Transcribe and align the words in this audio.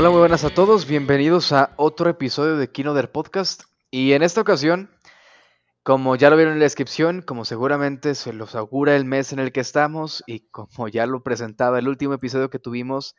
Hola, 0.00 0.10
muy 0.10 0.20
buenas 0.20 0.44
a 0.44 0.50
todos. 0.50 0.86
Bienvenidos 0.86 1.50
a 1.50 1.74
otro 1.74 2.08
episodio 2.08 2.56
de 2.56 2.70
Kino 2.70 2.94
del 2.94 3.08
Podcast. 3.08 3.64
Y 3.90 4.12
en 4.12 4.22
esta 4.22 4.40
ocasión, 4.40 4.96
como 5.82 6.14
ya 6.14 6.30
lo 6.30 6.36
vieron 6.36 6.52
en 6.52 6.60
la 6.60 6.66
descripción, 6.66 7.20
como 7.20 7.44
seguramente 7.44 8.14
se 8.14 8.32
los 8.32 8.54
augura 8.54 8.94
el 8.94 9.04
mes 9.04 9.32
en 9.32 9.40
el 9.40 9.50
que 9.50 9.58
estamos 9.58 10.22
y 10.24 10.50
como 10.50 10.86
ya 10.86 11.04
lo 11.06 11.24
presentaba 11.24 11.80
el 11.80 11.88
último 11.88 12.14
episodio 12.14 12.48
que 12.48 12.60
tuvimos, 12.60 13.16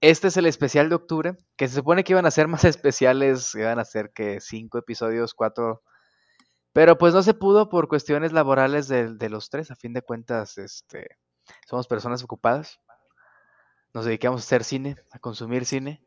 este 0.00 0.28
es 0.28 0.38
el 0.38 0.46
especial 0.46 0.88
de 0.88 0.94
octubre, 0.94 1.36
que 1.54 1.68
se 1.68 1.74
supone 1.74 2.02
que 2.02 2.14
iban 2.14 2.24
a 2.24 2.30
ser 2.30 2.48
más 2.48 2.64
especiales, 2.64 3.54
iban 3.54 3.78
a 3.78 3.84
ser 3.84 4.10
que 4.14 4.40
cinco 4.40 4.78
episodios, 4.78 5.34
cuatro, 5.34 5.82
pero 6.72 6.96
pues 6.96 7.12
no 7.12 7.22
se 7.22 7.34
pudo 7.34 7.68
por 7.68 7.88
cuestiones 7.88 8.32
laborales 8.32 8.88
de, 8.88 9.12
de 9.12 9.28
los 9.28 9.50
tres. 9.50 9.70
A 9.70 9.76
fin 9.76 9.92
de 9.92 10.00
cuentas, 10.00 10.56
este, 10.56 11.18
somos 11.66 11.86
personas 11.86 12.24
ocupadas 12.24 12.80
nos 13.96 14.04
dedicamos 14.04 14.42
a 14.42 14.44
hacer 14.44 14.62
cine, 14.62 14.96
a 15.10 15.18
consumir 15.18 15.64
cine 15.64 16.05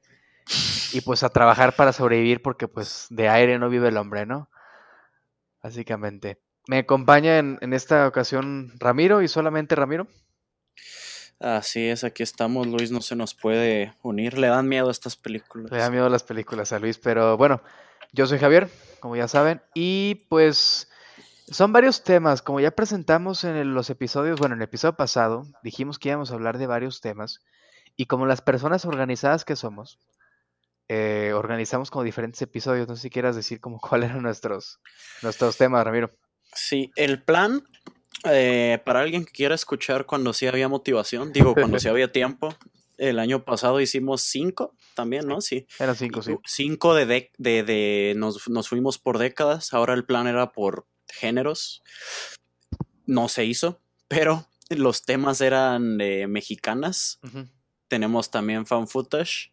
y 0.94 1.02
pues 1.02 1.24
a 1.24 1.30
trabajar 1.30 1.76
para 1.76 1.94
sobrevivir 1.94 2.42
porque 2.42 2.68
pues 2.68 3.08
de 3.10 3.30
aire 3.30 3.60
no 3.60 3.70
vive 3.70 3.90
el 3.90 3.98
hombre, 3.98 4.26
¿no? 4.26 4.50
Básicamente. 5.62 6.42
Me 6.68 6.80
acompaña 6.80 7.40
en, 7.40 7.58
en 7.62 7.74
esta 7.74 8.08
ocasión 8.08 8.74
Ramiro 8.80 9.22
y 9.22 9.28
solamente 9.28 9.76
Ramiro. 9.76 10.08
Así 11.40 11.88
es, 11.88 12.04
aquí 12.04 12.22
estamos, 12.22 12.68
Luis 12.68 12.92
no 12.92 13.00
se 13.00 13.16
nos 13.16 13.34
puede 13.34 13.94
unir, 14.02 14.38
le 14.38 14.48
dan 14.48 14.68
miedo 14.68 14.90
a 14.90 14.92
estas 14.92 15.16
películas. 15.16 15.72
Le 15.72 15.78
dan 15.78 15.92
miedo 15.92 16.06
a 16.06 16.10
las 16.10 16.24
películas 16.24 16.74
a 16.74 16.80
Luis, 16.80 16.98
pero 16.98 17.38
bueno, 17.38 17.62
yo 18.12 18.28
soy 18.28 18.40
Javier, 18.40 18.70
como 19.00 19.16
ya 19.16 19.30
saben, 19.30 19.62
y 19.74 20.26
pues 20.28 20.90
son 21.50 21.72
varios 21.72 22.04
temas, 22.04 22.42
como 22.42 22.60
ya 22.60 22.72
presentamos 22.72 23.46
en 23.46 23.74
los 23.74 23.90
episodios, 23.90 24.38
bueno, 24.38 24.56
en 24.56 24.62
el 24.62 24.66
episodio 24.66 24.98
pasado 24.98 25.46
dijimos 25.64 25.98
que 25.98 26.10
íbamos 26.10 26.30
a 26.30 26.34
hablar 26.34 26.58
de 26.58 26.68
varios 26.68 27.00
temas, 27.00 27.42
y 27.96 28.08
como 28.08 28.26
las 28.26 28.42
personas 28.42 28.84
organizadas 28.84 29.46
que 29.46 29.56
somos, 29.56 29.98
eh, 30.90 31.34
organizamos 31.36 31.92
como 31.92 32.04
diferentes 32.04 32.42
episodios. 32.42 32.88
No 32.88 32.96
sé 32.96 33.04
si 33.04 33.10
quieras 33.10 33.36
decir 33.36 33.62
como 33.62 33.80
cuáles 33.80 34.10
eran 34.10 34.24
nuestros, 34.24 34.80
nuestros 35.22 35.56
temas, 35.56 35.86
Ramiro. 35.86 36.12
Sí, 36.54 36.92
el 36.96 37.22
plan 37.22 37.64
eh, 38.26 38.82
para 38.84 39.02
alguien 39.02 39.24
que 39.24 39.32
quiera 39.32 39.54
escuchar 39.54 40.06
cuando 40.08 40.34
sí 40.34 40.48
había 40.48 40.68
motivación, 40.68 41.32
digo, 41.32 41.54
cuando 41.54 41.80
sí 41.80 41.88
había 41.90 42.12
tiempo. 42.12 42.54
El 42.98 43.20
año 43.20 43.46
pasado 43.46 43.80
hicimos 43.80 44.24
cinco 44.24 44.76
también, 44.94 45.26
¿no? 45.26 45.40
Sí. 45.40 45.66
Eran 45.80 45.96
cinco, 45.96 46.22
sí. 46.22 46.36
Cinco 46.46 46.94
de, 46.94 47.06
de, 47.06 47.32
de, 47.38 47.64
de 47.64 48.14
nos, 48.18 48.50
nos, 48.50 48.68
fuimos 48.68 48.98
por 48.98 49.20
décadas. 49.20 49.74
Ahora 49.74 49.94
el 49.94 50.04
plan 50.04 50.28
era 50.28 50.52
por 50.52 50.86
géneros. 51.08 51.82
No 53.06 53.30
se 53.30 53.46
hizo, 53.46 53.80
pero 54.10 54.48
los 54.70 55.06
temas 55.06 55.40
eran 55.40 55.96
mexicanas. 55.96 57.20
Uh 57.24 57.28
-huh 57.28 57.50
tenemos 57.90 58.32
también 58.32 58.66
fan 58.66 58.88
footage. 58.88 59.52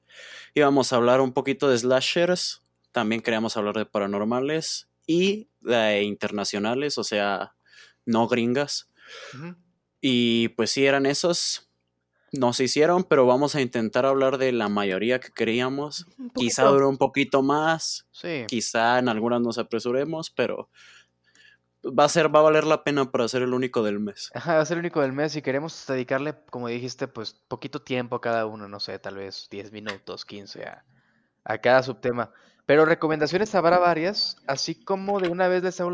Íbamos 0.55 0.92
a 0.92 0.97
hablar 0.97 1.20
un 1.20 1.33
poquito 1.33 1.69
de 1.69 1.78
slashers. 1.78 2.62
También 2.92 3.20
queríamos 3.20 3.56
hablar 3.56 3.77
de 3.77 3.86
paranormales 3.86 4.89
y 5.06 5.48
de 5.61 6.03
internacionales, 6.03 6.98
o 6.98 7.05
sea, 7.05 7.55
no 8.05 8.27
gringas. 8.27 8.89
Uh 9.34 9.36
-huh. 9.36 9.56
Y 10.00 10.48
pues 10.50 10.70
sí, 10.70 10.86
eran 10.86 11.06
esos. 11.06 11.69
No 12.33 12.53
se 12.53 12.64
hicieron, 12.64 13.05
pero 13.05 13.25
vamos 13.27 13.55
a 13.55 13.61
intentar 13.61 14.05
hablar 14.05 14.36
de 14.39 14.53
la 14.53 14.69
mayoría 14.69 15.20
que 15.20 15.33
queríamos. 15.33 16.06
Quizá 16.34 16.64
dure 16.64 16.86
un 16.86 16.98
poquito 16.98 17.42
más. 17.42 18.06
Sí. 18.11 18.45
Quizá 18.47 18.98
en 18.98 19.08
algunas 19.08 19.41
nos 19.41 19.58
apresuremos, 19.58 20.30
pero 20.30 20.69
va 21.87 22.05
a 22.05 22.09
ser, 22.09 22.34
va 22.34 22.41
a 22.41 22.42
valer 22.42 22.65
la 22.65 22.84
pena 22.84 23.11
para 23.11 23.29
ser 23.29 23.42
el 23.42 23.55
único 23.55 23.83
del 23.83 24.01
mes. 24.01 24.31
Ajá, 24.34 24.55
va 24.55 24.61
a 24.61 24.67
ser 24.67 24.77
el 24.77 24.81
único 24.81 25.01
del 25.01 25.12
mes 25.12 25.37
y 25.37 25.42
queremos 25.42 25.87
dedicarle, 25.87 26.34
como 26.51 26.69
dijiste, 26.69 27.09
pues 27.09 27.34
poquito 27.48 27.83
tiempo 27.83 28.17
a 28.17 28.20
cada 28.20 28.47
uno, 28.47 28.69
no 28.69 28.80
sé, 28.80 28.98
tal 28.98 29.17
vez 29.17 29.48
10 29.51 29.73
minutos, 29.73 30.25
15 30.25 30.64
a, 30.64 30.85
a 31.45 31.58
cada 31.58 31.83
subtema. 31.83 32.33
Pero 32.67 32.85
recomendaciones 32.85 33.55
habrá 33.55 33.79
varias, 33.79 34.36
así 34.46 34.85
como 34.85 35.20
de 35.20 35.29
una 35.29 35.48
vez 35.48 35.63
les 35.63 35.80
hago 35.80 35.92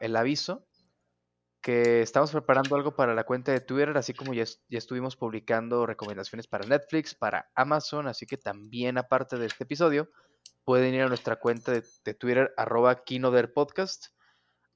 el 0.00 0.16
aviso 0.16 0.66
que 1.62 2.02
estamos 2.02 2.32
preparando 2.32 2.74
algo 2.74 2.96
para 2.96 3.14
la 3.14 3.24
cuenta 3.24 3.52
de 3.52 3.60
Twitter, 3.60 3.96
así 3.96 4.12
como 4.12 4.34
ya, 4.34 4.44
ya, 4.68 4.78
estuvimos 4.78 5.16
publicando 5.16 5.86
recomendaciones 5.86 6.48
para 6.48 6.66
Netflix, 6.66 7.14
para 7.14 7.50
Amazon, 7.54 8.08
así 8.08 8.26
que 8.26 8.36
también 8.36 8.98
aparte 8.98 9.38
de 9.38 9.46
este 9.46 9.62
episodio, 9.62 10.10
pueden 10.64 10.92
ir 10.94 11.02
a 11.02 11.08
nuestra 11.08 11.36
cuenta 11.36 11.72
de, 11.72 12.14
Twitter, 12.14 12.52
arroba 12.56 13.04
Podcast 13.54 14.06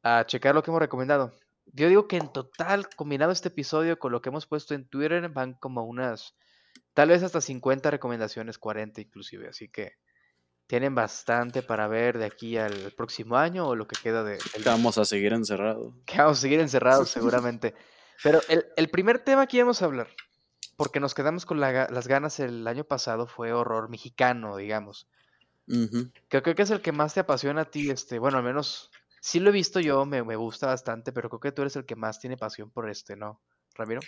a 0.02 0.24
checar 0.26 0.54
lo 0.54 0.62
que 0.62 0.70
hemos 0.70 0.80
recomendado. 0.80 1.32
Yo 1.72 1.88
digo 1.88 2.06
que 2.06 2.16
en 2.16 2.32
total, 2.32 2.88
combinado 2.96 3.32
este 3.32 3.48
episodio 3.48 3.98
con 3.98 4.12
lo 4.12 4.22
que 4.22 4.28
hemos 4.28 4.46
puesto 4.46 4.74
en 4.74 4.88
Twitter, 4.88 5.28
van 5.28 5.54
como 5.54 5.84
unas, 5.84 6.34
tal 6.94 7.08
vez 7.08 7.22
hasta 7.22 7.40
50 7.40 7.90
recomendaciones, 7.90 8.58
40 8.58 9.00
inclusive. 9.00 9.48
Así 9.48 9.68
que 9.68 9.94
tienen 10.66 10.94
bastante 10.94 11.62
para 11.62 11.88
ver 11.88 12.18
de 12.18 12.24
aquí 12.24 12.56
al 12.56 12.92
próximo 12.92 13.36
año 13.36 13.68
o 13.68 13.74
lo 13.74 13.86
que 13.86 13.96
queda 14.00 14.24
de... 14.24 14.38
Vamos 14.64 14.98
a 14.98 15.04
seguir 15.04 15.32
encerrados. 15.32 15.94
Que 16.04 16.18
vamos 16.18 16.38
a 16.38 16.40
seguir 16.40 16.60
encerrados 16.60 17.10
seguramente. 17.10 17.74
Pero 18.22 18.40
el, 18.48 18.66
el, 18.76 18.88
primer 18.88 19.18
tema 19.18 19.46
que 19.46 19.58
íbamos 19.58 19.82
a 19.82 19.84
hablar, 19.84 20.08
porque 20.76 21.00
nos 21.00 21.14
quedamos 21.14 21.46
con 21.46 21.60
la, 21.60 21.88
las 21.90 22.08
ganas 22.08 22.40
el 22.40 22.66
año 22.66 22.84
pasado, 22.84 23.26
fue 23.26 23.52
horror 23.52 23.88
mexicano, 23.90 24.56
digamos. 24.56 25.08
Uh 25.68 25.88
-huh. 25.88 26.12
que 26.28 26.42
creo 26.42 26.54
que 26.54 26.62
es 26.62 26.70
el 26.70 26.80
que 26.80 26.92
más 26.92 27.14
te 27.14 27.20
apasiona 27.20 27.62
a 27.62 27.70
ti, 27.70 27.90
este, 27.90 28.20
bueno, 28.20 28.38
al 28.38 28.44
menos 28.44 28.90
sí 29.26 29.40
lo 29.40 29.50
he 29.50 29.52
visto 29.52 29.80
yo, 29.80 30.06
me, 30.06 30.22
me, 30.22 30.36
gusta 30.36 30.68
bastante, 30.68 31.12
pero 31.12 31.28
creo 31.28 31.40
que 31.40 31.50
tú 31.50 31.62
eres 31.62 31.74
el 31.74 31.84
que 31.84 31.96
más 31.96 32.20
tiene 32.20 32.36
pasión 32.36 32.70
por 32.70 32.88
este, 32.88 33.16
¿no, 33.16 33.40
Ramiro? 33.74 34.00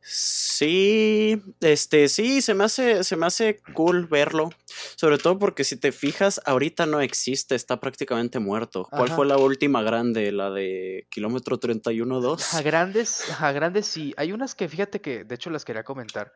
Sí, 0.00 1.40
este, 1.60 2.08
sí, 2.08 2.42
se 2.42 2.52
me 2.54 2.64
hace, 2.64 3.04
se 3.04 3.16
me 3.16 3.26
hace 3.26 3.60
cool 3.74 4.06
verlo. 4.06 4.50
Sobre 4.96 5.18
todo 5.18 5.38
porque 5.38 5.62
si 5.62 5.76
te 5.76 5.92
fijas, 5.92 6.40
ahorita 6.44 6.84
no 6.86 7.00
existe, 7.00 7.54
está 7.54 7.78
prácticamente 7.78 8.40
muerto. 8.40 8.88
¿Cuál 8.90 9.06
Ajá. 9.06 9.16
fue 9.16 9.26
la 9.26 9.36
última 9.36 9.82
grande? 9.82 10.32
La 10.32 10.50
de 10.50 11.06
kilómetro 11.10 11.58
31-2. 11.58 12.54
A 12.54 12.62
grandes, 12.62 13.24
a 13.40 13.52
grandes 13.52 13.86
sí. 13.86 14.14
Hay 14.16 14.32
unas 14.32 14.54
que 14.54 14.68
fíjate 14.68 15.00
que, 15.00 15.24
de 15.24 15.34
hecho, 15.34 15.50
las 15.50 15.64
quería 15.64 15.84
comentar. 15.84 16.32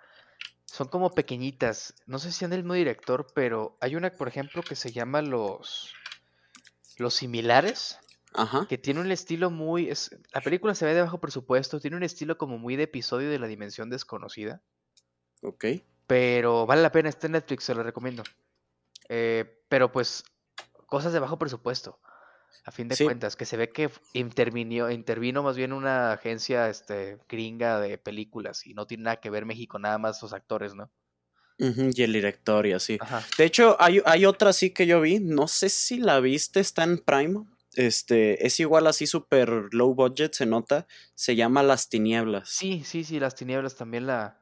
Son 0.64 0.88
como 0.88 1.14
pequeñitas. 1.14 1.94
No 2.06 2.18
sé 2.20 2.32
si 2.32 2.40
son 2.40 2.50
del 2.50 2.62
mismo 2.62 2.74
director, 2.74 3.26
pero 3.34 3.76
hay 3.80 3.96
una, 3.96 4.10
por 4.10 4.28
ejemplo, 4.28 4.62
que 4.62 4.76
se 4.76 4.92
llama 4.92 5.20
Los. 5.20 5.92
Los 6.96 7.14
similares. 7.14 7.98
Ajá. 8.32 8.66
que 8.68 8.78
tiene 8.78 9.00
un 9.00 9.10
estilo 9.10 9.50
muy... 9.50 9.88
Es, 9.88 10.16
la 10.32 10.40
película 10.40 10.74
se 10.74 10.84
ve 10.84 10.94
de 10.94 11.02
bajo 11.02 11.20
presupuesto, 11.20 11.80
tiene 11.80 11.96
un 11.96 12.02
estilo 12.02 12.38
como 12.38 12.58
muy 12.58 12.76
de 12.76 12.84
episodio 12.84 13.28
de 13.28 13.38
la 13.38 13.46
dimensión 13.46 13.90
desconocida. 13.90 14.62
Ok. 15.42 15.64
Pero 16.06 16.66
vale 16.66 16.82
la 16.82 16.92
pena, 16.92 17.08
está 17.08 17.26
en 17.26 17.32
Netflix, 17.32 17.64
se 17.64 17.74
lo 17.74 17.82
recomiendo. 17.82 18.22
Eh, 19.08 19.62
pero 19.68 19.90
pues, 19.90 20.24
cosas 20.86 21.12
de 21.12 21.18
bajo 21.18 21.38
presupuesto, 21.38 22.00
a 22.64 22.70
fin 22.70 22.88
de 22.88 22.96
sí. 22.96 23.04
cuentas, 23.04 23.36
que 23.36 23.46
se 23.46 23.56
ve 23.56 23.70
que 23.70 23.90
intervino, 24.12 24.90
intervino 24.90 25.42
más 25.42 25.56
bien 25.56 25.72
una 25.72 26.12
agencia 26.12 26.68
este, 26.68 27.18
gringa 27.28 27.80
de 27.80 27.98
películas 27.98 28.66
y 28.66 28.74
no 28.74 28.86
tiene 28.86 29.04
nada 29.04 29.16
que 29.20 29.30
ver 29.30 29.46
México, 29.46 29.78
nada 29.78 29.98
más 29.98 30.22
los 30.22 30.32
actores, 30.32 30.74
¿no? 30.74 30.90
Uh 31.58 31.66
-huh, 31.66 31.92
y 31.94 32.02
el 32.02 32.12
director 32.12 32.66
y 32.66 32.72
así. 32.72 32.98
Ajá. 33.00 33.22
De 33.36 33.44
hecho, 33.44 33.76
hay, 33.80 34.00
hay 34.04 34.24
otra 34.24 34.52
sí 34.52 34.70
que 34.70 34.86
yo 34.86 35.00
vi, 35.00 35.20
no 35.20 35.46
sé 35.46 35.68
si 35.68 35.98
la 35.98 36.18
viste, 36.20 36.60
está 36.60 36.84
en 36.84 36.98
Prime 36.98 37.44
este, 37.74 38.46
es 38.46 38.58
igual 38.60 38.86
así 38.86 39.06
super 39.06 39.68
low 39.72 39.94
budget, 39.94 40.32
se 40.32 40.46
nota, 40.46 40.86
se 41.14 41.36
llama 41.36 41.62
Las 41.62 41.88
Tinieblas. 41.88 42.48
Sí, 42.48 42.82
sí, 42.84 43.04
sí, 43.04 43.20
Las 43.20 43.34
Tinieblas 43.34 43.76
también 43.76 44.06
la... 44.06 44.38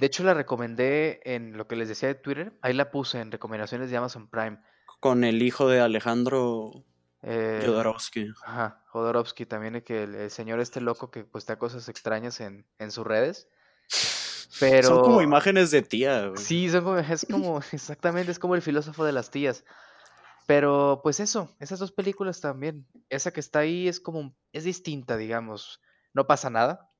De 0.00 0.06
hecho 0.06 0.24
la 0.24 0.34
recomendé 0.34 1.20
en 1.24 1.56
lo 1.56 1.68
que 1.68 1.76
les 1.76 1.88
decía 1.88 2.08
de 2.08 2.16
Twitter, 2.16 2.52
ahí 2.60 2.72
la 2.74 2.90
puse 2.90 3.20
en 3.20 3.30
recomendaciones 3.30 3.90
de 3.90 3.96
Amazon 3.96 4.28
Prime. 4.28 4.58
Con 5.00 5.24
el 5.24 5.42
hijo 5.42 5.68
de 5.68 5.80
Alejandro 5.80 6.84
eh, 7.22 7.62
Jodorowsky. 7.64 8.32
Ajá, 8.44 8.82
Jodorowsky 8.88 9.46
también, 9.46 9.80
que 9.82 10.04
el, 10.04 10.14
el, 10.14 10.30
señor 10.30 10.60
este 10.60 10.80
loco 10.80 11.10
que 11.10 11.24
postea 11.24 11.58
cosas 11.58 11.88
extrañas 11.88 12.40
en, 12.40 12.66
en 12.78 12.90
sus 12.90 13.06
redes. 13.06 13.48
Pero... 14.60 14.88
Son 14.88 15.02
como 15.02 15.22
imágenes 15.22 15.70
de 15.70 15.82
tía. 15.82 16.28
Güey. 16.28 16.42
Sí, 16.42 16.68
son 16.70 16.84
como, 16.84 16.98
es 16.98 17.26
como, 17.30 17.60
exactamente, 17.72 18.32
es 18.32 18.38
como 18.38 18.54
el 18.54 18.62
filósofo 18.62 19.04
de 19.04 19.12
las 19.12 19.30
tías. 19.30 19.64
Pero 20.46 21.00
pues 21.02 21.20
eso, 21.20 21.54
esas 21.58 21.78
dos 21.80 21.92
películas 21.92 22.40
también. 22.40 22.86
Esa 23.10 23.32
que 23.32 23.40
está 23.40 23.60
ahí 23.60 23.88
es 23.88 24.00
como, 24.00 24.34
es 24.52 24.64
distinta, 24.64 25.16
digamos. 25.16 25.80
No 26.14 26.26
pasa 26.26 26.50
nada, 26.50 26.90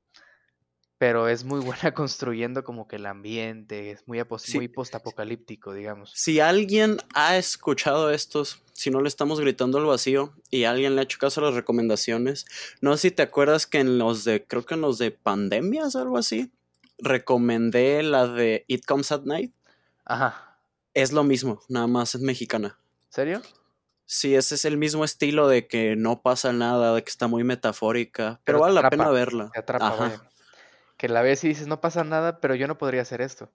pero 0.97 1.27
es 1.27 1.43
muy 1.43 1.59
buena 1.65 1.93
construyendo 1.93 2.63
como 2.63 2.87
que 2.87 2.97
el 2.97 3.05
ambiente, 3.05 3.91
es 3.91 4.07
muy, 4.07 4.19
sí. 4.39 4.57
muy 4.57 4.67
postapocalíptico, 4.67 5.73
digamos. 5.73 6.11
Si 6.15 6.39
alguien 6.39 6.97
ha 7.13 7.37
escuchado 7.37 8.11
estos, 8.11 8.63
si 8.73 8.89
no 8.89 9.01
le 9.01 9.07
estamos 9.07 9.39
gritando 9.39 9.77
al 9.77 9.85
vacío 9.85 10.33
y 10.49 10.65
alguien 10.65 10.95
le 10.95 11.01
ha 11.01 11.03
hecho 11.03 11.19
caso 11.19 11.41
a 11.41 11.45
las 11.45 11.55
recomendaciones, 11.55 12.45
no 12.81 12.95
sé 12.95 13.09
si 13.09 13.11
te 13.11 13.23
acuerdas 13.23 13.65
que 13.65 13.79
en 13.79 13.97
los 13.97 14.23
de, 14.23 14.45
creo 14.45 14.65
que 14.65 14.73
en 14.73 14.81
los 14.81 14.97
de 14.97 15.11
pandemias 15.11 15.95
o 15.95 16.01
algo 16.01 16.17
así, 16.17 16.51
recomendé 16.97 18.03
la 18.03 18.27
de 18.27 18.65
It 18.67 18.85
Comes 18.85 19.11
at 19.11 19.23
Night. 19.23 19.53
Ajá. 20.03 20.59
Es 20.93 21.11
lo 21.11 21.23
mismo, 21.23 21.61
nada 21.69 21.87
más 21.87 22.15
es 22.15 22.21
mexicana. 22.21 22.79
¿Serio? 23.09 23.41
Sí, 24.05 24.35
ese 24.35 24.55
es 24.55 24.63
el 24.65 24.77
mismo 24.77 25.03
estilo 25.03 25.47
de 25.47 25.67
que 25.67 25.95
no 25.97 26.21
pasa 26.21 26.53
nada, 26.53 26.95
de 26.95 27.03
que 27.03 27.09
está 27.09 27.27
muy 27.27 27.43
metafórica, 27.43 28.39
pero, 28.45 28.57
pero 28.57 28.59
vale 28.59 28.79
atrapa, 28.79 28.95
la 28.95 29.03
pena 29.03 29.11
verla. 29.11 29.49
Te 29.53 29.59
atrapa, 29.59 29.87
Ajá. 29.87 30.29
Que 30.97 31.09
la 31.09 31.21
ves 31.21 31.43
y 31.43 31.49
dices, 31.49 31.67
no 31.67 31.81
pasa 31.81 32.03
nada, 32.03 32.39
pero 32.39 32.55
yo 32.55 32.67
no 32.67 32.77
podría 32.77 33.01
hacer 33.01 33.21
esto. 33.21 33.51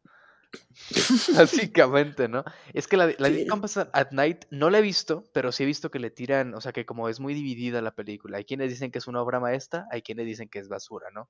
Básicamente, 1.34 2.28
¿no? 2.28 2.44
Es 2.72 2.87
que 2.87 2.96
la, 2.96 3.06
la 3.19 3.28
sí. 3.28 3.46
at 3.93 4.10
Night 4.12 4.44
no 4.50 4.70
la 4.70 4.78
he 4.78 4.82
visto, 4.82 5.25
pero 5.32 5.52
sí 5.52 5.62
he 5.62 5.66
visto 5.66 5.90
que 5.90 5.98
le 5.98 6.10
tiran, 6.10 6.55
o 6.55 6.60
sea, 6.60 6.72
que 6.72 6.84
como 6.84 7.08
es 7.08 7.19
muy 7.19 7.34
dividida 7.34 7.81
la 7.81 7.94
película. 7.94 8.38
Hay 8.38 8.44
quienes 8.44 8.70
dicen 8.70 8.90
que 8.90 8.98
es 8.98 9.06
una 9.06 9.22
obra 9.22 9.40
maestra, 9.40 9.87
hay 9.90 10.02
quienes 10.02 10.26
dicen 10.26 10.48
que 10.48 10.58
es 10.58 10.69
basura, 10.69 11.08
¿no? 11.12 11.28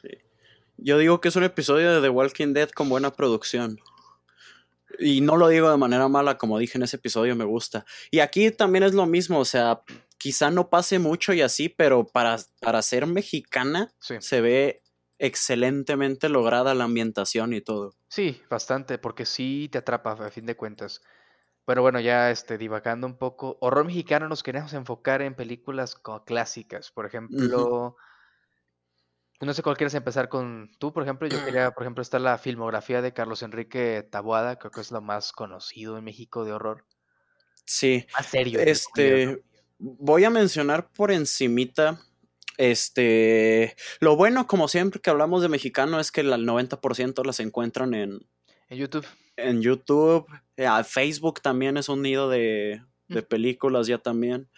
Sí. 0.00 0.10
Yo 0.76 0.96
digo 0.96 1.20
que 1.20 1.28
es 1.28 1.36
un 1.36 1.44
episodio 1.44 1.92
de 1.92 2.00
The 2.00 2.08
Walking 2.08 2.54
Dead 2.54 2.70
con 2.70 2.88
buena 2.88 3.10
producción. 3.10 3.78
Y 5.00 5.20
no 5.22 5.36
lo 5.36 5.48
digo 5.48 5.70
de 5.70 5.76
manera 5.76 6.08
mala, 6.08 6.38
como 6.38 6.58
dije 6.58 6.78
en 6.78 6.84
ese 6.84 6.96
episodio, 6.96 7.34
me 7.34 7.44
gusta. 7.44 7.84
Y 8.10 8.20
aquí 8.20 8.50
también 8.50 8.84
es 8.84 8.94
lo 8.94 9.06
mismo, 9.06 9.38
o 9.38 9.44
sea, 9.44 9.82
quizá 10.18 10.50
no 10.50 10.68
pase 10.68 10.98
mucho 10.98 11.32
y 11.32 11.40
así, 11.40 11.68
pero 11.68 12.06
para, 12.06 12.36
para 12.60 12.82
ser 12.82 13.06
mexicana 13.06 13.90
se 13.98 14.40
ve 14.40 14.82
excelentemente 15.18 16.28
lograda 16.28 16.74
la 16.74 16.84
ambientación 16.84 17.52
y 17.54 17.60
todo. 17.60 17.94
Sí, 18.08 18.42
bastante, 18.50 18.98
porque 18.98 19.26
sí 19.26 19.68
te 19.72 19.78
atrapa 19.78 20.12
a 20.12 20.30
fin 20.30 20.46
de 20.46 20.56
cuentas. 20.56 21.02
Pero 21.64 21.82
bueno, 21.82 22.00
ya 22.00 22.30
este, 22.30 22.58
divagando 22.58 23.06
un 23.06 23.16
poco, 23.16 23.56
horror 23.60 23.86
mexicano 23.86 24.28
nos 24.28 24.42
queremos 24.42 24.72
enfocar 24.72 25.22
en 25.22 25.34
películas 25.34 25.94
clásicas, 26.24 26.90
por 26.90 27.06
ejemplo, 27.06 27.96
no 29.46 29.54
sé 29.54 29.62
cuál 29.62 29.76
quieres 29.76 29.94
empezar 29.94 30.28
con 30.28 30.70
tú, 30.78 30.92
por 30.92 31.02
ejemplo, 31.02 31.28
yo 31.28 31.38
quería, 31.44 31.70
por 31.72 31.82
ejemplo, 31.82 32.02
está 32.02 32.18
la 32.18 32.38
filmografía 32.38 33.02
de 33.02 33.12
Carlos 33.12 33.42
Enrique 33.42 34.06
Taboada, 34.10 34.58
creo 34.58 34.70
que 34.70 34.80
es 34.80 34.90
lo 34.90 35.00
más 35.00 35.32
conocido 35.32 35.98
en 35.98 36.04
México 36.04 36.44
de 36.44 36.52
horror. 36.52 36.84
Sí. 37.64 38.06
Más 38.14 38.26
serio. 38.26 38.60
Este, 38.60 39.42
voy 39.78 40.24
a 40.24 40.30
mencionar 40.30 40.90
por 40.90 41.10
encimita 41.10 42.00
este, 42.60 43.74
lo 44.00 44.16
bueno, 44.16 44.46
como 44.46 44.68
siempre 44.68 45.00
que 45.00 45.08
hablamos 45.08 45.40
de 45.40 45.48
mexicano, 45.48 45.98
es 45.98 46.12
que 46.12 46.20
el 46.20 46.30
90% 46.30 47.24
las 47.24 47.40
encuentran 47.40 47.94
en, 47.94 48.28
en 48.68 48.78
YouTube. 48.78 49.06
En 49.36 49.62
YouTube. 49.62 50.26
Eh, 50.58 50.68
Facebook 50.84 51.40
también 51.40 51.78
es 51.78 51.88
un 51.88 52.02
nido 52.02 52.28
de, 52.28 52.82
de 53.08 53.22
películas 53.22 53.86
ya 53.86 53.96
también. 53.96 54.50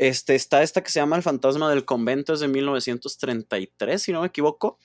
Este, 0.00 0.34
está 0.34 0.62
esta 0.62 0.82
que 0.82 0.90
se 0.90 0.98
llama 0.98 1.16
El 1.16 1.22
fantasma 1.22 1.68
del 1.68 1.84
convento, 1.84 2.32
es 2.32 2.40
de 2.40 2.48
1933, 2.48 4.00
si 4.00 4.12
no 4.12 4.22
me 4.22 4.28
equivoco. 4.28 4.78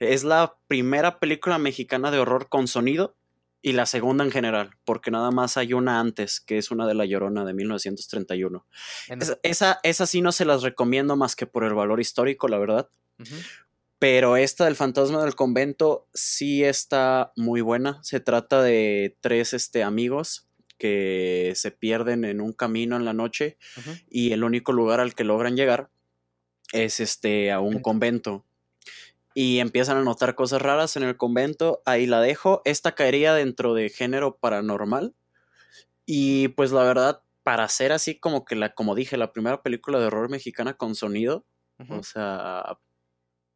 Es 0.00 0.24
la 0.24 0.56
primera 0.66 1.20
película 1.20 1.58
mexicana 1.58 2.10
de 2.10 2.18
horror 2.18 2.48
con 2.48 2.66
sonido 2.66 3.14
y 3.62 3.74
la 3.74 3.86
segunda 3.86 4.24
en 4.24 4.32
general, 4.32 4.72
porque 4.84 5.12
nada 5.12 5.30
más 5.30 5.56
hay 5.56 5.72
una 5.72 6.00
antes, 6.00 6.40
que 6.40 6.58
es 6.58 6.72
una 6.72 6.88
de 6.88 6.94
La 6.94 7.04
Llorona 7.04 7.44
de 7.44 7.54
1931. 7.54 8.66
Esa, 9.44 9.78
esa, 9.84 10.06
sí 10.06 10.20
no 10.20 10.32
se 10.32 10.44
las 10.44 10.62
recomiendo 10.62 11.14
más 11.14 11.36
que 11.36 11.46
por 11.46 11.62
el 11.62 11.74
valor 11.74 12.00
histórico, 12.00 12.48
la 12.48 12.58
verdad. 12.58 12.90
Pero 14.00 14.36
esta 14.36 14.64
del 14.64 14.74
fantasma 14.74 15.22
del 15.22 15.36
convento 15.36 16.08
sí 16.12 16.64
está 16.64 17.30
muy 17.36 17.60
buena. 17.60 18.02
Se 18.02 18.18
trata 18.18 18.62
de 18.62 19.16
tres 19.20 19.54
este, 19.54 19.84
amigos 19.84 20.49
que 20.80 21.52
se 21.54 21.70
pierden 21.70 22.24
en 22.24 22.40
un 22.40 22.52
camino 22.52 22.96
en 22.96 23.04
la 23.04 23.12
noche 23.12 23.58
y 24.08 24.32
el 24.32 24.42
único 24.42 24.72
lugar 24.72 24.98
al 24.98 25.14
que 25.14 25.22
logran 25.22 25.56
llegar 25.56 25.90
es 26.72 26.98
este 26.98 27.52
a 27.52 27.60
un 27.60 27.80
convento 27.80 28.44
y 29.34 29.60
empiezan 29.60 29.96
a 29.96 30.02
notar 30.02 30.34
cosas 30.34 30.60
raras 30.60 30.96
en 30.96 31.04
el 31.04 31.16
convento, 31.16 31.82
ahí 31.84 32.06
la 32.06 32.20
dejo. 32.20 32.62
Esta 32.64 32.94
caería 32.94 33.32
dentro 33.34 33.74
de 33.74 33.88
género 33.88 34.36
paranormal. 34.36 35.14
Y 36.04 36.48
pues 36.48 36.72
la 36.72 36.82
verdad, 36.82 37.22
para 37.42 37.68
ser 37.68 37.92
así 37.92 38.18
como 38.18 38.44
que 38.44 38.56
la, 38.56 38.74
como 38.74 38.94
dije, 38.94 39.16
la 39.16 39.32
primera 39.32 39.62
película 39.62 40.00
de 40.00 40.06
horror 40.06 40.28
mexicana 40.30 40.74
con 40.74 40.94
sonido, 40.96 41.44
o 41.88 42.02
sea, 42.02 42.78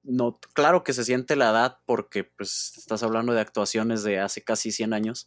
no, 0.04 0.38
claro 0.52 0.84
que 0.84 0.92
se 0.92 1.04
siente 1.04 1.34
la 1.34 1.50
edad 1.50 1.78
porque 1.86 2.24
pues 2.24 2.74
estás 2.76 3.02
hablando 3.02 3.32
de 3.32 3.40
actuaciones 3.40 4.02
de 4.02 4.20
hace 4.20 4.42
casi 4.42 4.70
100 4.70 4.92
años, 4.92 5.26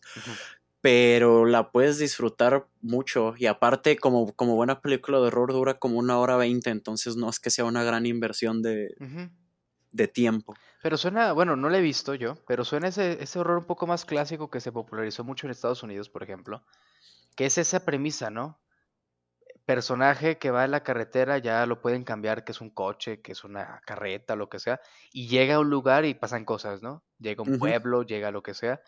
pero 0.81 1.45
la 1.45 1.71
puedes 1.71 1.97
disfrutar 1.97 2.67
mucho 2.81 3.33
y 3.37 3.47
aparte 3.47 3.97
como, 3.97 4.33
como 4.33 4.55
buena 4.55 4.81
película 4.81 5.19
de 5.19 5.27
horror 5.27 5.51
dura 5.51 5.79
como 5.79 5.97
una 5.97 6.19
hora 6.19 6.37
veinte, 6.37 6.69
entonces 6.69 7.15
no 7.15 7.29
es 7.29 7.39
que 7.39 7.49
sea 7.49 7.65
una 7.65 7.83
gran 7.83 8.05
inversión 8.05 8.61
de, 8.61 8.95
de 9.91 10.07
tiempo. 10.07 10.53
Pero 10.83 10.95
suena, 10.97 11.33
bueno, 11.33 11.55
no 11.55 11.69
lo 11.69 11.75
he 11.75 11.81
visto 11.81 12.13
yo, 12.13 12.37
pero 12.45 12.63
suena 12.63 12.89
ese, 12.89 13.21
ese 13.21 13.39
horror 13.39 13.57
un 13.57 13.65
poco 13.65 13.87
más 13.87 14.05
clásico 14.05 14.49
que 14.49 14.61
se 14.61 14.71
popularizó 14.71 15.23
mucho 15.23 15.47
en 15.47 15.51
Estados 15.51 15.81
Unidos, 15.83 16.09
por 16.09 16.23
ejemplo, 16.23 16.63
que 17.35 17.47
es 17.47 17.57
esa 17.57 17.83
premisa, 17.83 18.29
¿no? 18.29 18.61
Personaje 19.65 20.37
que 20.37 20.51
va 20.51 20.63
en 20.63 20.71
la 20.71 20.83
carretera, 20.83 21.39
ya 21.39 21.65
lo 21.65 21.81
pueden 21.81 22.03
cambiar, 22.03 22.45
que 22.45 22.53
es 22.53 22.61
un 22.61 22.69
coche, 22.69 23.21
que 23.21 23.33
es 23.33 23.43
una 23.43 23.81
carreta, 23.85 24.35
lo 24.35 24.47
que 24.47 24.59
sea, 24.59 24.79
y 25.11 25.27
llega 25.27 25.55
a 25.55 25.59
un 25.59 25.69
lugar 25.69 26.05
y 26.05 26.13
pasan 26.13 26.45
cosas, 26.45 26.81
¿no? 26.81 27.03
Llega 27.19 27.43
a 27.43 27.49
un 27.49 27.57
pueblo, 27.59 28.03
llega 28.03 28.29
a 28.29 28.31
lo 28.31 28.43
que 28.43 28.53
sea. 28.53 28.79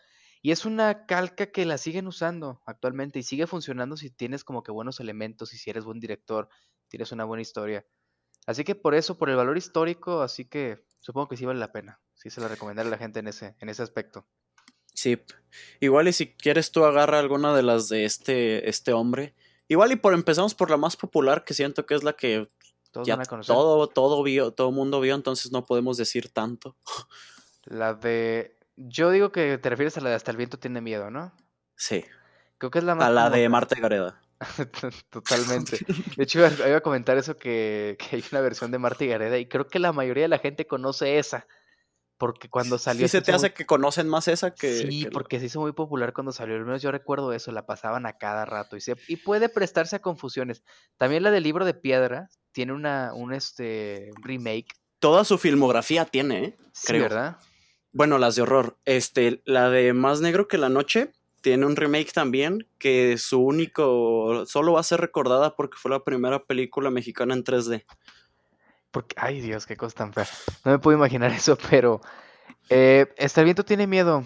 Y 0.42 0.52
es 0.52 0.64
una 0.64 1.06
calca 1.06 1.46
que 1.46 1.66
la 1.66 1.78
siguen 1.78 2.06
usando 2.06 2.62
actualmente 2.66 3.18
y 3.18 3.22
sigue 3.22 3.46
funcionando 3.46 3.96
si 3.96 4.10
tienes 4.10 4.44
como 4.44 4.62
que 4.62 4.72
buenos 4.72 5.00
elementos 5.00 5.52
y 5.52 5.58
si 5.58 5.70
eres 5.70 5.84
buen 5.84 6.00
director, 6.00 6.48
tienes 6.88 7.12
una 7.12 7.24
buena 7.24 7.42
historia. 7.42 7.86
Así 8.46 8.64
que 8.64 8.74
por 8.74 8.94
eso, 8.94 9.18
por 9.18 9.28
el 9.28 9.36
valor 9.36 9.58
histórico, 9.58 10.22
así 10.22 10.46
que 10.46 10.84
supongo 11.00 11.28
que 11.28 11.36
sí 11.36 11.44
vale 11.44 11.60
la 11.60 11.72
pena. 11.72 12.00
Sí 12.14 12.30
se 12.30 12.40
la 12.40 12.48
recomendaré 12.48 12.88
a 12.88 12.90
la 12.90 12.98
gente 12.98 13.20
en 13.20 13.28
ese, 13.28 13.54
en 13.60 13.68
ese 13.68 13.82
aspecto. 13.82 14.26
Sí. 14.94 15.22
Igual 15.80 16.08
y 16.08 16.12
si 16.12 16.34
quieres 16.34 16.72
tú 16.72 16.84
agarra 16.84 17.18
alguna 17.18 17.54
de 17.54 17.62
las 17.62 17.88
de 17.88 18.04
este, 18.04 18.68
este 18.68 18.92
hombre. 18.92 19.34
Igual 19.68 19.92
y 19.92 19.96
por 19.96 20.14
empezamos 20.14 20.54
por 20.54 20.70
la 20.70 20.76
más 20.76 20.96
popular, 20.96 21.44
que 21.44 21.54
siento 21.54 21.86
que 21.86 21.94
es 21.94 22.02
la 22.02 22.14
que 22.14 22.50
ya 23.04 23.16
todo, 23.46 23.86
todo 23.86 24.22
vio, 24.22 24.52
todo 24.52 24.72
mundo 24.72 25.00
vio, 25.00 25.14
entonces 25.14 25.52
no 25.52 25.64
podemos 25.64 25.96
decir 25.96 26.32
tanto. 26.32 26.76
La 27.64 27.94
de. 27.94 28.58
Yo 28.88 29.10
digo 29.10 29.30
que 29.30 29.58
te 29.58 29.68
refieres 29.68 29.96
a 29.98 30.00
la 30.00 30.10
de 30.10 30.16
Hasta 30.16 30.30
el 30.30 30.36
viento 30.36 30.58
tiene 30.58 30.80
miedo, 30.80 31.10
¿no? 31.10 31.32
Sí. 31.76 32.04
Creo 32.58 32.70
que 32.70 32.78
es 32.78 32.84
la 32.84 32.94
más. 32.94 33.06
A 33.06 33.10
la 33.10 33.30
de 33.30 33.48
Marta 33.48 33.78
Gareda. 33.78 34.20
Totalmente. 35.10 35.78
De 36.16 36.24
hecho, 36.24 36.38
iba 36.38 36.76
a 36.76 36.80
comentar 36.80 37.18
eso 37.18 37.36
que, 37.36 37.98
hay 38.10 38.24
una 38.32 38.40
versión 38.40 38.70
de 38.70 38.78
Marta 38.78 39.04
y 39.04 39.08
Gareda 39.08 39.38
y 39.38 39.46
creo 39.46 39.68
que 39.68 39.78
la 39.78 39.92
mayoría 39.92 40.22
de 40.24 40.28
la 40.28 40.38
gente 40.38 40.66
conoce 40.66 41.18
esa. 41.18 41.46
Porque 42.16 42.50
cuando 42.50 42.78
salió. 42.78 43.06
¿Sí 43.06 43.12
se 43.12 43.22
te 43.22 43.32
hace 43.32 43.52
que 43.54 43.64
conocen 43.64 44.08
más 44.08 44.28
esa 44.28 44.54
que.? 44.54 44.74
Sí, 44.74 45.08
porque 45.10 45.40
se 45.40 45.46
hizo 45.46 45.60
muy 45.60 45.72
popular 45.72 46.12
cuando 46.12 46.32
salió. 46.32 46.54
Al 46.56 46.66
menos 46.66 46.82
yo 46.82 46.90
recuerdo 46.90 47.32
eso, 47.32 47.50
la 47.50 47.64
pasaban 47.64 48.04
a 48.04 48.18
cada 48.18 48.44
rato. 48.44 48.76
Y, 48.76 48.80
y 49.08 49.16
puede 49.16 49.48
prestarse 49.48 49.96
a 49.96 50.02
confusiones. 50.02 50.62
También 50.98 51.22
la 51.22 51.30
del 51.30 51.44
libro 51.44 51.64
de 51.64 51.72
piedra 51.72 52.28
tiene 52.52 52.74
una, 52.74 53.12
un 53.14 53.32
este, 53.32 54.10
remake. 54.22 54.68
Toda 54.98 55.24
su 55.24 55.38
filmografía 55.38 56.04
tiene, 56.04 56.44
¿eh? 56.44 56.58
Creo. 56.84 57.02
¿verdad? 57.02 57.38
Bueno, 57.92 58.18
las 58.18 58.36
de 58.36 58.42
horror. 58.42 58.76
Este, 58.84 59.42
la 59.44 59.68
de 59.70 59.92
Más 59.92 60.20
Negro 60.20 60.48
que 60.48 60.58
la 60.58 60.68
Noche 60.68 61.12
tiene 61.40 61.66
un 61.66 61.76
remake 61.76 62.12
también 62.12 62.66
que 62.78 63.16
su 63.18 63.40
único 63.40 64.44
solo 64.46 64.74
va 64.74 64.80
a 64.80 64.84
ser 64.84 65.00
recordada 65.00 65.56
porque 65.56 65.78
fue 65.78 65.90
la 65.90 66.04
primera 66.04 66.44
película 66.44 66.90
mexicana 66.90 67.34
en 67.34 67.44
3D. 67.44 67.84
Porque, 68.90 69.14
ay 69.18 69.40
Dios, 69.40 69.66
qué 69.66 69.76
cosa 69.76 69.96
tan 69.96 70.12
fea. 70.12 70.26
No 70.64 70.72
me 70.72 70.78
puedo 70.78 70.96
imaginar 70.96 71.30
eso, 71.32 71.56
pero 71.70 72.00
eh, 72.68 73.12
Este 73.16 73.42
viento 73.44 73.64
tiene 73.64 73.86
miedo. 73.86 74.24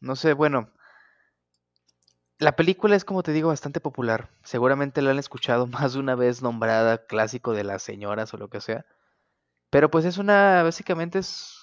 No 0.00 0.16
sé, 0.16 0.32
bueno. 0.32 0.70
La 2.38 2.54
película 2.54 2.96
es, 2.96 3.04
como 3.04 3.22
te 3.22 3.32
digo, 3.32 3.48
bastante 3.48 3.80
popular. 3.80 4.28
Seguramente 4.42 5.00
la 5.00 5.12
han 5.12 5.18
escuchado 5.18 5.66
más 5.68 5.94
de 5.94 6.00
una 6.00 6.14
vez 6.14 6.42
nombrada 6.42 7.06
clásico 7.06 7.52
de 7.52 7.64
las 7.64 7.82
señoras 7.82 8.34
o 8.34 8.36
lo 8.36 8.48
que 8.48 8.60
sea. 8.60 8.84
Pero 9.70 9.90
pues 9.90 10.04
es 10.04 10.18
una, 10.18 10.62
básicamente 10.62 11.18
es, 11.18 11.55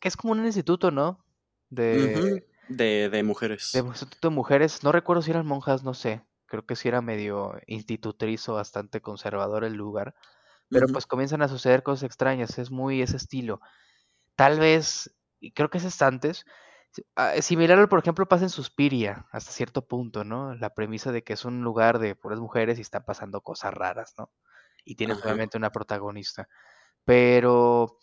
que 0.00 0.08
es 0.08 0.16
como 0.16 0.32
un 0.32 0.44
instituto, 0.44 0.90
¿no? 0.90 1.24
De, 1.70 2.44
de, 2.68 3.08
de 3.08 3.22
mujeres. 3.22 3.70
De, 3.72 3.82
de 3.82 4.30
mujeres. 4.30 4.84
No 4.84 4.92
recuerdo 4.92 5.22
si 5.22 5.30
eran 5.30 5.46
monjas, 5.46 5.82
no 5.82 5.94
sé. 5.94 6.24
Creo 6.46 6.64
que 6.64 6.76
sí 6.76 6.88
era 6.88 7.02
medio 7.02 7.54
institutriz 7.66 8.48
o 8.48 8.54
bastante 8.54 9.00
conservador 9.00 9.64
el 9.64 9.74
lugar. 9.74 10.14
Pero 10.68 10.86
pues 10.88 11.06
comienzan 11.06 11.42
a 11.42 11.48
suceder 11.48 11.82
cosas 11.82 12.04
extrañas. 12.04 12.58
Es 12.58 12.70
muy 12.70 13.02
ese 13.02 13.16
estilo. 13.16 13.60
Tal 14.34 14.58
vez, 14.58 15.14
y 15.40 15.52
creo 15.52 15.70
que 15.70 15.78
es 15.78 16.02
antes. 16.02 16.44
Ah, 17.14 17.34
similar, 17.40 17.88
por 17.88 17.98
ejemplo, 17.98 18.26
pasa 18.26 18.44
en 18.44 18.50
Suspiria, 18.50 19.26
hasta 19.30 19.50
cierto 19.52 19.86
punto, 19.86 20.24
¿no? 20.24 20.54
La 20.54 20.74
premisa 20.74 21.12
de 21.12 21.22
que 21.22 21.34
es 21.34 21.44
un 21.44 21.62
lugar 21.62 21.98
de 21.98 22.14
puras 22.14 22.40
mujeres 22.40 22.78
y 22.78 22.82
están 22.82 23.04
pasando 23.04 23.42
cosas 23.42 23.74
raras, 23.74 24.14
¿no? 24.16 24.30
Y 24.84 24.94
tienes 24.94 25.22
obviamente 25.22 25.58
una 25.58 25.70
protagonista. 25.70 26.48
Pero 27.04 27.98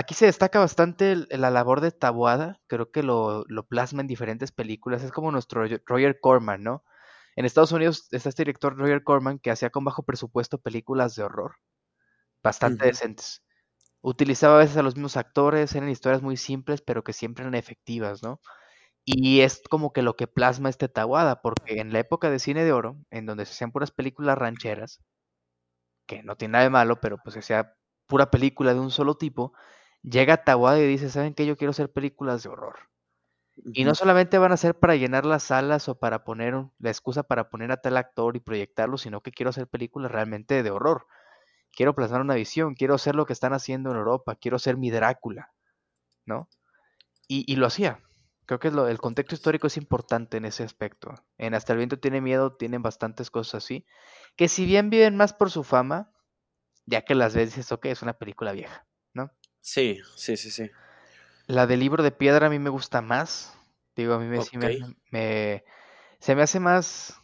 Aquí 0.00 0.14
se 0.14 0.24
destaca 0.24 0.58
bastante 0.58 1.14
la 1.28 1.50
labor 1.50 1.82
de 1.82 1.90
Tabuada, 1.90 2.58
creo 2.68 2.90
que 2.90 3.02
lo, 3.02 3.44
plasma 3.68 4.00
en 4.00 4.06
diferentes 4.06 4.50
películas, 4.50 5.02
es 5.02 5.12
como 5.12 5.30
nuestro 5.30 5.62
Roger 5.84 6.18
Corman, 6.20 6.62
¿no? 6.62 6.82
En 7.36 7.44
Estados 7.44 7.70
Unidos 7.72 8.08
está 8.10 8.30
este 8.30 8.44
director 8.44 8.78
Roger 8.78 9.04
Corman 9.04 9.38
que 9.38 9.50
hacía 9.50 9.68
con 9.68 9.84
bajo 9.84 10.02
presupuesto 10.02 10.56
películas 10.56 11.16
de 11.16 11.24
horror, 11.24 11.56
bastante 12.42 12.86
decentes. 12.86 13.44
Utilizaba 14.00 14.54
a 14.54 14.60
veces 14.60 14.78
a 14.78 14.82
los 14.82 14.96
mismos 14.96 15.18
actores, 15.18 15.74
eran 15.74 15.90
historias 15.90 16.22
muy 16.22 16.38
simples, 16.38 16.80
pero 16.80 17.04
que 17.04 17.12
siempre 17.12 17.42
eran 17.42 17.54
efectivas, 17.54 18.22
¿no? 18.22 18.40
Y 19.04 19.42
es 19.42 19.60
como 19.68 19.92
que 19.92 20.00
lo 20.00 20.16
que 20.16 20.26
plasma 20.26 20.70
este 20.70 20.88
Tabuada, 20.88 21.42
porque 21.42 21.78
en 21.78 21.92
la 21.92 21.98
época 21.98 22.30
de 22.30 22.38
cine 22.38 22.64
de 22.64 22.72
oro, 22.72 22.96
en 23.10 23.26
donde 23.26 23.44
se 23.44 23.52
hacían 23.52 23.70
puras 23.70 23.90
películas 23.90 24.38
rancheras, 24.38 25.02
que 26.06 26.22
no 26.22 26.36
tiene 26.36 26.52
nada 26.52 26.64
de 26.64 26.70
malo, 26.70 27.00
pero 27.02 27.18
pues 27.22 27.34
se 27.34 27.40
hacía 27.40 27.74
pura 28.06 28.30
película 28.30 28.72
de 28.72 28.80
un 28.80 28.90
solo 28.90 29.18
tipo, 29.18 29.52
llega 30.02 30.44
Tawada 30.44 30.78
y 30.78 30.86
dice, 30.86 31.10
¿saben 31.10 31.34
qué? 31.34 31.46
Yo 31.46 31.56
quiero 31.56 31.70
hacer 31.70 31.92
películas 31.92 32.42
de 32.42 32.48
horror. 32.50 32.90
Y 33.72 33.84
no 33.84 33.94
solamente 33.94 34.38
van 34.38 34.52
a 34.52 34.56
ser 34.56 34.78
para 34.78 34.96
llenar 34.96 35.26
las 35.26 35.44
salas 35.44 35.88
o 35.88 35.98
para 35.98 36.24
poner 36.24 36.54
la 36.78 36.90
excusa 36.90 37.22
para 37.22 37.50
poner 37.50 37.72
a 37.72 37.80
tal 37.80 37.96
actor 37.96 38.36
y 38.36 38.40
proyectarlo, 38.40 38.96
sino 38.96 39.20
que 39.20 39.32
quiero 39.32 39.50
hacer 39.50 39.68
películas 39.68 40.10
realmente 40.10 40.62
de 40.62 40.70
horror. 40.70 41.06
Quiero 41.72 41.94
plasmar 41.94 42.20
una 42.20 42.34
visión, 42.34 42.74
quiero 42.74 42.94
hacer 42.94 43.14
lo 43.14 43.26
que 43.26 43.32
están 43.32 43.52
haciendo 43.52 43.90
en 43.90 43.96
Europa, 43.96 44.34
quiero 44.36 44.58
ser 44.58 44.76
mi 44.76 44.90
Drácula, 44.90 45.52
¿no? 46.24 46.48
Y, 47.28 47.54
lo 47.56 47.66
hacía. 47.66 48.00
Creo 48.44 48.58
que 48.58 48.68
el 48.68 48.98
contexto 48.98 49.36
histórico 49.36 49.68
es 49.68 49.76
importante 49.76 50.38
en 50.38 50.44
ese 50.46 50.64
aspecto. 50.64 51.14
En 51.38 51.54
Hasta 51.54 51.74
el 51.74 51.76
viento 51.76 52.00
tiene 52.00 52.20
miedo 52.20 52.56
tienen 52.56 52.82
bastantes 52.82 53.30
cosas 53.30 53.62
así, 53.62 53.86
que 54.34 54.48
si 54.48 54.64
bien 54.64 54.90
viven 54.90 55.16
más 55.16 55.32
por 55.32 55.50
su 55.50 55.62
fama, 55.62 56.10
ya 56.86 57.02
que 57.02 57.14
las 57.14 57.36
ves 57.36 57.50
dices, 57.50 57.70
ok, 57.70 57.86
es 57.86 58.02
una 58.02 58.14
película 58.14 58.50
vieja. 58.50 58.84
Sí, 59.62 60.00
sí, 60.16 60.36
sí, 60.36 60.50
sí. 60.50 60.70
La 61.46 61.66
del 61.66 61.80
libro 61.80 62.02
de 62.02 62.12
piedra 62.12 62.46
a 62.46 62.50
mí 62.50 62.58
me 62.58 62.70
gusta 62.70 63.02
más. 63.02 63.58
Digo, 63.96 64.14
a 64.14 64.18
mí 64.18 64.26
me, 64.26 64.40
me, 65.10 65.64
se 66.20 66.34
me 66.34 66.42
hace 66.42 66.60
más, 66.60 67.20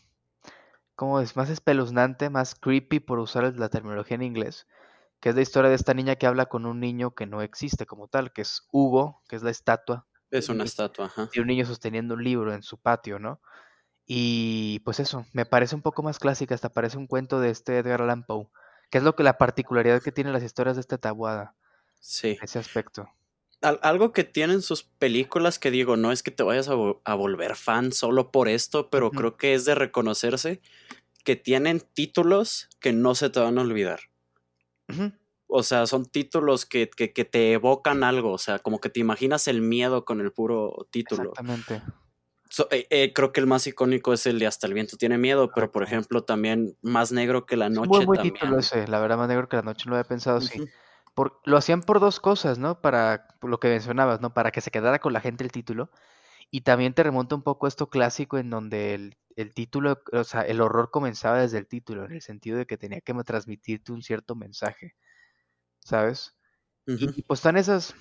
como 0.95 1.21
es? 1.21 1.37
Más 1.37 1.51
espeluznante, 1.51 2.31
más 2.31 2.55
creepy 2.55 3.01
por 3.01 3.19
usar 3.19 3.55
la 3.59 3.69
terminología 3.69 4.17
en 4.17 4.23
inglés, 4.23 4.67
que 5.21 5.31
es 5.31 5.37
la 5.37 5.43
historia 5.43 5.71
de 5.71 5.77
esta 5.77 5.95
niña 5.95 6.17
que 6.17 6.27
habla 6.27 6.47
con 6.47 6.67
un 6.67 6.81
niño 6.81 7.15
que 7.15 7.27
no 7.27 7.43
existe 7.43 7.87
como 7.87 8.09
tal, 8.09 8.33
que 8.33 8.43
es 8.43 8.67
Hugo, 8.73 9.23
que 9.29 9.37
es 9.37 9.43
la 9.43 9.51
estatua. 9.51 10.07
Es 10.31 10.49
una 10.49 10.65
estatua, 10.65 11.07
ajá. 11.07 11.29
Y 11.33 11.41
un 11.41 11.49
niño 11.49 11.67
sosteniendo 11.67 12.15
un 12.15 12.25
libro 12.25 12.55
en 12.55 12.63
su 12.63 12.79
patio, 12.79 13.19
¿no? 13.19 13.41
Y 14.07 14.81
pues 14.81 15.01
eso, 15.01 15.27
me 15.33 15.47
parece 15.47 15.75
un 15.77 15.83
poco 15.83 16.03
más 16.03 16.19
clásica, 16.19 16.55
hasta 16.55 16.71
parece 16.71 16.99
un 16.99 17.07
cuento 17.07 17.41
de 17.41 17.51
este 17.51 17.79
Edgar 17.79 18.03
Allan 18.03 18.25
Poe, 18.25 18.49
que 18.91 18.99
es 18.99 19.05
lo 19.05 19.17
que 19.17 19.25
la 19.25 19.39
particularidad 19.39 20.03
que 20.03 20.13
tienen 20.13 20.33
las 20.33 20.45
historias 20.45 20.77
de 20.77 20.81
esta 20.81 20.99
tabuada. 20.99 21.57
Sí. 22.01 22.39
Ese 22.41 22.59
aspecto 22.59 23.09
algo 23.63 24.13
que 24.13 24.25
tienen 24.25 24.63
sus 24.63 24.83
películas 24.83 25.59
que 25.59 25.71
digo, 25.71 25.97
no 25.97 26.13
es 26.13 26.23
que 26.23 26.31
te 26.31 26.43
vayas 26.43 26.69
a, 26.69 27.15
volver 27.15 27.57
fan 27.57 27.93
solo 27.93 28.31
por 28.31 28.49
esto, 28.49 28.91
pero 28.91 29.11
creo 29.11 29.37
que 29.37 29.55
es 29.55 29.65
de 29.65 29.75
reconocerse 29.75 30.61
que 31.25 31.37
tienen 31.37 31.81
títulos 31.81 32.69
que 32.81 32.93
no 32.93 33.15
se 33.15 33.31
te 33.31 33.41
van 33.41 33.59
a 33.59 33.63
olvidar. 33.63 34.01
O 35.49 35.63
sea, 35.63 35.87
son 35.87 36.07
títulos 36.07 36.67
que, 36.67 36.89
que, 36.89 37.25
te 37.25 37.53
evocan 37.53 38.05
algo, 38.05 38.33
o 38.33 38.39
sea, 38.39 38.59
como 38.59 38.81
que 38.81 38.89
te 38.89 39.01
imaginas 39.01 39.49
el 39.49 39.63
miedo 39.63 40.05
con 40.05 40.21
el 40.21 40.33
puro 40.33 40.87
título. 40.91 41.31
Exactamente. 41.31 41.83
Eh, 42.71 42.87
eh, 42.91 43.13
creo 43.13 43.33
que 43.33 43.41
el 43.41 43.47
más 43.49 43.67
icónico 43.67 44.13
es 44.13 44.25
el 44.27 44.39
de 44.39 44.47
Hasta 44.47 44.69
el 44.69 44.75
viento 44.75 44.97
tiene 44.97 45.19
miedo, 45.19 45.51
pero 45.53 45.73
por 45.73 45.83
ejemplo 45.83 46.23
también 46.23 46.77
Más 46.81 47.11
negro 47.11 47.45
que 47.45 47.57
la 47.57 47.69
noche. 47.69 47.89
Muy 47.89 48.05
buen 48.05 48.23
título 48.23 48.59
ese, 48.59 48.87
la 48.87 49.01
verdad, 49.01 49.19
Más 49.19 49.29
negro 49.29 49.49
que 49.49 49.57
la 49.57 49.63
noche, 49.63 49.87
no 49.87 49.91
lo 49.91 49.97
había 49.97 50.09
pensado 50.09 50.41
lo 51.45 51.57
hacían 51.57 51.83
por 51.83 52.01
dos 52.01 52.21
cosas, 52.21 52.59
¿no? 52.59 52.81
Para 52.81 53.29
lo 53.43 53.59
que 53.59 53.69
mencionabas, 53.69 54.21
¿no? 54.21 54.35
Para 54.35 54.51
que 54.51 54.61
se 54.61 54.71
quedara 54.71 54.99
con 54.99 55.13
la 55.13 55.21
gente 55.21 55.45
el 55.45 55.53
título. 55.53 55.91
Y 56.51 56.61
también 56.61 56.95
te 56.95 57.03
remonta 57.03 57.35
un 57.35 57.43
poco 57.43 57.67
a 57.67 57.69
esto 57.69 57.89
clásico 57.89 58.39
en 58.39 58.51
donde 58.51 58.95
el, 59.37 59.55
título, 59.55 60.03
o 60.13 60.25
sea, 60.25 60.43
el 60.43 60.61
horror 60.61 60.91
comenzaba 60.91 61.41
desde 61.41 61.59
el 61.59 61.67
título, 61.67 62.05
en 62.05 62.13
el 62.13 62.23
sentido 62.23 62.59
de 62.59 62.67
que 62.67 62.79
tenía 62.79 63.01
que 63.01 63.15
transmitirte 63.25 63.93
un 63.93 64.03
cierto 64.03 64.35
mensaje, 64.37 64.95
¿sabes? 65.81 66.37
y, 66.87 67.23
pues 67.23 67.41
están 67.41 67.57
esas, 67.57 67.97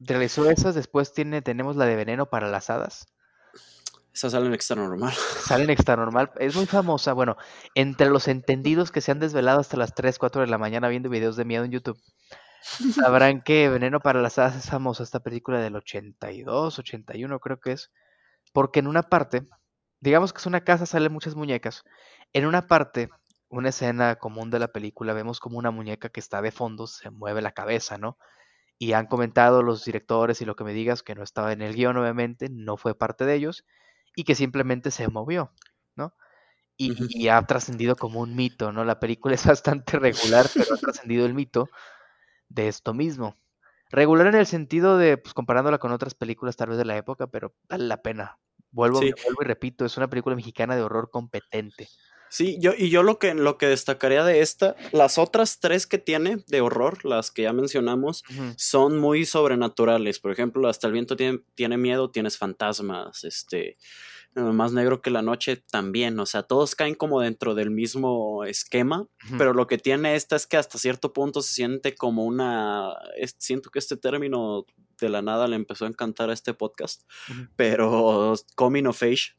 realizó 0.00 0.48
esas, 0.48 0.74
después 0.74 1.12
tiene, 1.12 1.42
tenemos 1.42 1.76
la 1.76 1.84
de 1.84 1.96
veneno 1.96 2.30
para 2.30 2.48
las 2.48 2.70
hadas. 2.70 3.06
Esa 4.14 4.30
sale 4.30 4.46
en 4.46 4.54
extra 4.54 4.76
normal. 4.76 5.12
Sale 5.44 5.64
en 5.64 5.70
extra 5.70 5.96
normal. 5.96 6.30
Es 6.38 6.54
muy 6.54 6.66
famosa. 6.66 7.12
Bueno, 7.14 7.36
entre 7.74 8.08
los 8.10 8.28
entendidos 8.28 8.92
que 8.92 9.00
se 9.00 9.10
han 9.10 9.18
desvelado 9.18 9.58
hasta 9.58 9.76
las 9.76 9.92
3, 9.92 10.18
4 10.18 10.42
de 10.42 10.46
la 10.46 10.56
mañana 10.56 10.88
viendo 10.88 11.10
videos 11.10 11.34
de 11.34 11.44
miedo 11.44 11.64
en 11.64 11.72
YouTube, 11.72 12.00
Sabrán 12.64 13.42
que 13.42 13.68
Veneno 13.68 14.00
para 14.00 14.22
las 14.22 14.38
Hadas 14.38 14.56
es 14.56 14.70
famosa 14.70 15.02
esta 15.02 15.20
película 15.20 15.60
del 15.60 15.76
82, 15.76 16.78
81 16.78 17.38
creo 17.38 17.60
que 17.60 17.72
es, 17.72 17.92
porque 18.52 18.80
en 18.80 18.86
una 18.86 19.02
parte, 19.02 19.46
digamos 20.00 20.32
que 20.32 20.38
es 20.38 20.46
una 20.46 20.64
casa, 20.64 20.86
salen 20.86 21.12
muchas 21.12 21.34
muñecas, 21.34 21.84
en 22.32 22.46
una 22.46 22.66
parte, 22.66 23.10
una 23.48 23.68
escena 23.68 24.16
común 24.16 24.50
de 24.50 24.58
la 24.58 24.68
película, 24.68 25.12
vemos 25.12 25.40
como 25.40 25.58
una 25.58 25.70
muñeca 25.70 26.08
que 26.08 26.20
está 26.20 26.40
de 26.40 26.52
fondo 26.52 26.86
se 26.86 27.10
mueve 27.10 27.42
la 27.42 27.52
cabeza, 27.52 27.98
¿no? 27.98 28.16
Y 28.78 28.94
han 28.94 29.06
comentado 29.06 29.62
los 29.62 29.84
directores 29.84 30.40
y 30.40 30.46
lo 30.46 30.56
que 30.56 30.64
me 30.64 30.72
digas 30.72 31.02
que 31.02 31.14
no 31.14 31.22
estaba 31.22 31.52
en 31.52 31.60
el 31.60 31.74
guion, 31.74 31.98
obviamente, 31.98 32.48
no 32.50 32.78
fue 32.78 32.96
parte 32.96 33.26
de 33.26 33.34
ellos, 33.34 33.66
y 34.16 34.24
que 34.24 34.34
simplemente 34.34 34.90
se 34.90 35.06
movió, 35.08 35.52
¿no? 35.96 36.14
Y, 36.78 36.94
y 37.10 37.28
ha 37.28 37.42
trascendido 37.42 37.94
como 37.94 38.20
un 38.20 38.34
mito, 38.34 38.72
¿no? 38.72 38.84
La 38.84 39.00
película 39.00 39.34
es 39.34 39.44
bastante 39.46 39.98
regular, 39.98 40.46
pero 40.54 40.74
ha 40.74 40.78
trascendido 40.78 41.26
el 41.26 41.34
mito 41.34 41.68
de 42.54 42.68
esto 42.68 42.94
mismo. 42.94 43.36
Regular 43.90 44.26
en 44.28 44.36
el 44.36 44.46
sentido 44.46 44.96
de, 44.96 45.18
pues 45.18 45.34
comparándola 45.34 45.78
con 45.78 45.92
otras 45.92 46.14
películas 46.14 46.56
tal 46.56 46.70
vez 46.70 46.78
de 46.78 46.84
la 46.84 46.96
época, 46.96 47.26
pero 47.26 47.54
vale 47.68 47.84
la 47.84 48.02
pena. 48.02 48.38
Vuelvo, 48.70 48.98
vuelvo 48.98 49.42
y 49.42 49.44
repito, 49.44 49.84
es 49.84 49.96
una 49.96 50.08
película 50.08 50.34
mexicana 50.34 50.74
de 50.74 50.82
horror 50.82 51.10
competente. 51.10 51.88
Sí, 52.28 52.58
yo, 52.60 52.72
y 52.76 52.90
yo 52.90 53.04
lo 53.04 53.20
que, 53.20 53.32
lo 53.34 53.58
que 53.58 53.66
destacaría 53.66 54.24
de 54.24 54.40
esta, 54.40 54.74
las 54.90 55.18
otras 55.18 55.60
tres 55.60 55.86
que 55.86 55.98
tiene 55.98 56.38
de 56.48 56.60
horror, 56.60 57.04
las 57.04 57.30
que 57.30 57.42
ya 57.42 57.52
mencionamos, 57.52 58.24
son 58.56 58.98
muy 58.98 59.24
sobrenaturales. 59.24 60.18
Por 60.18 60.32
ejemplo, 60.32 60.66
hasta 60.66 60.88
el 60.88 60.94
viento 60.94 61.14
tiene, 61.14 61.44
tiene 61.54 61.76
miedo, 61.76 62.10
tienes 62.10 62.36
fantasmas, 62.36 63.22
este, 63.22 63.76
más 64.34 64.72
negro 64.72 65.00
que 65.00 65.10
la 65.10 65.22
noche 65.22 65.56
también, 65.70 66.18
o 66.18 66.26
sea, 66.26 66.42
todos 66.42 66.74
caen 66.74 66.94
como 66.94 67.20
dentro 67.20 67.54
del 67.54 67.70
mismo 67.70 68.44
esquema, 68.44 69.06
pero 69.38 69.54
lo 69.54 69.66
que 69.66 69.78
tiene 69.78 70.16
esta 70.16 70.36
es 70.36 70.46
que 70.46 70.56
hasta 70.56 70.78
cierto 70.78 71.12
punto 71.12 71.40
se 71.42 71.54
siente 71.54 71.94
como 71.94 72.24
una, 72.24 72.94
siento 73.38 73.70
que 73.70 73.78
este 73.78 73.96
término 73.96 74.66
de 75.00 75.08
la 75.08 75.22
nada 75.22 75.46
le 75.48 75.56
empezó 75.56 75.84
a 75.84 75.88
encantar 75.88 76.30
a 76.30 76.32
este 76.32 76.54
podcast, 76.54 77.02
pero 77.56 78.34
coming 78.56 78.86
of 78.86 79.02
age, 79.02 79.34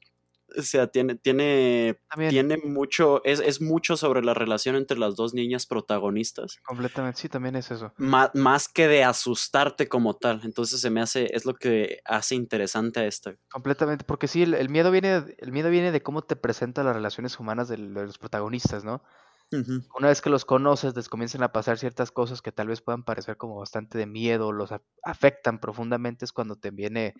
o 0.57 0.61
sea, 0.61 0.87
tiene, 0.87 1.15
tiene, 1.15 1.99
tiene 2.29 2.57
mucho, 2.57 3.23
es, 3.23 3.39
es, 3.39 3.61
mucho 3.61 3.97
sobre 3.97 4.23
la 4.23 4.33
relación 4.33 4.75
entre 4.75 4.97
las 4.97 5.15
dos 5.15 5.33
niñas 5.33 5.65
protagonistas. 5.65 6.57
Completamente, 6.63 7.19
sí, 7.19 7.29
también 7.29 7.55
es 7.55 7.71
eso. 7.71 7.93
más 7.97 8.67
que 8.67 8.87
de 8.87 9.03
asustarte 9.03 9.87
como 9.87 10.15
tal. 10.15 10.41
Entonces 10.43 10.81
se 10.81 10.89
me 10.89 11.01
hace, 11.01 11.35
es 11.35 11.45
lo 11.45 11.55
que 11.55 11.99
hace 12.05 12.35
interesante 12.35 12.99
a 12.99 13.05
esta. 13.05 13.35
Completamente, 13.49 14.05
porque 14.05 14.27
sí, 14.27 14.43
el, 14.43 14.69
miedo 14.69 14.91
viene, 14.91 15.23
el 15.37 15.51
miedo 15.51 15.69
viene 15.69 15.91
de 15.91 16.01
cómo 16.01 16.21
te 16.21 16.35
presenta 16.35 16.83
las 16.83 16.95
relaciones 16.95 17.39
humanas 17.39 17.67
de, 17.67 17.77
los 17.77 18.17
protagonistas, 18.17 18.83
¿no? 18.83 19.03
Una 19.51 20.07
vez 20.07 20.21
que 20.21 20.31
los 20.31 20.43
conoces, 20.43 20.95
les 20.95 21.07
comienzan 21.07 21.43
a 21.43 21.51
pasar 21.51 21.77
ciertas 21.77 22.11
cosas 22.11 22.41
que 22.41 22.51
tal 22.51 22.67
vez 22.67 22.81
puedan 22.81 23.03
parecer 23.03 23.37
como 23.37 23.55
bastante 23.55 23.97
de 23.97 24.07
miedo, 24.07 24.51
los 24.51 24.71
afectan 25.03 25.59
profundamente, 25.59 26.25
es 26.25 26.33
cuando 26.33 26.55
te 26.55 26.71
viene 26.71 27.13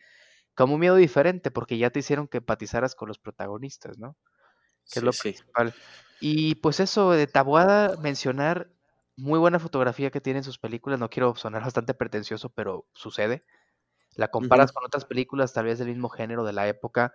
como 0.56 0.76
un 0.76 0.80
miedo 0.80 0.96
diferente, 0.96 1.52
porque 1.52 1.78
ya 1.78 1.90
te 1.90 2.00
hicieron 2.00 2.28
que 2.28 2.38
empatizaras 2.38 2.96
con 2.96 3.08
los 3.08 3.20
protagonistas, 3.20 3.98
¿no? 3.98 4.16
Que 4.92 5.00
es 5.00 5.04
lo 5.04 5.12
principal. 5.12 5.74
Y 6.20 6.56
pues 6.56 6.80
eso, 6.80 7.12
de 7.12 7.28
Tabuada, 7.28 7.98
mencionar 7.98 8.70
muy 9.18 9.40
buena 9.40 9.60
fotografía 9.60 10.12
que 10.12 10.22
tienen 10.22 10.44
sus 10.44 10.58
películas, 10.58 11.00
no 11.00 11.10
quiero 11.10 11.36
sonar 11.36 11.62
bastante 11.74 11.94
pretencioso, 11.94 12.50
pero 12.50 12.86
sucede. 12.94 13.46
La 14.16 14.30
comparas 14.30 14.72
con 14.72 14.86
otras 14.86 15.04
películas, 15.04 15.52
tal 15.52 15.66
vez 15.66 15.78
del 15.78 15.90
mismo 15.90 16.08
género, 16.08 16.46
de 16.46 16.54
la 16.54 16.68
época. 16.70 17.14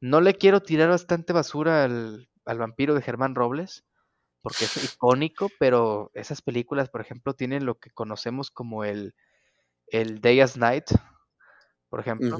No 0.00 0.20
le 0.20 0.34
quiero 0.34 0.60
tirar 0.60 0.90
bastante 0.90 1.32
basura 1.32 1.84
al, 1.84 2.28
al 2.44 2.58
vampiro 2.58 2.94
de 2.94 3.00
Germán 3.00 3.34
Robles, 3.34 3.84
porque 4.42 4.66
es 4.66 4.76
icónico, 4.98 5.48
pero 5.58 6.10
esas 6.12 6.42
películas, 6.42 6.90
por 6.90 7.00
ejemplo, 7.00 7.32
tienen 7.32 7.64
lo 7.64 7.78
que 7.78 7.90
conocemos 7.90 8.50
como 8.50 8.84
el, 8.84 9.14
el 9.86 10.20
Day 10.20 10.40
as 10.40 10.58
Night, 10.58 10.90
por 11.88 12.00
ejemplo, 12.00 12.38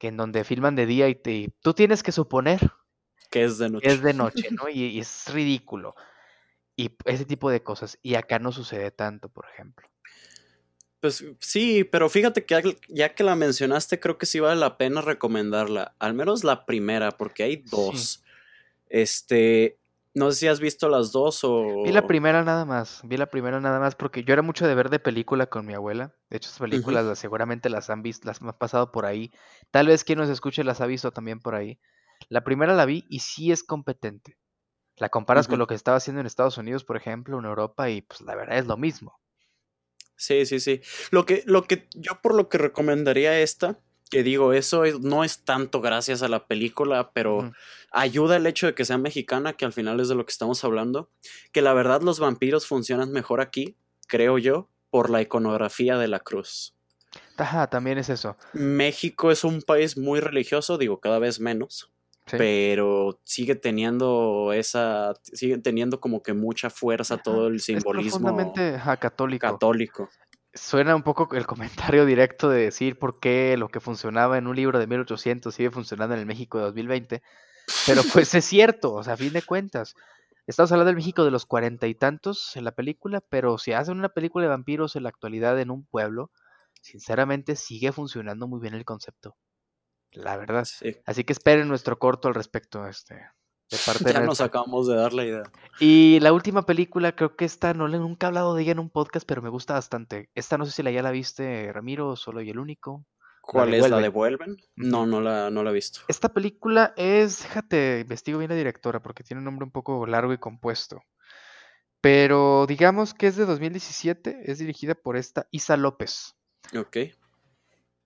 en 0.00 0.16
donde 0.16 0.44
filman 0.44 0.76
de 0.76 0.86
día 0.86 1.08
y, 1.08 1.14
te, 1.14 1.50
tú 1.62 1.72
tienes 1.72 2.02
que 2.02 2.12
suponer 2.12 2.60
que 3.34 3.42
es 3.42 3.58
de 3.58 3.68
noche. 3.68 3.88
Es 3.88 4.00
de 4.00 4.14
noche, 4.14 4.48
¿no? 4.52 4.68
Y, 4.68 5.00
es 5.00 5.26
ridículo. 5.32 5.96
Y 6.76 6.96
ese 7.04 7.24
tipo 7.24 7.50
de 7.50 7.64
cosas. 7.64 7.98
Y 8.00 8.14
acá 8.14 8.38
no 8.38 8.52
sucede 8.52 8.92
tanto, 8.92 9.28
por 9.28 9.46
ejemplo. 9.52 9.88
Pues 11.00 11.24
sí, 11.40 11.82
pero 11.82 12.08
fíjate 12.08 12.46
que 12.46 12.78
ya 12.88 13.14
que 13.16 13.24
la 13.24 13.34
mencionaste, 13.34 13.98
creo 13.98 14.18
que 14.18 14.26
sí 14.26 14.38
vale 14.38 14.60
la 14.60 14.78
pena 14.78 15.00
recomendarla. 15.00 15.96
Al 15.98 16.14
menos 16.14 16.44
la 16.44 16.64
primera, 16.64 17.10
porque 17.10 17.42
hay 17.42 17.56
dos. 17.56 18.22
Este, 18.88 19.80
no 20.14 20.30
sé 20.30 20.38
si 20.38 20.46
has 20.46 20.60
visto 20.60 20.88
las 20.88 21.10
dos 21.10 21.40
o... 21.42 21.82
Vi 21.84 21.90
la 21.90 22.06
primera 22.06 22.44
nada 22.44 22.64
más, 22.64 23.00
vi 23.02 23.16
la 23.16 23.26
primera 23.26 23.60
nada 23.60 23.80
más 23.80 23.96
porque 23.96 24.22
yo 24.22 24.32
era 24.32 24.42
mucho 24.42 24.66
de 24.66 24.74
ver 24.74 24.88
de 24.88 25.00
película 25.00 25.46
con 25.46 25.66
mi 25.66 25.74
abuela. 25.74 26.14
De 26.30 26.36
hecho, 26.36 26.48
esas 26.48 26.60
películas 26.60 27.18
seguramente 27.18 27.68
las 27.68 27.90
han 27.90 28.02
visto, 28.02 28.28
las 28.28 28.40
han 28.40 28.52
pasado 28.56 28.92
por 28.92 29.06
ahí. 29.06 29.32
Tal 29.72 29.88
vez 29.88 30.04
quien 30.04 30.20
nos 30.20 30.28
escuche 30.28 30.62
las 30.62 30.80
ha 30.80 30.86
visto 30.86 31.10
también 31.12 31.40
por 31.40 31.56
ahí. 31.56 31.80
La 32.28 32.44
primera 32.44 32.74
la 32.74 32.84
vi 32.84 33.04
y 33.08 33.18
sí 33.18 33.50
es 33.50 33.64
competente. 33.64 34.38
La 34.96 35.08
comparas 35.08 35.48
con 35.48 35.58
lo 35.58 35.66
que 35.66 35.74
estaba 35.74 35.96
haciendo 35.96 36.20
en 36.20 36.26
Estados 36.26 36.56
Unidos, 36.58 36.84
por 36.84 36.96
ejemplo, 36.96 37.36
en 37.38 37.44
Europa, 37.44 37.90
y 37.90 38.02
pues 38.02 38.20
la 38.20 38.36
verdad 38.36 38.58
es 38.58 38.66
lo 38.66 38.76
mismo. 38.76 39.18
Sí, 40.16 40.46
sí, 40.46 40.60
sí. 40.60 40.80
Lo 41.10 41.26
que, 41.26 41.42
lo 41.46 41.64
que 41.64 41.88
yo 41.94 42.20
por 42.22 42.36
lo 42.36 42.48
que 42.48 42.58
recomendaría 42.58 43.40
esta 43.40 43.80
que 44.10 44.22
digo, 44.22 44.52
eso 44.52 44.84
no 45.00 45.24
es 45.24 45.44
tanto 45.44 45.80
gracias 45.80 46.22
a 46.22 46.28
la 46.28 46.46
película, 46.46 47.10
pero 47.12 47.52
ayuda 47.90 48.36
el 48.36 48.46
hecho 48.46 48.66
de 48.66 48.74
que 48.74 48.84
sea 48.84 48.98
mexicana, 48.98 49.54
que 49.54 49.64
al 49.64 49.72
final 49.72 50.00
es 50.00 50.08
de 50.08 50.14
lo 50.14 50.24
que 50.26 50.32
estamos 50.32 50.62
hablando, 50.64 51.10
que 51.52 51.62
la 51.62 51.72
verdad 51.72 52.02
los 52.02 52.20
vampiros 52.20 52.66
funcionan 52.66 53.12
mejor 53.12 53.40
aquí, 53.40 53.76
creo 54.06 54.38
yo, 54.38 54.68
por 54.90 55.10
la 55.10 55.22
iconografía 55.22 55.98
de 55.98 56.08
la 56.08 56.20
cruz. 56.20 56.74
Ajá, 57.36 57.68
también 57.68 57.98
es 57.98 58.08
eso. 58.08 58.36
México 58.52 59.30
es 59.30 59.44
un 59.44 59.62
país 59.62 59.96
muy 59.96 60.20
religioso, 60.20 60.78
digo, 60.78 61.00
cada 61.00 61.18
vez 61.18 61.40
menos. 61.40 61.90
Pero 62.30 63.20
sigue 63.24 63.54
teniendo 63.54 64.54
esa, 64.54 65.12
sigue 65.22 65.58
teniendo 65.58 66.00
como 66.00 66.22
que 66.22 66.32
mucha 66.32 66.70
fuerza 66.70 67.18
todo 67.18 67.48
el 67.48 67.60
simbolismo 67.60 68.40
es 68.56 68.80
católico. 68.98 69.46
católico. 69.46 70.08
Suena 70.54 70.94
un 70.94 71.02
poco 71.02 71.28
el 71.34 71.46
comentario 71.46 72.06
directo 72.06 72.48
de 72.48 72.62
decir 72.62 72.98
por 72.98 73.18
qué 73.18 73.56
lo 73.56 73.68
que 73.68 73.80
funcionaba 73.80 74.38
en 74.38 74.46
un 74.46 74.54
libro 74.54 74.78
de 74.78 74.86
1800 74.86 75.54
sigue 75.54 75.70
funcionando 75.70 76.14
en 76.14 76.20
el 76.20 76.26
México 76.26 76.58
de 76.58 76.64
2020. 76.64 77.22
Pero 77.86 78.02
pues 78.12 78.34
es 78.34 78.44
cierto, 78.44 78.94
o 78.94 79.02
sea, 79.02 79.14
a 79.14 79.16
fin 79.16 79.32
de 79.32 79.42
cuentas. 79.42 79.94
Estamos 80.46 80.70
hablando 80.72 80.88
del 80.88 80.96
México 80.96 81.24
de 81.24 81.30
los 81.30 81.46
cuarenta 81.46 81.86
y 81.86 81.94
tantos 81.94 82.54
en 82.56 82.64
la 82.64 82.72
película, 82.72 83.20
pero 83.20 83.58
si 83.58 83.72
hacen 83.72 83.98
una 83.98 84.10
película 84.10 84.44
de 84.44 84.50
vampiros 84.50 84.94
en 84.94 85.04
la 85.04 85.08
actualidad 85.08 85.58
en 85.58 85.70
un 85.70 85.86
pueblo, 85.86 86.30
sinceramente 86.82 87.56
sigue 87.56 87.92
funcionando 87.92 88.46
muy 88.46 88.60
bien 88.60 88.74
el 88.74 88.84
concepto. 88.84 89.36
La 90.12 90.36
verdad. 90.36 90.66
Así 91.06 91.24
que 91.24 91.32
esperen 91.32 91.66
nuestro 91.66 91.98
corto 91.98 92.28
al 92.28 92.34
respecto. 92.34 92.86
Este, 92.86 93.26
de 93.70 93.78
parte 93.84 94.12
ya 94.12 94.20
nos 94.20 94.40
acabamos 94.40 94.86
de 94.86 94.96
dar 94.96 95.12
la 95.12 95.24
idea. 95.24 95.42
Y 95.80 96.20
la 96.20 96.32
última 96.32 96.66
película, 96.66 97.16
creo 97.16 97.36
que 97.36 97.44
esta, 97.44 97.74
no 97.74 97.88
le 97.88 97.98
nunca 97.98 98.26
he 98.26 98.28
hablado 98.28 98.54
de 98.54 98.62
ella 98.62 98.72
en 98.72 98.78
un 98.78 98.90
podcast, 98.90 99.26
pero 99.26 99.42
me 99.42 99.48
gusta 99.48 99.74
bastante. 99.74 100.30
Esta 100.34 100.58
no 100.58 100.64
sé 100.64 100.72
si 100.72 100.82
la 100.82 100.90
ya 100.90 101.02
la 101.02 101.10
viste, 101.10 101.72
Ramiro, 101.72 102.16
solo 102.16 102.42
y 102.42 102.50
el 102.50 102.58
único. 102.58 103.04
¿Cuál 103.40 103.74
es? 103.74 103.88
¿La 103.90 104.00
devuelven? 104.00 104.56
No, 104.74 105.06
no 105.06 105.20
la, 105.20 105.50
no 105.50 105.62
la 105.62 105.70
he 105.70 105.74
visto. 105.74 106.00
Esta 106.08 106.30
película 106.30 106.94
es, 106.96 107.42
déjate, 107.42 108.00
investigo 108.00 108.38
bien 108.38 108.50
la 108.50 108.56
directora 108.56 109.02
porque 109.02 109.22
tiene 109.22 109.38
un 109.38 109.44
nombre 109.44 109.64
un 109.64 109.70
poco 109.70 110.06
largo 110.06 110.32
y 110.32 110.38
compuesto. 110.38 111.02
Pero 112.00 112.66
digamos 112.66 113.14
que 113.14 113.26
es 113.26 113.36
de 113.36 113.46
2017, 113.46 114.50
es 114.50 114.58
dirigida 114.58 114.94
por 114.94 115.16
esta 115.16 115.46
Isa 115.50 115.76
López. 115.76 116.34
Ok. 116.76 116.96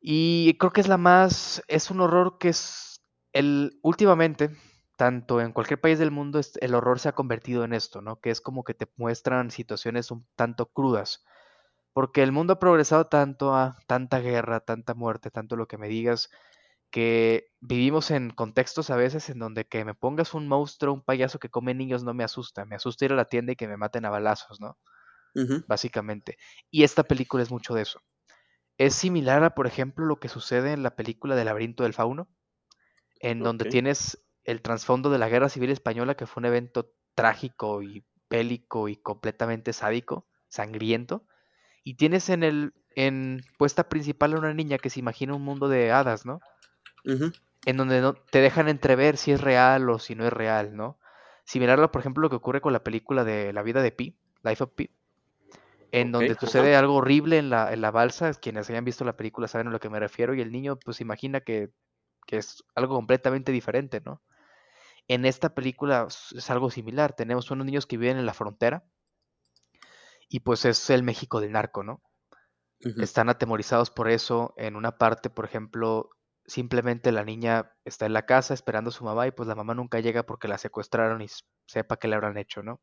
Y 0.00 0.56
creo 0.58 0.72
que 0.72 0.80
es 0.80 0.88
la 0.88 0.98
más, 0.98 1.62
es 1.68 1.90
un 1.90 2.00
horror 2.00 2.38
que 2.38 2.50
es, 2.50 3.02
el, 3.32 3.78
últimamente, 3.82 4.50
tanto 4.98 5.40
en 5.40 5.52
cualquier 5.52 5.80
país 5.80 6.00
del 6.00 6.10
mundo, 6.10 6.40
el 6.60 6.74
horror 6.74 6.98
se 6.98 7.08
ha 7.08 7.14
convertido 7.14 7.62
en 7.62 7.72
esto, 7.72 8.02
¿no? 8.02 8.20
Que 8.20 8.30
es 8.30 8.40
como 8.40 8.64
que 8.64 8.74
te 8.74 8.88
muestran 8.96 9.52
situaciones 9.52 10.10
un 10.10 10.26
tanto 10.34 10.66
crudas. 10.66 11.24
Porque 11.92 12.24
el 12.24 12.32
mundo 12.32 12.54
ha 12.54 12.58
progresado 12.58 13.06
tanto 13.06 13.54
a 13.54 13.78
tanta 13.86 14.18
guerra, 14.18 14.58
tanta 14.58 14.94
muerte, 14.94 15.30
tanto 15.30 15.54
lo 15.54 15.68
que 15.68 15.78
me 15.78 15.86
digas, 15.86 16.30
que 16.90 17.52
vivimos 17.60 18.10
en 18.10 18.30
contextos 18.30 18.90
a 18.90 18.96
veces 18.96 19.30
en 19.30 19.38
donde 19.38 19.66
que 19.66 19.84
me 19.84 19.94
pongas 19.94 20.34
un 20.34 20.48
monstruo, 20.48 20.94
un 20.94 21.04
payaso 21.04 21.38
que 21.38 21.48
come 21.48 21.74
niños 21.74 22.02
no 22.02 22.12
me 22.12 22.24
asusta, 22.24 22.64
me 22.64 22.74
asusta 22.74 23.04
ir 23.04 23.12
a 23.12 23.16
la 23.16 23.26
tienda 23.26 23.52
y 23.52 23.56
que 23.56 23.68
me 23.68 23.76
maten 23.76 24.04
a 24.04 24.10
balazos, 24.10 24.60
¿no? 24.60 24.78
Básicamente. 25.68 26.38
Y 26.72 26.82
esta 26.82 27.04
película 27.04 27.44
es 27.44 27.52
mucho 27.52 27.72
de 27.72 27.82
eso. 27.82 28.02
Es 28.78 28.96
similar 28.96 29.44
a, 29.44 29.54
por 29.54 29.68
ejemplo, 29.68 30.06
lo 30.06 30.18
que 30.18 30.28
sucede 30.28 30.72
en 30.72 30.82
la 30.82 30.96
película 30.96 31.36
del 31.36 31.46
laberinto 31.46 31.84
del 31.84 31.94
fauno, 31.94 32.28
en 33.20 33.44
donde 33.44 33.66
tienes 33.66 34.24
el 34.48 34.62
trasfondo 34.62 35.10
de 35.10 35.18
la 35.18 35.28
Guerra 35.28 35.48
Civil 35.48 35.70
Española, 35.70 36.14
que 36.14 36.26
fue 36.26 36.40
un 36.40 36.46
evento 36.46 36.92
trágico 37.14 37.82
y 37.82 38.04
bélico 38.30 38.88
y 38.88 38.96
completamente 38.96 39.72
sádico, 39.72 40.26
sangriento, 40.48 41.24
y 41.84 41.94
tienes 41.94 42.30
en 42.30 42.42
el 42.42 42.72
en 42.94 43.42
puesta 43.58 43.88
principal 43.88 44.32
a 44.34 44.38
una 44.38 44.54
niña 44.54 44.78
que 44.78 44.90
se 44.90 45.00
imagina 45.00 45.34
un 45.34 45.42
mundo 45.42 45.68
de 45.68 45.92
hadas, 45.92 46.26
¿no? 46.26 46.40
En 47.64 47.76
donde 47.76 48.00
no, 48.00 48.14
te 48.14 48.40
dejan 48.40 48.68
entrever 48.68 49.16
si 49.16 49.32
es 49.32 49.40
real 49.40 49.88
o 49.88 49.98
si 49.98 50.14
no 50.14 50.26
es 50.26 50.32
real, 50.32 50.74
¿no? 50.74 50.98
Similar 51.44 51.90
por 51.90 52.00
ejemplo, 52.00 52.22
lo 52.22 52.30
que 52.30 52.36
ocurre 52.36 52.60
con 52.60 52.72
la 52.72 52.82
película 52.82 53.24
de 53.24 53.52
La 53.52 53.62
vida 53.62 53.82
de 53.82 53.92
Pi, 53.92 54.16
Life 54.42 54.64
of 54.64 54.70
Pi, 54.74 54.90
en 55.92 56.10
donde 56.10 56.34
sucede 56.34 56.74
algo 56.74 56.94
horrible 56.94 57.38
en 57.38 57.50
la, 57.50 57.72
en 57.72 57.80
la 57.80 57.90
balsa. 57.90 58.32
Quienes 58.34 58.68
hayan 58.70 58.84
visto 58.84 59.04
la 59.04 59.16
película 59.16 59.46
saben 59.48 59.68
a 59.68 59.70
lo 59.70 59.80
que 59.80 59.90
me 59.90 60.00
refiero. 60.00 60.34
Y 60.34 60.40
el 60.40 60.52
niño, 60.52 60.78
pues, 60.78 61.00
imagina 61.00 61.40
que, 61.40 61.70
es 62.26 62.64
algo 62.74 62.96
completamente 62.96 63.52
diferente, 63.52 64.02
¿no? 64.04 64.20
En 65.08 65.24
esta 65.24 65.54
película 65.54 66.06
es 66.08 66.50
algo 66.50 66.70
similar. 66.70 67.14
Tenemos 67.14 67.50
unos 67.50 67.66
niños 67.66 67.86
que 67.86 67.96
viven 67.96 68.18
en 68.18 68.26
la 68.26 68.34
frontera. 68.34 68.84
Y 70.28 70.40
pues 70.40 70.64
es 70.66 70.90
el 70.90 71.02
México 71.02 71.40
del 71.40 71.52
narco, 71.52 71.82
¿no? 71.82 72.02
Están 72.80 73.28
atemorizados 73.28 73.90
por 73.90 74.08
eso. 74.08 74.54
En 74.56 74.76
una 74.76 74.98
parte, 74.98 75.30
por 75.30 75.46
ejemplo, 75.46 76.10
simplemente 76.44 77.12
la 77.12 77.24
niña 77.24 77.72
está 77.84 78.06
en 78.06 78.12
la 78.12 78.26
casa 78.26 78.54
esperando 78.54 78.90
a 78.90 78.92
su 78.92 79.04
mamá 79.04 79.26
y 79.26 79.32
pues 79.32 79.48
la 79.48 79.54
mamá 79.54 79.74
nunca 79.74 80.00
llega 80.00 80.24
porque 80.24 80.48
la 80.48 80.58
secuestraron 80.58 81.22
y 81.22 81.26
sepa 81.66 81.98
qué 81.98 82.08
le 82.08 82.14
habrán 82.14 82.38
hecho, 82.38 82.62
¿no? 82.62 82.80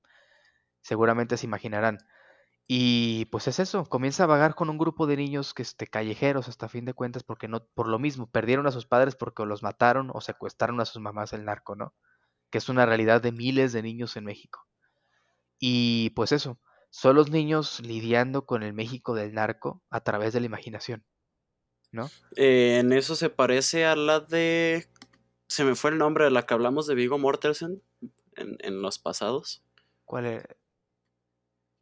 Seguramente 0.82 1.38
se 1.38 1.46
imaginarán. 1.46 2.00
Y 2.68 3.26
pues 3.26 3.48
es 3.48 3.60
eso, 3.60 3.86
comienza 3.86 4.24
a 4.24 4.28
vagar 4.28 4.56
con 4.56 4.70
un 4.70 4.80
grupo 4.80 5.06
de 5.06 5.18
niños 5.18 5.54
que 5.54 5.62
este, 5.62 5.88
callejeros 5.88 6.50
hasta 6.50 6.68
fin 6.68 6.86
de 6.86 6.94
cuentas 6.94 7.24
porque 7.24 7.48
no, 7.48 7.66
por 7.76 7.88
lo 7.88 8.00
mismo, 8.00 8.28
perdieron 8.28 8.66
a 8.68 8.72
sus 8.72 8.88
padres 8.88 9.16
porque 9.16 9.46
los 9.46 9.62
mataron 9.62 10.10
o 10.14 10.22
secuestraron 10.22 10.82
a 10.82 10.86
sus 10.86 11.02
mamás 11.02 11.34
el 11.34 11.46
narco, 11.46 11.76
¿no? 11.76 11.94
Que 12.56 12.60
es 12.60 12.70
una 12.70 12.86
realidad 12.86 13.22
de 13.22 13.34
miles 13.34 13.74
de 13.74 13.84
niños 13.84 14.16
en 14.16 14.24
México. 14.24 14.66
Y 15.60 16.12
pues 16.12 16.32
eso, 16.32 16.58
son 16.90 17.18
los 17.18 17.30
niños 17.30 17.82
lidiando 17.82 18.46
con 18.46 18.64
el 18.64 18.72
México 18.72 19.14
del 19.14 19.34
narco 19.34 19.84
a 19.90 20.00
través 20.00 20.32
de 20.32 20.40
la 20.40 20.46
imaginación, 20.46 21.04
¿no? 21.92 22.10
Eh, 22.38 22.78
en 22.80 22.94
eso 22.94 23.18
se 23.18 23.30
parece 23.30 23.86
a 23.86 23.98
la 23.98 24.22
de... 24.22 24.88
Se 25.50 25.66
me 25.66 25.76
fue 25.76 25.92
el 25.92 25.98
nombre 25.98 26.24
de 26.24 26.32
la 26.32 26.46
que 26.46 26.54
hablamos 26.54 26.88
de 26.88 26.96
Vigo 26.96 27.18
Mortensen 27.18 27.82
en, 28.38 28.56
en 28.62 28.82
los 28.82 29.00
pasados. 29.00 29.62
¿Cuál 30.06 30.26
es? 30.28 30.44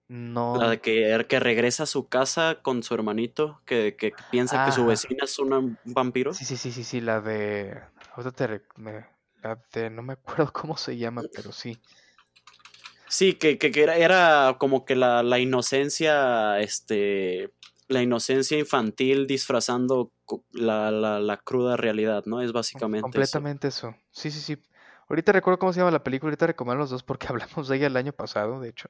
No. 0.07 0.57
La 0.57 0.71
de 0.71 0.81
que, 0.81 1.23
que 1.29 1.39
regresa 1.39 1.83
a 1.83 1.85
su 1.85 2.07
casa 2.07 2.63
con 2.63 2.81
su 2.81 2.95
hermanito, 2.95 3.61
que, 3.67 3.95
piensa 4.31 4.65
que 4.65 4.71
su 4.71 4.87
vecina 4.87 5.25
es 5.25 5.37
un 5.37 5.77
vampiro. 5.85 6.33
Sí, 6.33 6.45
sí, 6.45 6.57
sí, 6.57 6.71
sí, 6.71 6.83
sí, 6.83 6.99
la 6.99 7.21
de. 7.21 7.79
La 9.43 9.59
de. 9.73 9.89
No 9.89 10.01
me 10.01 10.13
acuerdo 10.13 10.51
cómo 10.53 10.77
se 10.77 10.97
llama, 10.97 11.23
pero 11.33 11.51
sí. 11.51 11.77
Sí, 13.07 13.33
que, 13.33 13.59
que, 13.59 13.71
era, 13.79 13.95
era, 13.95 14.55
como 14.57 14.85
que 14.85 14.95
la, 14.95 15.21
la, 15.23 15.39
inocencia, 15.39 16.59
este. 16.59 17.53
La 17.89 18.01
inocencia 18.01 18.57
infantil 18.57 19.27
disfrazando 19.27 20.11
la, 20.51 20.89
la, 20.89 21.37
cruda 21.37 21.77
realidad, 21.77 22.23
¿no? 22.25 22.41
Es 22.41 22.51
básicamente. 22.53 23.03
Completamente 23.03 23.67
eso. 23.67 23.95
Sí, 24.11 24.31
sí, 24.31 24.39
sí. 24.39 24.57
Ahorita 25.09 25.31
recuerdo 25.31 25.59
cómo 25.59 25.73
se 25.73 25.79
llama 25.79 25.91
la 25.91 26.03
película, 26.03 26.29
ahorita 26.29 26.47
recomiendo 26.47 26.79
los 26.79 26.89
dos 26.89 27.03
porque 27.03 27.27
hablamos 27.29 27.67
de 27.67 27.77
ella 27.77 27.87
el 27.87 27.97
año 27.97 28.13
pasado, 28.13 28.59
de 28.59 28.69
hecho. 28.69 28.89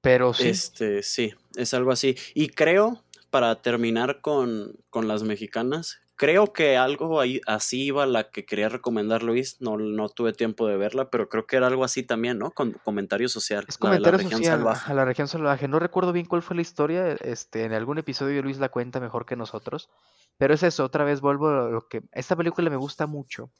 Pero 0.00 0.34
sí. 0.34 0.48
Este, 0.48 1.02
sí, 1.02 1.32
es 1.54 1.74
algo 1.74 1.92
así. 1.92 2.16
Y 2.34 2.48
creo, 2.48 3.04
para 3.30 3.62
terminar 3.62 4.20
con, 4.20 4.74
con 4.90 5.06
las 5.06 5.22
mexicanas, 5.22 6.00
creo 6.22 6.52
que 6.52 6.76
algo 6.76 7.20
ahí, 7.20 7.40
así 7.48 7.86
iba 7.86 8.06
la 8.06 8.30
que 8.30 8.44
quería 8.44 8.68
recomendar 8.68 9.24
Luis. 9.24 9.60
No, 9.60 9.76
no 9.76 10.08
tuve 10.08 10.32
tiempo 10.32 10.68
de 10.68 10.76
verla, 10.76 11.10
pero 11.10 11.28
creo 11.28 11.48
que 11.48 11.56
era 11.56 11.66
algo 11.66 11.82
así 11.82 12.04
también, 12.04 12.38
¿no? 12.38 12.52
Con 12.52 12.74
comentario 12.84 13.28
social. 13.28 13.64
Es 13.66 13.76
comentario 13.76 14.20
social 14.20 14.64
a 14.64 14.94
la 14.94 15.04
región 15.04 15.26
salvaje. 15.26 15.66
No 15.66 15.80
recuerdo 15.80 16.12
bien 16.12 16.26
cuál 16.26 16.42
fue 16.42 16.54
la 16.54 16.62
historia. 16.62 17.08
Este, 17.14 17.64
en 17.64 17.72
algún 17.72 17.98
episodio 17.98 18.40
Luis 18.40 18.58
la 18.60 18.68
cuenta 18.68 19.00
mejor 19.00 19.26
que 19.26 19.34
nosotros. 19.34 19.90
Pero 20.38 20.54
es 20.54 20.62
eso, 20.62 20.84
otra 20.84 21.02
vez 21.02 21.20
vuelvo 21.20 21.48
a 21.48 21.68
lo 21.68 21.88
que. 21.88 22.02
Esta 22.12 22.36
película 22.36 22.70
me 22.70 22.76
gusta 22.76 23.08
mucho. 23.08 23.50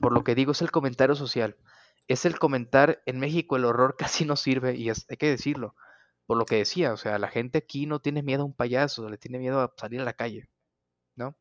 Por 0.00 0.14
lo 0.14 0.24
que 0.24 0.34
digo, 0.34 0.52
es 0.52 0.62
el 0.62 0.70
comentario 0.70 1.14
social 1.14 1.56
es 2.06 2.24
el 2.24 2.38
comentar 2.38 3.02
en 3.04 3.20
México 3.20 3.56
el 3.56 3.66
horror 3.66 3.96
casi 3.98 4.24
no 4.24 4.34
sirve 4.34 4.76
y 4.76 4.88
hay 4.88 5.16
que 5.18 5.28
decirlo. 5.28 5.74
Por 6.24 6.38
lo 6.38 6.46
que 6.46 6.56
decía, 6.56 6.94
o 6.94 6.96
sea, 6.96 7.18
la 7.18 7.28
gente 7.28 7.58
aquí 7.58 7.84
no 7.84 8.00
tiene 8.00 8.22
miedo 8.22 8.44
a 8.44 8.46
un 8.46 8.54
payaso, 8.54 9.10
le 9.10 9.18
tiene 9.18 9.38
miedo 9.38 9.60
a 9.60 9.74
salir 9.76 10.00
a 10.00 10.04
la 10.04 10.14
calle, 10.14 10.48
¿no? 11.14 11.36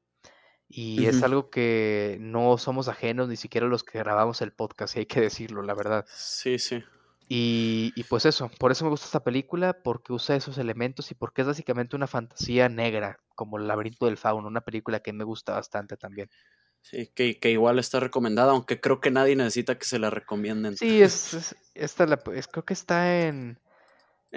Y 0.69 1.05
es 1.05 1.23
algo 1.23 1.49
que 1.49 2.17
no 2.19 2.57
somos 2.57 2.89
ajenos, 2.89 3.29
ni 3.29 3.37
siquiera 3.37 3.67
los 3.67 3.83
que 3.83 3.99
grabamos 3.99 4.41
el 4.41 4.51
podcast, 4.51 4.95
y 4.95 4.99
hay 4.99 5.05
que 5.05 5.21
decirlo, 5.21 5.61
la 5.61 5.73
verdad. 5.73 6.05
Sí, 6.13 6.59
sí. 6.59 6.83
Y, 7.29 7.93
y, 7.95 8.03
pues 8.03 8.25
eso, 8.25 8.49
por 8.57 8.71
eso 8.71 8.85
me 8.85 8.89
gusta 8.89 9.05
esta 9.05 9.23
película, 9.23 9.81
porque 9.83 10.13
usa 10.13 10.35
esos 10.35 10.57
elementos 10.57 11.11
y 11.11 11.15
porque 11.15 11.41
es 11.41 11.47
básicamente 11.47 11.95
una 11.95 12.07
fantasía 12.07 12.69
negra, 12.69 13.19
como 13.35 13.57
El 13.57 13.67
laberinto 13.67 14.05
del 14.05 14.17
fauno, 14.17 14.47
una 14.47 14.61
película 14.61 15.01
que 15.01 15.13
me 15.13 15.25
gusta 15.25 15.53
bastante 15.53 15.97
también. 15.97 16.29
Sí, 16.81 17.11
que, 17.13 17.37
que, 17.37 17.51
igual 17.51 17.79
está 17.79 17.99
recomendada, 17.99 18.51
aunque 18.51 18.79
creo 18.79 19.01
que 19.01 19.11
nadie 19.11 19.35
necesita 19.35 19.77
que 19.77 19.85
se 19.85 19.99
la 19.99 20.09
recomienden. 20.09 20.77
Sí, 20.77 21.01
es, 21.01 21.55
esta 21.73 22.05
la, 22.05 22.21
es, 22.33 22.47
creo 22.47 22.63
que 22.63 22.73
está 22.73 23.25
en... 23.25 23.59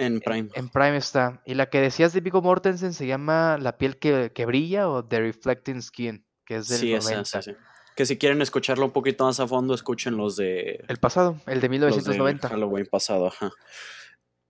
En 0.01 0.19
Prime. 0.19 0.49
En, 0.55 0.69
Prime 0.69 0.97
está. 0.97 1.43
Y 1.45 1.53
la 1.53 1.69
que 1.69 1.79
decías 1.79 2.11
de 2.11 2.21
Vigo 2.21 2.41
Mortensen 2.41 2.91
se 2.91 3.05
llama 3.05 3.59
La 3.59 3.77
piel 3.77 3.97
que, 3.97 4.31
que 4.33 4.47
brilla 4.47 4.89
o 4.89 5.05
The 5.05 5.19
Reflecting 5.19 5.79
Skin, 5.79 6.25
que 6.43 6.55
es 6.55 6.69
del 6.69 6.79
sí, 6.79 6.93
90. 6.93 7.21
Esa, 7.21 7.41
sí, 7.43 7.51
Que 7.95 8.07
si 8.07 8.17
quieren 8.17 8.41
escucharlo 8.41 8.83
un 8.83 8.93
poquito 8.93 9.25
más 9.25 9.39
a 9.39 9.47
fondo, 9.47 9.75
escuchen 9.75 10.17
los 10.17 10.37
de... 10.37 10.83
El 10.87 10.97
pasado, 10.97 11.39
el 11.45 11.61
de 11.61 11.69
1990. 11.69 12.47
El 12.47 12.51
Halloween 12.51 12.87
pasado, 12.87 13.27
ajá. 13.27 13.51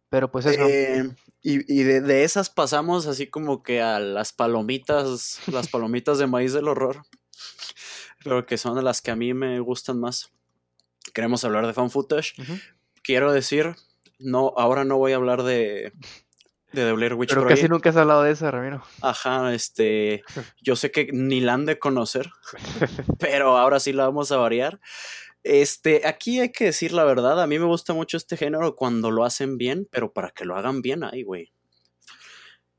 Pero 0.07 0.31
pues 0.31 0.45
eso. 0.45 0.65
Eh, 0.65 1.09
y, 1.41 1.73
y 1.73 1.83
de, 1.83 1.99
de, 1.99 2.23
esas 2.23 2.49
pasamos 2.49 3.05
así 3.05 3.27
como 3.27 3.61
que 3.61 3.81
a 3.81 3.99
las 3.99 4.31
palomitas, 4.31 5.41
las 5.47 5.67
palomitas 5.69 6.17
de 6.17 6.27
maíz 6.27 6.53
del 6.53 6.69
horror. 6.69 7.03
Creo 8.19 8.45
que 8.45 8.57
son 8.57 8.77
de 8.77 8.83
las 8.83 9.01
que 9.01 9.11
a 9.11 9.17
mí 9.17 9.33
me 9.33 9.59
gustan 9.59 9.99
más. 9.99 10.31
Queremos 11.13 11.43
hablar 11.43 11.67
de 11.67 11.73
fan 11.73 11.91
footage. 11.91 12.35
Quiero 13.03 13.33
decir, 13.33 13.75
no, 14.21 14.53
ahora 14.57 14.83
no 14.83 14.97
voy 14.97 15.13
a 15.13 15.17
hablar 15.17 15.43
de 15.43 15.93
De 16.71 16.85
The 16.85 16.93
Blair 16.93 17.13
Witch 17.15 17.29
Pero 17.33 17.47
casi 17.47 17.67
nunca 17.67 17.89
has 17.89 17.97
hablado 17.97 18.23
de 18.23 18.31
eso, 18.31 18.49
Ramiro. 18.49 18.83
Ajá, 19.01 19.53
este. 19.53 20.23
Yo 20.61 20.75
sé 20.75 20.91
que 20.91 21.09
ni 21.11 21.41
la 21.41 21.53
han 21.53 21.65
de 21.65 21.79
conocer, 21.79 22.29
pero 23.19 23.57
ahora 23.57 23.79
sí 23.79 23.93
la 23.93 24.05
vamos 24.05 24.31
a 24.31 24.37
variar. 24.37 24.79
Este, 25.43 26.07
aquí 26.07 26.39
hay 26.39 26.51
que 26.51 26.65
decir 26.65 26.93
la 26.93 27.03
verdad, 27.03 27.41
a 27.41 27.47
mí 27.47 27.57
me 27.57 27.65
gusta 27.65 27.93
mucho 27.93 28.15
este 28.15 28.37
género 28.37 28.75
cuando 28.75 29.09
lo 29.09 29.25
hacen 29.25 29.57
bien, 29.57 29.87
pero 29.91 30.13
para 30.13 30.29
que 30.29 30.45
lo 30.45 30.55
hagan 30.55 30.81
bien, 30.81 31.03
ay, 31.03 31.23
güey. 31.23 31.51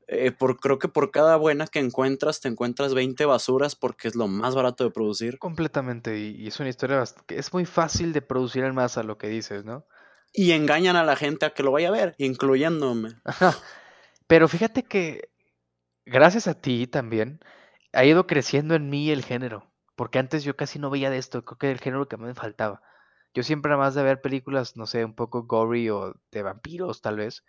Eh, 0.07 0.31
por, 0.31 0.59
creo 0.59 0.79
que 0.79 0.87
por 0.87 1.11
cada 1.11 1.37
buena 1.37 1.67
que 1.67 1.79
encuentras, 1.79 2.39
te 2.39 2.47
encuentras 2.47 2.93
20 2.93 3.25
basuras 3.25 3.75
porque 3.75 4.07
es 4.07 4.15
lo 4.15 4.27
más 4.27 4.53
barato 4.53 4.83
de 4.83 4.91
producir. 4.91 5.39
Completamente, 5.39 6.19
y, 6.19 6.47
es 6.47 6.59
una 6.59 6.69
historia 6.69 7.03
que 7.25 7.37
es 7.37 7.53
muy 7.53 7.65
fácil 7.65 8.13
de 8.13 8.21
producir 8.21 8.63
en 8.63 8.75
masa 8.75 9.03
lo 9.03 9.17
que 9.17 9.27
dices, 9.27 9.65
¿no? 9.65 9.85
Y 10.33 10.51
engañan 10.51 10.95
a 10.95 11.03
la 11.03 11.15
gente 11.15 11.45
a 11.45 11.51
que 11.51 11.63
lo 11.63 11.71
vaya 11.71 11.89
a 11.89 11.91
ver, 11.91 12.15
incluyéndome. 12.17 13.11
Pero 14.27 14.47
fíjate 14.47 14.83
que 14.83 15.29
gracias 16.05 16.47
a 16.47 16.59
ti 16.59 16.87
también 16.87 17.39
ha 17.93 18.03
ido 18.03 18.25
creciendo 18.25 18.75
en 18.75 18.89
mí 18.89 19.11
el 19.11 19.23
género. 19.23 19.71
Porque 19.95 20.17
antes 20.17 20.43
yo 20.43 20.55
casi 20.55 20.79
no 20.79 20.89
veía 20.89 21.11
de 21.11 21.19
esto, 21.19 21.45
creo 21.45 21.57
que 21.57 21.67
era 21.67 21.73
el 21.73 21.81
género 21.81 22.07
que 22.07 22.17
me 22.17 22.33
faltaba. 22.33 22.81
Yo 23.35 23.43
siempre 23.43 23.69
nada 23.69 23.83
más 23.83 23.95
de 23.95 24.03
ver 24.03 24.21
películas, 24.21 24.75
no 24.75 24.87
sé, 24.87 25.05
un 25.05 25.15
poco 25.15 25.43
gory 25.43 25.89
o 25.89 26.15
de 26.31 26.43
vampiros 26.43 27.01
tal 27.01 27.17
vez. 27.17 27.43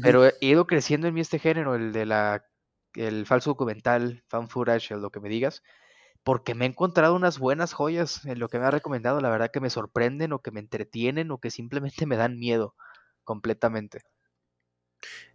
Pero 0.00 0.26
he 0.26 0.34
ido 0.40 0.66
creciendo 0.66 1.08
en 1.08 1.14
mí 1.14 1.20
este 1.20 1.38
género, 1.38 1.74
el 1.74 1.92
de 1.92 2.06
la 2.06 2.46
el 2.94 3.26
falso 3.26 3.50
documental, 3.50 4.22
fan 4.28 4.48
footage, 4.48 4.90
lo 4.92 5.10
que 5.10 5.20
me 5.20 5.28
digas, 5.28 5.62
porque 6.24 6.54
me 6.54 6.64
he 6.64 6.68
encontrado 6.68 7.14
unas 7.14 7.38
buenas 7.38 7.72
joyas 7.72 8.24
en 8.24 8.38
lo 8.38 8.48
que 8.48 8.58
me 8.58 8.66
ha 8.66 8.70
recomendado, 8.70 9.20
la 9.20 9.30
verdad 9.30 9.50
que 9.52 9.60
me 9.60 9.70
sorprenden 9.70 10.32
o 10.32 10.40
que 10.40 10.50
me 10.50 10.60
entretienen 10.60 11.30
o 11.30 11.38
que 11.38 11.50
simplemente 11.50 12.06
me 12.06 12.16
dan 12.16 12.38
miedo 12.38 12.74
completamente. 13.24 14.02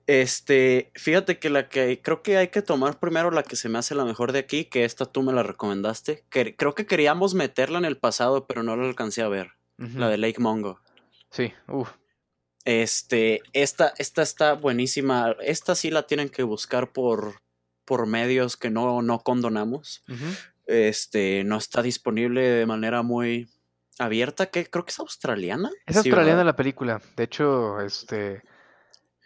Este, 0.06 0.92
fíjate 0.96 1.38
que 1.38 1.50
la 1.50 1.68
que 1.68 2.02
creo 2.02 2.24
que 2.24 2.38
hay 2.38 2.48
que 2.48 2.62
tomar 2.62 3.00
primero 3.00 3.30
la 3.30 3.44
que 3.44 3.58
se 3.58 3.68
me 3.68 3.78
hace 3.78 3.94
la 3.94 4.06
mejor 4.06 4.32
de 4.32 4.40
aquí, 4.40 4.66
que 4.66 4.86
esta 4.86 5.06
tú 5.06 5.22
me 5.22 5.34
la 5.34 5.44
recomendaste. 5.44 6.24
Que, 6.30 6.56
creo 6.56 6.76
que 6.76 6.86
queríamos 6.86 7.34
meterla 7.34 7.78
en 7.78 7.86
el 7.86 7.98
pasado, 7.98 8.48
pero 8.48 8.64
no 8.64 8.78
la 8.78 8.88
alcancé 8.88 9.22
a 9.22 9.28
ver. 9.28 9.52
La 9.78 10.10
de 10.10 10.18
Lake 10.18 10.40
Mongo. 10.40 10.80
Sí, 11.30 11.54
uff. 11.68 11.92
Este, 12.64 13.42
esta, 13.54 13.94
esta 13.98 14.22
está 14.22 14.54
buenísima. 14.54 15.36
Esta 15.42 15.76
sí 15.76 15.92
la 15.92 16.08
tienen 16.08 16.30
que 16.30 16.44
buscar 16.44 16.92
por, 16.92 17.42
por 17.86 18.08
medios 18.08 18.58
que 18.58 18.70
no, 18.70 19.02
no 19.02 19.20
condonamos. 19.20 20.04
Este, 20.68 21.44
no 21.44 21.58
está 21.58 21.82
disponible 21.82 22.42
de 22.42 22.66
manera 22.66 23.02
muy 23.02 23.50
abierta, 23.98 24.48
que 24.48 24.70
creo 24.70 24.86
que 24.86 24.92
es 24.92 25.00
australiana. 25.00 25.72
Es 25.86 25.98
australiana 25.98 26.44
la 26.44 26.56
película. 26.56 27.02
De 27.16 27.24
hecho, 27.24 27.82
este 27.82 28.44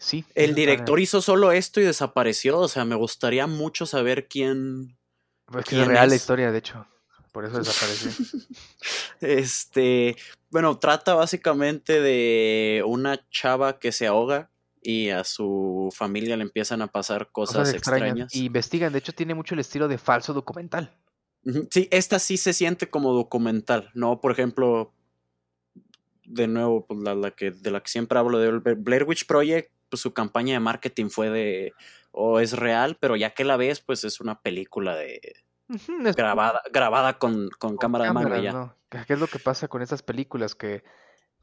Sí. 0.01 0.25
El 0.33 0.55
director 0.55 0.99
hizo 0.99 1.21
solo 1.21 1.51
esto 1.51 1.79
y 1.79 1.83
desapareció. 1.83 2.57
O 2.57 2.67
sea, 2.67 2.85
me 2.85 2.95
gustaría 2.95 3.45
mucho 3.45 3.85
saber 3.85 4.27
quién. 4.27 4.97
Pues 5.45 5.71
es 5.71 5.87
real 5.87 6.09
la 6.09 6.15
historia, 6.15 6.51
de 6.51 6.57
hecho. 6.57 6.87
Por 7.31 7.45
eso 7.45 7.59
desapareció. 7.59 8.11
este. 9.21 10.17
Bueno, 10.49 10.79
trata 10.79 11.13
básicamente 11.13 12.01
de 12.01 12.83
una 12.85 13.27
chava 13.29 13.77
que 13.77 13.91
se 13.91 14.07
ahoga 14.07 14.49
y 14.81 15.09
a 15.09 15.23
su 15.23 15.93
familia 15.95 16.35
le 16.35 16.43
empiezan 16.43 16.81
a 16.81 16.87
pasar 16.87 17.31
cosas, 17.31 17.71
extrañas. 17.71 18.33
Y 18.33 18.45
investigan, 18.45 18.91
de 18.91 18.97
hecho, 18.97 19.13
tiene 19.13 19.35
mucho 19.35 19.53
el 19.53 19.59
estilo 19.59 19.87
de 19.87 19.99
falso 19.99 20.33
documental. 20.33 20.97
Sí, 21.69 21.87
esta 21.91 22.19
sí 22.19 22.37
se 22.37 22.53
siente 22.53 22.89
como 22.89 23.13
documental, 23.13 23.89
¿no? 23.93 24.21
Por 24.21 24.31
ejemplo, 24.31 24.93
de 26.23 26.47
nuevo, 26.47 26.85
pues 26.85 26.99
la, 26.99 27.31
que, 27.31 27.51
de 27.51 27.71
la 27.71 27.81
que 27.81 27.89
siempre 27.89 28.19
hablo 28.19 28.37
de 28.39 28.75
Blair 28.75 29.03
Witch 29.03 29.25
Project, 29.25 29.71
pues 29.89 30.01
su 30.01 30.13
campaña 30.13 30.53
de 30.53 30.59
marketing 30.59 31.09
fue 31.09 31.29
de, 31.29 31.73
o 32.11 32.39
es 32.39 32.53
real, 32.53 32.97
pero 32.99 33.15
ya 33.15 33.33
que 33.33 33.43
la 33.43 33.57
ves, 33.57 33.81
pues 33.81 34.03
es 34.03 34.21
una 34.21 34.41
película 34.41 34.95
de... 34.95 35.19
grabada, 36.15 36.61
grabada 36.71 37.17
con, 37.17 37.49
cámara, 37.79 38.05
de 38.05 38.13
mano 38.13 38.41
ya. 38.41 38.75
¿Qué 39.05 39.13
es 39.13 39.19
lo 39.19 39.27
que 39.27 39.39
pasa 39.39 39.67
con 39.67 39.81
estas 39.81 40.03
películas? 40.03 40.53
Que 40.53 40.83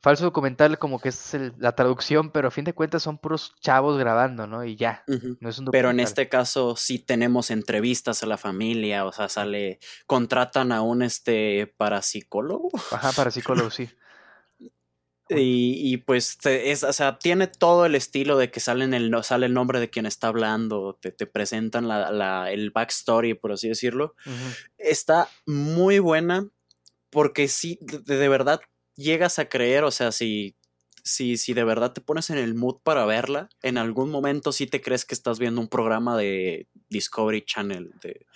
falso 0.01 0.25
documental 0.25 0.79
como 0.79 1.01
que 1.01 1.09
es 1.11 1.37
la 1.59 1.73
traducción, 1.75 2.31
pero 2.31 2.49
a 2.49 2.51
fin 2.51 2.65
de 2.65 2.73
cuentas 2.73 3.03
son 3.03 3.19
puros 3.19 3.55
chavos 3.61 3.99
grabando, 3.99 4.47
¿no? 4.47 4.65
Y 4.65 4.77
ya, 4.77 5.05
no 5.41 5.49
es 5.49 5.59
un 5.59 5.67
Pero 5.67 5.91
en 5.91 6.01
este 6.01 6.29
caso 6.29 6.77
sí 6.77 6.99
tenemos 6.99 7.51
entrevistas 7.51 8.23
a 8.23 8.27
la 8.27 8.39
familia, 8.39 9.05
o 9.05 9.13
sea, 9.13 9.29
sale, 9.29 9.79
contratan 10.07 10.73
a 10.73 10.83
un 10.83 11.03
este 11.03 11.73
parapsicólogo. 11.77 12.71
Ajá, 12.91 13.13
parapsicólogo, 13.13 13.71
sí. 13.71 13.89
Y, 15.31 15.99
pues, 15.99 16.39
es, 16.45 16.85
o 16.85 16.93
sea, 16.95 17.19
tiene 17.19 17.49
todo 17.49 17.85
el 17.85 17.95
estilo 17.95 18.39
de 18.39 18.51
que 18.51 18.61
sale, 18.61 18.85
el, 18.85 19.15
sale 19.23 19.45
el 19.45 19.53
nombre 19.53 19.79
de 19.79 19.91
quien 19.91 20.07
está 20.07 20.29
hablando, 20.29 20.99
te, 20.99 21.13
te 21.13 21.27
presentan 21.27 21.87
la, 21.87 22.11
la, 22.11 22.51
el 22.51 22.71
backstory, 22.71 23.35
por 23.35 23.53
así 23.53 23.69
decirlo. 23.69 24.15
Está 24.79 25.29
muy 25.45 25.99
buena 25.99 26.49
porque 27.11 27.49
sí, 27.49 27.79
de, 27.81 28.29
verdad 28.29 28.61
llegas 28.99 29.39
a 29.39 29.49
creer, 29.49 29.85
o 29.85 29.91
sea, 29.91 30.13
si, 30.13 30.57
si, 31.05 31.39
si 31.39 31.55
de 31.55 31.65
verdad 31.65 31.93
te 31.93 32.01
pones 32.01 32.29
en 32.29 32.37
el 32.37 32.55
mood 32.55 32.81
para 32.83 33.07
verla, 33.07 33.49
en 33.63 33.79
algún 33.79 34.11
momento 34.11 34.53
sí 34.53 34.67
te 34.67 34.83
crees 34.83 35.05
que 35.07 35.15
estás 35.15 35.39
viendo 35.39 35.61
un 35.61 35.69
programa 35.69 36.17
de 36.17 36.69
Discovery 36.91 37.43
Channel, 37.45 37.93
de, 38.03 38.27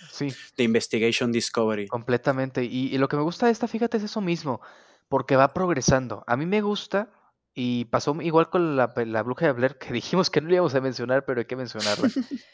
de 0.57 0.63
Investigation 0.63 1.31
Discovery. 1.31 1.87
Completamente. 1.87 2.63
Y, 2.63 2.87
y 2.87 2.97
lo 2.97 3.07
que 3.07 3.17
me 3.17 3.23
gusta 3.23 3.45
de 3.45 3.51
esta, 3.51 3.67
fíjate, 3.67 3.97
es 3.97 4.03
eso 4.03 4.21
mismo 4.21 4.61
porque 5.09 5.35
va 5.35 5.53
progresando. 5.53 6.23
A 6.25 6.37
mí 6.37 6.45
me 6.45 6.61
gusta, 6.61 7.11
y 7.53 7.85
pasó 7.85 8.19
igual 8.21 8.49
con 8.49 8.75
la, 8.75 8.91
la 8.95 9.21
bruja 9.21 9.45
de 9.45 9.51
Blair, 9.51 9.77
que 9.77 9.93
dijimos 9.93 10.29
que 10.29 10.41
no 10.41 10.47
le 10.49 10.55
íbamos 10.55 10.75
a 10.75 10.81
mencionar, 10.81 11.25
pero 11.25 11.39
hay 11.39 11.45
que 11.45 11.55
mencionarla. 11.55 12.09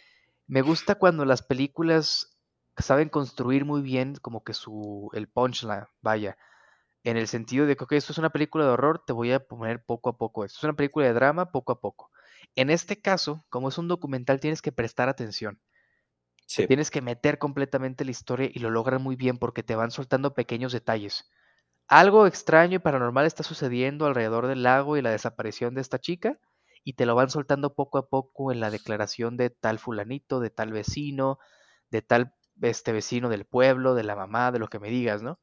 me 0.47 0.61
gusta 0.61 0.95
cuando 0.95 1.25
las 1.25 1.41
películas 1.41 2.37
saben 2.77 3.09
construir 3.09 3.65
muy 3.65 3.81
bien 3.81 4.15
como 4.21 4.43
que 4.43 4.53
su 4.53 5.09
el 5.13 5.27
punchline, 5.27 5.85
vaya, 6.01 6.37
en 7.03 7.17
el 7.17 7.27
sentido 7.27 7.65
de 7.65 7.75
que 7.75 7.83
ok, 7.85 7.93
esto 7.93 8.11
es 8.13 8.17
una 8.17 8.29
película 8.29 8.65
de 8.65 8.71
horror, 8.71 9.03
te 9.05 9.13
voy 9.13 9.31
a 9.31 9.39
poner 9.39 9.83
poco 9.83 10.09
a 10.09 10.17
poco 10.17 10.45
esto 10.45 10.57
es 10.59 10.63
una 10.63 10.73
película 10.73 11.05
de 11.05 11.13
drama, 11.13 11.51
poco 11.51 11.71
a 11.73 11.79
poco. 11.79 12.11
En 12.55 12.69
este 12.69 13.01
caso, 13.01 13.45
como 13.49 13.69
es 13.69 13.77
un 13.77 13.87
documental, 13.87 14.39
tienes 14.39 14.61
que 14.61 14.71
prestar 14.71 15.09
atención. 15.09 15.59
Tienes 16.67 16.89
que 16.89 17.01
meter 17.01 17.37
completamente 17.37 18.03
la 18.05 18.11
historia 18.11 18.49
y 18.51 18.59
lo 18.59 18.71
logran 18.71 19.01
muy 19.01 19.15
bien 19.15 19.37
porque 19.37 19.61
te 19.63 19.75
van 19.75 19.91
soltando 19.91 20.33
pequeños 20.33 20.73
detalles. 20.73 21.29
Algo 21.87 22.27
extraño 22.27 22.77
y 22.77 22.79
paranormal 22.79 23.25
está 23.25 23.43
sucediendo 23.43 24.05
alrededor 24.05 24.47
del 24.47 24.63
lago 24.63 24.97
y 24.97 25.01
la 25.01 25.11
desaparición 25.11 25.75
de 25.75 25.81
esta 25.81 25.99
chica, 25.99 26.39
y 26.83 26.93
te 26.93 27.05
lo 27.05 27.15
van 27.15 27.29
soltando 27.29 27.75
poco 27.75 27.97
a 27.97 28.07
poco 28.07 28.51
en 28.51 28.59
la 28.59 28.71
declaración 28.71 29.37
de 29.37 29.49
tal 29.51 29.79
fulanito, 29.79 30.39
de 30.39 30.49
tal 30.49 30.71
vecino, 30.71 31.39
de 31.91 32.01
tal 32.01 32.33
este 32.61 32.91
vecino 32.93 33.29
del 33.29 33.45
pueblo, 33.45 33.95
de 33.95 34.03
la 34.03 34.15
mamá, 34.15 34.51
de 34.51 34.59
lo 34.59 34.67
que 34.67 34.79
me 34.79 34.89
digas, 34.89 35.21
¿no? 35.21 35.39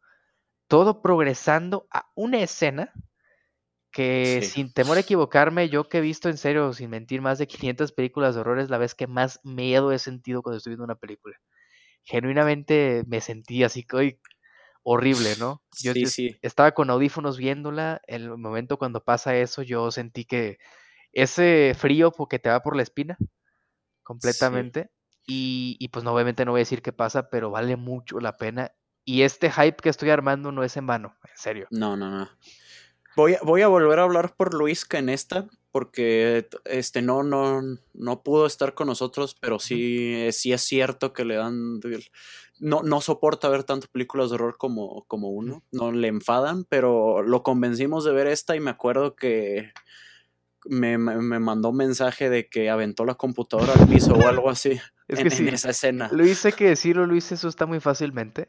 Todo 0.68 1.02
progresando 1.02 1.86
a 1.90 2.10
una 2.14 2.40
escena 2.40 2.92
que 3.96 4.42
sin 4.42 4.72
temor 4.74 4.98
a 4.98 5.00
equivocarme, 5.00 5.70
yo 5.70 5.88
que 5.88 5.98
he 5.98 6.02
visto 6.02 6.28
en 6.28 6.36
serio, 6.36 6.72
sin 6.74 6.90
mentir, 6.90 7.22
más 7.22 7.38
de 7.38 7.46
500 7.46 7.92
películas 7.92 8.34
de 8.34 8.42
horror, 8.42 8.58
es 8.58 8.68
la 8.68 8.76
vez 8.76 8.94
que 8.94 9.06
más 9.06 9.40
miedo 9.42 9.90
he 9.90 9.98
sentido 9.98 10.42
cuando 10.42 10.58
estoy 10.58 10.72
viendo 10.72 10.84
una 10.84 10.96
película. 10.96 11.40
Genuinamente 12.02 13.04
me 13.06 13.22
sentí 13.22 13.64
así, 13.64 13.86
hoy 13.92 14.20
horrible, 14.82 15.34
¿no? 15.38 15.62
Yo 15.82 15.94
sí, 15.94 16.06
sí. 16.06 16.36
estaba 16.42 16.72
con 16.72 16.90
audífonos 16.90 17.38
viéndola, 17.38 18.02
en 18.06 18.22
el 18.22 18.36
momento 18.36 18.76
cuando 18.76 19.02
pasa 19.02 19.34
eso 19.34 19.62
yo 19.62 19.90
sentí 19.90 20.26
que 20.26 20.58
ese 21.12 21.72
frío 21.74 22.12
porque 22.12 22.38
te 22.38 22.50
va 22.50 22.60
por 22.60 22.76
la 22.76 22.82
espina 22.82 23.16
completamente 24.02 24.90
y, 25.26 25.76
y, 25.80 25.88
pues 25.88 26.04
no, 26.04 26.12
obviamente 26.12 26.44
no 26.44 26.52
voy 26.52 26.60
a 26.60 26.68
decir 26.68 26.82
qué 26.82 26.92
pasa, 26.92 27.30
pero 27.30 27.50
vale 27.50 27.76
mucho 27.76 28.20
la 28.20 28.36
pena 28.36 28.72
y 29.06 29.22
este 29.22 29.50
hype 29.50 29.76
que 29.76 29.88
estoy 29.88 30.10
armando 30.10 30.52
no 30.52 30.64
es 30.64 30.76
en 30.76 30.86
vano, 30.86 31.16
en 31.22 31.36
serio. 31.38 31.68
No, 31.70 31.96
no, 31.96 32.10
no. 32.10 32.28
Voy 33.16 33.34
a, 33.34 33.38
voy 33.42 33.62
a 33.62 33.68
volver 33.68 33.98
a 33.98 34.02
hablar 34.02 34.34
por 34.36 34.52
Luisca 34.52 34.98
en 34.98 35.08
esta, 35.08 35.46
porque 35.70 36.48
este 36.66 37.00
no, 37.00 37.22
no, 37.22 37.62
no 37.94 38.22
pudo 38.22 38.46
estar 38.46 38.74
con 38.74 38.88
nosotros, 38.88 39.34
pero 39.40 39.58
sí, 39.58 40.28
sí 40.32 40.52
es 40.52 40.60
cierto 40.62 41.14
que 41.14 41.24
le 41.24 41.36
dan 41.36 41.80
no, 42.58 42.82
no 42.82 43.00
soporta 43.00 43.48
ver 43.48 43.64
tantas 43.64 43.88
películas 43.88 44.30
de 44.30 44.34
horror 44.34 44.56
como, 44.58 45.04
como 45.06 45.30
uno, 45.30 45.62
no 45.72 45.92
le 45.92 46.08
enfadan, 46.08 46.64
pero 46.64 47.22
lo 47.22 47.42
convencimos 47.42 48.04
de 48.04 48.12
ver 48.12 48.26
esta 48.26 48.56
y 48.56 48.60
me 48.60 48.70
acuerdo 48.70 49.14
que 49.14 49.72
me, 50.64 50.98
mandó 50.98 51.70
un 51.70 51.76
mensaje 51.76 52.28
de 52.28 52.48
que 52.48 52.70
aventó 52.70 53.04
la 53.04 53.14
computadora 53.14 53.72
al 53.74 53.86
piso 53.86 54.14
o 54.14 54.26
algo 54.26 54.50
así 54.50 54.80
es 55.08 55.18
en, 55.20 55.28
que 55.28 55.54
esa 55.54 55.70
escena. 55.70 56.08
Lo 56.12 56.26
hice 56.26 56.52
que 56.52 56.68
decirlo, 56.68 57.06
Luis, 57.06 57.30
eso 57.32 57.48
está 57.48 57.66
muy 57.66 57.80
fácilmente. 57.80 58.48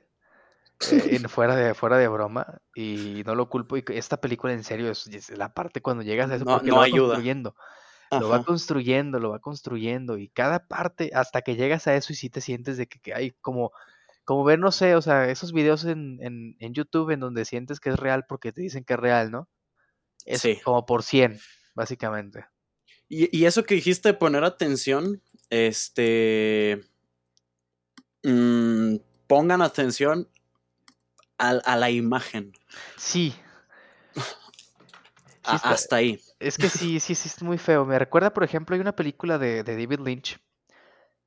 Eh, 0.92 1.20
fuera, 1.30 1.56
de, 1.56 1.74
fuera 1.74 1.98
de 1.98 2.08
broma 2.08 2.60
y 2.76 3.24
no 3.26 3.36
lo 3.36 3.50
culpo 3.50 3.78
y 3.78 3.84
esta 3.90 4.22
película 4.22 4.54
en 4.54 4.64
serio 4.64 4.92
es, 4.92 5.30
la 5.32 5.54
parte 5.54 5.82
cuando 5.82 6.04
llegas 6.04 6.30
a 6.30 6.36
eso 6.36 6.46
porque 6.46 6.68
lo 6.68 6.78
va 6.78 6.90
construyendo 6.90 7.56
lo 8.12 8.30
va 8.30 8.44
construyendo 8.44 9.20
lo 9.20 9.32
va 9.32 9.40
construyendo 9.40 10.18
y 10.18 10.30
cada 10.30 10.68
parte 10.68 11.12
hasta 11.16 11.42
que 11.42 11.56
llegas 11.56 11.88
a 11.88 11.96
eso 11.96 12.14
y 12.14 12.16
si 12.16 12.30
te 12.30 12.42
sientes 12.42 12.78
de 12.78 12.88
que 12.88 13.14
hay 13.14 13.32
como 13.42 13.72
como 14.28 14.44
ver, 14.44 14.60
no 14.60 14.74
sé, 14.74 14.94
o 14.96 15.02
sea, 15.02 15.30
esos 15.30 15.54
videos 15.54 15.86
en, 15.86 16.20
en, 16.22 16.58
en, 16.60 16.74
YouTube 16.74 17.12
en 17.12 17.22
donde 17.22 17.46
sientes 17.46 17.80
que 17.80 17.92
es 17.92 17.96
real 17.96 18.26
porque 18.28 18.52
te 18.52 18.62
dicen 18.62 18.84
que 18.84 18.96
es 18.96 19.00
real, 19.00 19.32
¿no? 19.32 19.48
Es 20.26 20.46
como 20.66 20.86
por 20.86 21.02
100, 21.02 21.40
básicamente. 21.74 22.46
Y, 23.08 23.46
eso 23.46 23.64
que 23.64 23.76
dijiste 23.76 24.10
de 24.10 24.14
poner 24.16 24.44
atención, 24.44 25.22
este. 25.50 26.84
Mm, 28.24 28.98
pongan 29.28 29.62
atención 29.62 30.28
a, 31.38 31.76
la 31.76 31.90
imagen. 31.90 32.54
Sí. 32.96 33.36
hasta 35.44 35.98
ahí. 35.98 36.20
Es 36.40 36.58
que 36.58 36.70
sí, 36.70 37.00
sí, 37.00 37.16
sí, 37.16 37.30
es 37.30 37.42
muy 37.42 37.58
feo. 37.58 37.86
Me 37.86 37.98
recuerda, 37.98 38.34
por 38.34 38.44
ejemplo, 38.44 38.76
hay 38.76 38.82
una 38.82 38.96
película 38.96 39.38
de, 39.38 39.64
David 39.64 40.00
Lynch, 40.00 40.40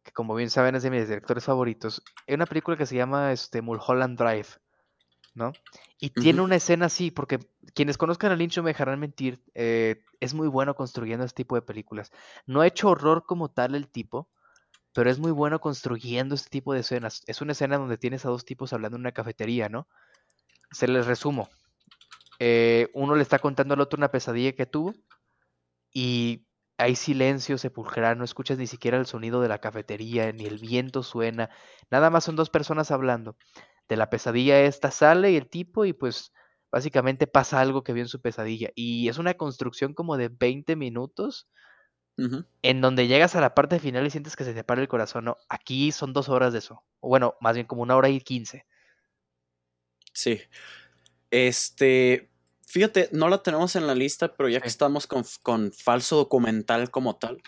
que 0.03 0.13
como 0.13 0.35
bien 0.35 0.51
saben 0.51 0.75
es 0.75 0.83
de 0.83 0.91
mis 0.91 1.09
directores 1.09 1.45
favoritos. 1.45 2.03
Hay 2.27 2.35
una 2.35 2.47
película 2.47 2.77
que 2.77 2.87
se 2.87 2.97
llama 2.97 3.33
este, 3.33 3.63
Mulholland 3.63 4.19
Drive, 4.19 4.49
¿no? 5.35 5.53
Y 5.99 6.11
tiene 6.11 6.41
una 6.41 6.57
escena 6.57 6.87
así, 6.87 7.11
porque 7.11 7.41
quienes 7.75 7.99
conozcan 7.99 8.33
a 8.33 8.37
Lynch 8.37 8.57
no 8.57 8.63
me 8.63 8.71
dejarán 8.71 9.01
mentir, 9.01 9.43
eh, 9.55 10.05
es 10.21 10.35
muy 10.35 10.49
bueno 10.49 10.75
construyendo 10.75 11.25
este 11.25 11.43
tipo 11.43 11.57
de 11.57 11.63
películas. 11.63 12.13
No 12.47 12.61
ha 12.61 12.67
hecho 12.67 12.89
horror 12.89 13.25
como 13.27 13.51
tal 13.51 13.75
el 13.75 13.89
tipo, 13.89 14.29
pero 14.93 15.11
es 15.11 15.19
muy 15.19 15.31
bueno 15.33 15.61
construyendo 15.61 16.35
este 16.35 16.51
tipo 16.51 16.73
de 16.75 16.81
escenas. 16.81 17.23
Es 17.27 17.41
una 17.41 17.53
escena 17.53 17.79
donde 17.79 17.99
tienes 17.99 18.25
a 18.27 18.31
dos 18.31 18.45
tipos 18.45 18.73
hablando 18.73 18.97
en 18.97 19.03
una 19.03 19.13
cafetería, 19.13 19.69
¿no? 19.69 19.89
Se 20.73 20.89
les 20.89 21.07
resumo. 21.07 21.49
Eh, 22.39 22.89
uno 22.95 23.15
le 23.15 23.23
está 23.23 23.39
contando 23.39 23.75
al 23.75 23.81
otro 23.81 23.99
una 23.99 24.11
pesadilla 24.11 24.53
que 24.53 24.67
tuvo 24.67 24.95
y 25.93 26.47
hay 26.79 26.97
silencio 26.97 27.59
sepulcral, 27.59 28.17
no 28.17 28.25
escuchas 28.25 28.57
ni 28.57 28.67
siquiera 28.67 28.97
el 28.97 29.07
sonido 29.07 29.43
de 29.43 29.49
la 29.49 29.59
cafetería, 29.59 30.33
ni 30.33 30.47
el 30.47 30.59
viento 30.59 31.03
suena, 31.03 31.51
nada 31.91 32.09
más 32.09 32.25
son 32.25 32.37
dos 32.37 32.49
personas 32.49 32.91
hablando. 32.91 33.37
De 33.89 33.97
la 33.97 34.09
pesadilla 34.09 34.61
esta 34.63 34.91
sale 34.91 35.33
y 35.33 35.37
el 35.37 35.51
tipo 35.51 35.85
y 35.85 35.93
pues 35.93 36.33
básicamente 36.73 37.27
pasa 37.27 37.61
algo 37.61 37.83
que 37.83 37.93
vio 37.93 38.05
en 38.05 38.09
su 38.09 38.21
pesadilla. 38.23 38.71
Y 38.75 39.09
es 39.09 39.19
una 39.19 39.35
construcción 39.35 39.93
como 39.95 40.17
de 40.17 40.29
20 40.29 40.77
minutos 40.77 41.49
en 42.17 42.81
donde 42.81 43.07
llegas 43.07 43.35
a 43.35 43.41
la 43.41 43.55
parte 43.55 43.79
final 43.79 44.07
y 44.07 44.11
sientes 44.11 44.37
que 44.37 44.45
se 44.45 44.53
te 44.53 44.65
para 44.65 44.83
el 44.83 44.89
corazón. 44.89 45.25
¿no? 45.25 45.39
Aquí 45.49 45.91
son 45.93 46.13
dos 46.13 46.29
horas 46.29 46.53
de 46.53 46.59
eso. 46.59 46.85
O 47.01 47.09
bueno, 47.09 47.37
más 47.41 47.55
bien 47.55 47.67
como 47.67 47.83
una 47.83 47.97
hora 47.97 48.09
y 48.09 48.21
quince. 48.21 48.67
Sí. 50.13 50.41
Este, 51.31 52.31
fíjate, 52.67 53.09
no 53.13 53.29
la 53.29 53.43
tenemos 53.43 53.77
en 53.77 53.87
la 53.87 53.95
lista, 53.95 54.35
pero 54.37 54.49
ya 54.49 54.61
que 54.61 54.69
estamos 54.69 55.07
con, 55.07 55.73
falso 55.73 56.17
documental 56.17 56.91
como 56.91 57.17
tal, 57.17 57.43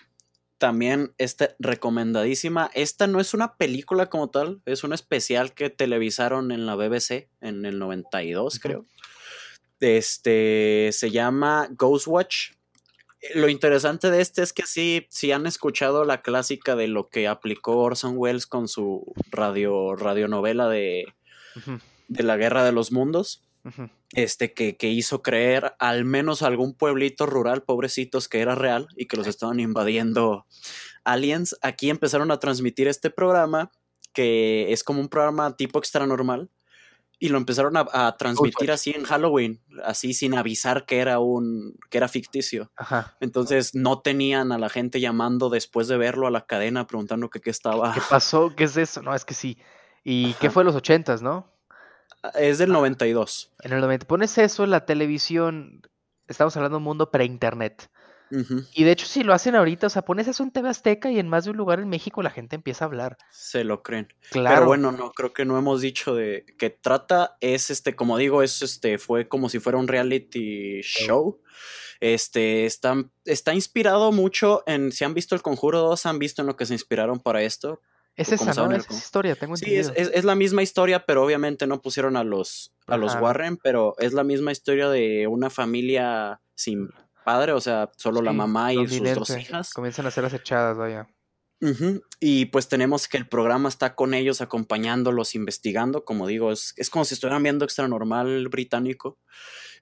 también 0.59 1.13
esta 1.19 1.55
recomendadísima. 1.59 2.71
Esta 2.75 3.07
no 3.07 3.21
es 3.21 3.35
una 3.35 3.57
película 3.57 4.09
como 4.09 4.31
tal, 4.31 4.63
es 4.65 4.85
un 4.85 4.93
especial 4.93 5.55
que 5.55 5.71
televisaron 5.71 6.53
en 6.53 6.67
la 6.67 6.77
BBC 6.77 7.29
en 7.41 7.65
el 7.65 7.79
92, 7.79 8.59
creo. 8.61 8.87
Este 9.81 10.91
se 10.93 11.11
llama 11.11 11.69
Ghostwatch. 11.73 12.53
Lo 13.35 13.49
interesante 13.49 14.11
de 14.11 14.21
este 14.21 14.43
es 14.43 14.53
que 14.53 14.65
sí, 14.67 15.07
si 15.11 15.33
han 15.33 15.47
escuchado 15.47 16.05
la 16.05 16.23
clásica 16.23 16.75
de 16.75 16.89
lo 16.89 17.09
que 17.09 17.29
aplicó 17.29 17.79
Orson 17.79 18.15
Welles 18.17 18.47
con 18.47 18.69
su 18.69 19.13
radio, 19.31 19.95
radionovela 19.95 20.69
de, 20.69 21.07
de 22.09 22.23
la 22.23 22.37
Guerra 22.37 22.65
de 22.65 22.73
los 22.73 22.91
Mundos 22.91 23.43
este, 24.13 24.53
que, 24.53 24.77
que, 24.77 24.89
hizo 24.89 25.23
creer 25.23 25.75
al 25.79 26.05
menos 26.05 26.43
algún 26.43 26.75
pueblito 26.75 27.27
rural, 27.27 27.63
pobrecitos, 27.63 28.29
que 28.29 28.41
era 28.41 28.55
real 28.55 28.89
y 28.97 29.07
que 29.07 29.17
los 29.17 29.27
estaban 29.27 29.61
invadiendo 29.61 30.47
aliens. 31.05 31.57
Aquí 31.63 31.89
empezaron 31.91 32.31
a 32.31 32.39
transmitir 32.39 32.89
este 32.89 33.11
programa, 33.11 33.71
que 34.13 34.73
es 34.73 34.85
como 34.85 35.01
un 35.01 35.09
programa 35.09 35.57
tipo 35.57 35.79
extra 35.79 36.07
normal, 36.07 36.51
y 37.23 37.29
lo 37.29 37.39
empezaron 37.39 37.75
a, 37.77 38.17
transmitir 38.17 38.73
así 38.73 38.91
en 38.91 39.05
Halloween, 39.05 39.61
así 39.85 40.13
sin 40.13 40.35
avisar 40.35 40.87
que 40.87 40.99
era 40.99 41.21
un 41.21 41.79
que 41.89 41.99
era 41.99 42.09
ficticio. 42.09 42.73
Entonces 43.21 43.77
no 43.77 44.01
tenían 44.01 44.51
a 44.51 44.59
la 44.59 44.69
gente 44.69 44.99
llamando 44.99 45.49
después 45.49 45.87
de 45.87 45.97
verlo 45.97 46.27
a 46.27 46.33
la 46.33 46.47
cadena 46.47 46.89
preguntando 46.89 47.31
que 47.31 47.41
qué 47.41 47.51
estaba. 47.51 47.95
¿Qué 47.95 48.01
pasó? 48.11 48.57
¿Qué 48.57 48.65
es 48.65 48.77
eso? 48.77 49.03
No, 49.03 49.15
es 49.15 49.25
que 49.25 49.35
sí. 49.35 49.57
¿Y 50.03 50.33
qué 50.35 50.51
fue 50.51 50.65
los 50.65 50.75
ochentas, 50.75 51.23
no? 51.23 51.47
Es 52.35 52.59
del 52.59 52.73
92. 52.73 53.53
En 53.61 53.73
el 53.73 53.81
90. 53.81 54.05
Pones 54.09 54.37
eso 54.39 54.65
en 54.65 54.71
la 54.71 54.85
televisión. 54.85 55.81
Estamos 56.27 56.57
hablando 56.57 56.79
de 56.79 56.79
un 56.79 56.85
mundo 56.85 57.13
pre-internet. 57.13 57.89
Y 58.73 58.85
de 58.85 58.93
hecho, 58.93 59.07
si 59.07 59.23
lo 59.23 59.35
hacen 59.35 59.55
ahorita, 59.55 59.89
o 59.89 59.91
sea, 59.91 60.03
pones 60.03 60.27
eso 60.27 60.43
en 60.43 60.51
TV 60.51 60.69
Azteca 60.69 61.11
y 61.11 61.19
en 61.19 61.29
más 61.29 61.45
de 61.45 61.51
un 61.51 61.57
lugar 61.57 61.81
en 61.81 61.89
México 61.89 62.23
la 62.23 62.31
gente 62.31 62.57
empieza 62.57 62.85
a 62.85 62.89
hablar. 62.89 63.19
Se 63.31 63.63
lo 63.65 63.83
creen. 63.83 64.13
Claro. 64.31 64.57
Pero 64.57 64.67
bueno, 64.67 64.93
no, 64.93 65.13
creo 65.13 65.33
que 65.33 65.45
no 65.45 65.59
hemos 65.59 65.81
dicho 65.81 66.15
de 66.15 66.47
que 66.59 66.71
trata, 66.71 67.37
es 67.41 67.71
este, 67.71 67.95
como 67.95 68.17
digo, 68.17 68.43
es 68.43 68.63
este, 68.63 68.99
fue 68.99 69.29
como 69.29 69.49
si 69.49 69.59
fuera 69.59 69.79
un 69.79 69.89
reality 69.89 70.81
show. 70.83 71.41
Este, 72.01 72.65
está, 72.65 72.97
está 73.25 73.55
inspirado 73.55 74.11
mucho 74.13 74.65
en, 74.67 74.93
si 74.93 75.05
han 75.05 75.15
visto 75.15 75.35
El 75.35 75.43
Conjuro 75.43 75.81
2, 75.81 76.07
han 76.07 76.19
visto 76.19 76.43
en 76.43 76.49
lo 76.49 76.57
que 76.57 76.67
se 76.67 76.73
inspiraron 76.73 77.21
para 77.21 77.43
esto. 77.43 77.81
Es 78.17 78.31
esa, 78.31 78.53
¿no? 78.55 78.73
Es 78.73 78.91
historia, 78.91 79.35
tengo 79.37 79.55
entendido. 79.55 79.95
Sí, 79.95 80.11
es, 80.13 80.25
la 80.25 80.35
misma 80.35 80.63
historia, 80.63 81.07
pero 81.07 81.25
obviamente 81.25 81.67
no 81.67 81.81
pusieron 81.81 82.17
a 82.17 82.25
los, 82.25 82.75
a 82.87 82.97
los 82.97 83.15
Warren, 83.15 83.57
pero 83.57 83.95
es 83.99 84.13
la 84.13 84.23
misma 84.23 84.53
historia 84.53 84.89
de 84.91 85.27
una 85.27 85.49
familia 85.49 86.41
sin 86.55 86.91
padre, 87.25 87.53
o 87.53 87.61
sea, 87.61 87.91
solo 87.97 88.23
la 88.23 88.33
mamá 88.33 88.73
y 88.73 88.87
sus 88.87 89.15
dos 89.15 89.31
hijas. 89.37 89.73
Comienzan 89.73 90.07
a 90.07 90.11
ser 90.11 90.25
acechadas, 90.25 90.77
vaya. 90.77 91.09
Y 92.19 92.47
pues 92.47 92.69
tenemos 92.69 93.07
que 93.07 93.17
el 93.17 93.29
programa 93.29 93.69
está 93.69 93.95
con 93.95 94.15
ellos 94.15 94.41
acompañándolos, 94.41 95.37
investigando, 95.37 96.05
como 96.05 96.27
digo, 96.27 96.51
es, 96.51 96.75
es 96.77 96.91
como 96.91 97.05
si 97.05 97.15
estuvieran 97.15 97.43
viendo 97.43 97.65
extra 97.65 97.87
normal 97.87 98.49
británico. 98.49 99.19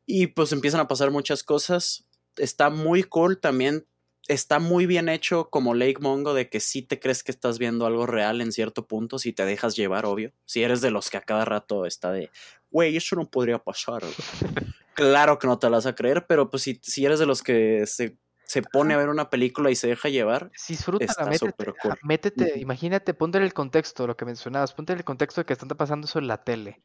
Y 0.05 0.29
pues 0.29 0.53
empiezan 0.53 0.81
a 0.81 0.89
pasar 0.89 1.11
muchas 1.11 1.43
cosas. 1.43 2.07
Está 2.37 2.69
muy 2.69 3.03
cool 3.05 3.41
también 3.41 3.87
está 4.31 4.61
muy 4.61 4.87
bien 4.87 5.09
hecho 5.09 5.51
como 5.51 5.75
Lake 5.75 5.99
Mongo 6.01 6.35
de 6.35 6.49
que 6.49 6.61
sí 6.61 6.83
te 6.83 7.01
crees 7.01 7.25
que 7.25 7.33
estás 7.33 7.59
viendo 7.59 7.85
algo 7.85 8.07
real 8.07 8.41
en 8.41 8.53
cierto 8.53 8.87
punto, 8.87 9.19
si 9.19 9.33
te 9.33 9.45
dejas 9.45 9.75
llevar, 9.75 10.07
obvio. 10.07 10.33
Si 10.45 10.63
eres 10.63 10.81
de 10.81 10.93
los 10.93 11.11
que 11.11 11.17
a 11.17 11.23
cada 11.23 11.45
rato 11.45 11.85
está 11.85 12.13
de, 12.13 12.31
güey, 12.71 12.97
eso 12.97 13.17
no 13.17 13.29
podría 13.29 13.59
pasar. 13.59 14.03
claro 14.95 15.39
que 15.39 15.49
no 15.49 15.59
te 15.59 15.69
la 15.69 15.79
vas 15.79 15.87
a 15.87 15.97
creer, 15.97 16.27
pero 16.27 16.49
pues 16.49 16.63
si, 16.63 16.79
si 16.81 17.05
eres 17.05 17.19
de 17.19 17.27
los 17.27 17.43
que 17.43 17.85
se, 17.87 18.19
se 18.45 18.63
pone 18.63 18.95
a 18.95 18.99
ver 18.99 19.09
una 19.09 19.31
película 19.31 19.71
y 19.71 19.75
se 19.75 19.89
deja 19.89 20.09
llevar, 20.09 20.53
disfruta, 20.69 21.07
métete, 21.27 21.73
métete 22.03 22.59
imagínate, 22.61 23.15
ponte 23.15 23.39
en 23.39 23.45
el 23.45 23.53
contexto, 23.53 24.07
lo 24.07 24.17
que 24.17 24.25
mencionabas, 24.25 24.73
ponte 24.75 24.93
en 24.93 25.01
el 25.01 25.05
contexto 25.05 25.41
de 25.41 25.45
que 25.45 25.55
está 25.55 25.67
pasando 25.67 26.07
eso 26.07 26.21
en 26.21 26.29
la 26.29 26.45
tele. 26.45 26.83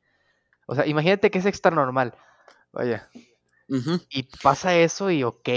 O 0.66 0.74
sea, 0.74 0.88
imagínate 0.88 1.30
que 1.30 1.38
es 1.38 1.46
extra 1.46 1.70
normal. 1.70 2.18
Vaya. 2.72 3.08
Y 3.68 4.24
pasa 4.44 4.78
eso 4.78 5.10
y 5.10 5.24
ok, 5.24 5.50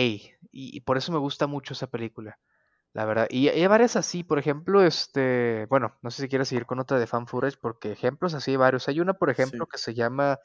y, 0.51 0.81
por 0.81 0.97
eso 0.97 1.13
me 1.13 1.19
gusta 1.19 1.47
mucho 1.47 1.75
esa 1.75 1.89
película, 1.89 2.39
la 2.93 3.05
verdad. 3.05 3.27
Y 3.31 3.49
hay 3.49 3.67
varias 3.67 3.97
así, 3.97 4.25
por 4.25 4.39
ejemplo, 4.39 4.83
este, 4.83 5.67
bueno, 5.69 5.97
no 6.03 6.11
sé 6.11 6.23
si 6.23 6.29
quieres 6.29 6.49
seguir 6.49 6.67
con 6.67 6.79
otra 6.79 6.99
de 6.99 7.07
fan 7.07 7.27
footage, 7.27 7.59
porque 7.61 7.93
ejemplos 7.93 8.35
así 8.35 8.53
hay 8.53 8.57
varios. 8.57 8.89
Hay 8.89 9.01
una, 9.01 9.15
por 9.15 9.31
ejemplo, 9.31 9.67
que 9.67 9.79
se 9.79 9.95
llama 9.95 10.39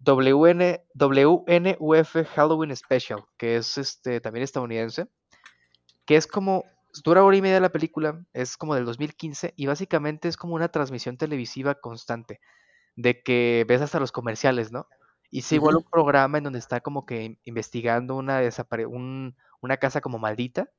WN, 0.00 0.84
WNUF 0.94 2.16
Halloween 2.34 2.76
Special, 2.76 3.24
que 3.38 3.56
es 3.56 3.78
este 3.78 4.20
también 4.20 4.44
estadounidense, 4.44 5.08
que 6.04 6.16
es 6.16 6.26
como, 6.26 6.64
dura 7.04 7.24
hora 7.24 7.36
y 7.36 7.42
media 7.42 7.60
la 7.60 7.72
película, 7.72 8.22
es 8.32 8.56
como 8.56 8.74
del 8.74 8.84
2015, 8.84 9.54
y 9.56 9.66
básicamente 9.66 10.28
es 10.28 10.36
como 10.36 10.54
una 10.54 10.68
transmisión 10.68 11.16
televisiva 11.16 11.76
constante, 11.76 12.40
de 12.94 13.22
que 13.22 13.64
ves 13.66 13.80
hasta 13.80 14.00
los 14.00 14.12
comerciales, 14.12 14.72
¿no? 14.72 14.86
Y 15.36 15.42
sí, 15.42 15.56
igual 15.56 15.76
un 15.76 15.84
programa 15.84 16.38
en 16.38 16.44
donde 16.44 16.58
está 16.58 16.80
como 16.80 17.04
que 17.04 17.38
investigando 17.44 18.16
una, 18.16 18.40
desapare 18.40 18.86
un, 18.86 19.36
una 19.60 19.76
casa 19.76 20.00
como 20.00 20.18
maldita. 20.18 20.70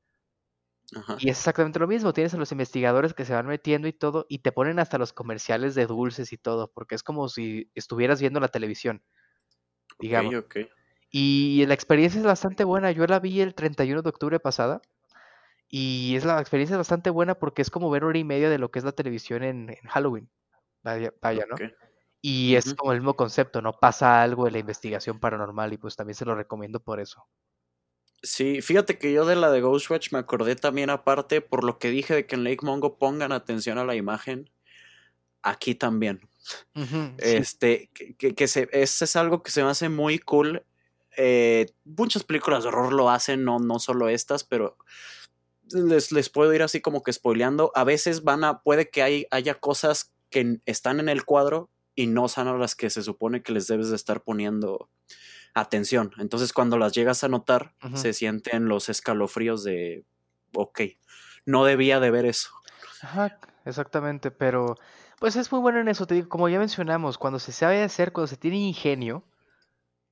Y 1.20 1.28
es 1.28 1.38
exactamente 1.38 1.78
lo 1.78 1.86
mismo, 1.86 2.12
tienes 2.12 2.34
a 2.34 2.38
los 2.38 2.50
investigadores 2.50 3.14
que 3.14 3.24
se 3.24 3.34
van 3.34 3.46
metiendo 3.46 3.86
y 3.86 3.92
todo, 3.92 4.26
y 4.28 4.40
te 4.40 4.50
ponen 4.50 4.80
hasta 4.80 4.98
los 4.98 5.12
comerciales 5.12 5.76
de 5.76 5.86
dulces 5.86 6.32
y 6.32 6.38
todo, 6.38 6.72
porque 6.72 6.96
es 6.96 7.04
como 7.04 7.28
si 7.28 7.70
estuvieras 7.76 8.20
viendo 8.20 8.40
la 8.40 8.48
televisión, 8.48 9.04
digamos. 10.00 10.34
Y 11.08 11.64
la 11.66 11.74
experiencia 11.74 12.18
es 12.18 12.26
bastante 12.26 12.64
buena, 12.64 12.90
yo 12.90 13.06
la 13.06 13.20
vi 13.20 13.40
el 13.40 13.54
31 13.54 14.02
de 14.02 14.08
octubre 14.08 14.40
pasada, 14.40 14.82
y 15.68 16.16
es 16.16 16.24
la 16.24 16.40
experiencia 16.40 16.74
es 16.74 16.78
bastante 16.78 17.10
buena 17.10 17.36
porque 17.36 17.62
es 17.62 17.70
como 17.70 17.90
ver 17.90 18.02
hora 18.02 18.18
y 18.18 18.24
media 18.24 18.50
de 18.50 18.58
lo 18.58 18.72
que 18.72 18.80
es 18.80 18.84
la 18.84 18.90
televisión 18.90 19.44
en, 19.44 19.76
Halloween. 19.84 20.28
Vaya, 20.82 21.14
vaya 21.22 21.46
¿no? 21.48 21.54
Y 22.20 22.56
es 22.56 22.74
como 22.74 22.92
el 22.92 22.98
mismo 22.98 23.14
concepto, 23.14 23.62
¿no? 23.62 23.72
Pasa 23.72 24.22
algo 24.22 24.46
en 24.46 24.54
la 24.54 24.58
investigación 24.58 25.20
paranormal 25.20 25.72
y 25.72 25.78
pues 25.78 25.94
también 25.94 26.16
se 26.16 26.24
lo 26.24 26.34
recomiendo 26.34 26.80
por 26.80 27.00
eso. 27.00 27.26
Sí, 28.22 28.60
fíjate 28.62 28.98
que 28.98 29.12
yo 29.12 29.24
de 29.24 29.36
la 29.36 29.50
de 29.50 29.60
Ghostwatch 29.60 30.12
me 30.12 30.18
acordé 30.18 30.56
también 30.56 30.90
aparte 30.90 31.40
por 31.40 31.62
lo 31.62 31.78
que 31.78 31.90
dije 31.90 32.14
de 32.14 32.26
que 32.26 32.34
en 32.34 32.42
Lake 32.42 32.66
Mongo 32.66 32.98
pongan 32.98 33.30
atención 33.30 33.78
a 33.78 33.84
la 33.84 33.94
imagen. 33.94 34.50
Aquí 35.42 35.76
también. 35.76 36.28
este, 37.18 37.90
que, 37.94 38.34
que, 38.34 38.48
se, 38.48 38.68
ese 38.72 39.04
es 39.04 39.16
algo 39.16 39.42
que 39.44 39.52
se 39.52 39.62
me 39.62 39.70
hace 39.70 39.88
muy 39.88 40.18
cool. 40.18 40.64
Eh, 41.16 41.66
muchas 41.84 42.24
películas 42.24 42.64
de 42.64 42.70
horror 42.70 42.92
lo 42.92 43.10
hacen, 43.10 43.44
no, 43.44 43.60
no 43.60 43.78
solo 43.78 44.08
estas, 44.08 44.42
pero 44.42 44.76
les, 45.70 46.10
les 46.10 46.28
puedo 46.28 46.52
ir 46.52 46.62
así 46.64 46.80
como 46.80 47.04
que 47.04 47.12
spoileando. 47.12 47.70
A 47.76 47.84
veces 47.84 48.24
van 48.24 48.42
a, 48.42 48.62
puede 48.62 48.90
que 48.90 49.02
hay, 49.02 49.26
haya 49.30 49.54
cosas 49.54 50.12
que 50.28 50.58
están 50.66 50.98
en 50.98 51.08
el 51.08 51.24
cuadro 51.24 51.70
y 51.98 52.06
no 52.06 52.28
son 52.28 52.46
a 52.46 52.56
las 52.56 52.76
que 52.76 52.90
se 52.90 53.02
supone 53.02 53.42
que 53.42 53.50
les 53.50 53.66
debes 53.66 53.90
de 53.90 53.96
estar 53.96 54.22
poniendo 54.22 54.88
atención. 55.52 56.12
Entonces 56.18 56.52
cuando 56.52 56.78
las 56.78 56.92
llegas 56.92 57.24
a 57.24 57.28
notar, 57.28 57.74
se 57.94 58.12
sienten 58.12 58.68
los 58.68 58.88
escalofríos 58.88 59.64
de, 59.64 60.04
ok, 60.54 60.80
no 61.44 61.64
debía 61.64 61.98
de 61.98 62.12
ver 62.12 62.24
eso. 62.24 62.50
Ajá, 63.02 63.40
exactamente, 63.64 64.30
pero 64.30 64.76
pues 65.18 65.34
es 65.34 65.50
muy 65.50 65.60
bueno 65.60 65.80
en 65.80 65.88
eso, 65.88 66.06
te 66.06 66.14
digo, 66.14 66.28
como 66.28 66.48
ya 66.48 66.60
mencionamos, 66.60 67.18
cuando 67.18 67.40
se 67.40 67.50
sabe 67.50 67.82
hacer, 67.82 68.12
cuando 68.12 68.28
se 68.28 68.36
tiene 68.36 68.58
ingenio, 68.58 69.24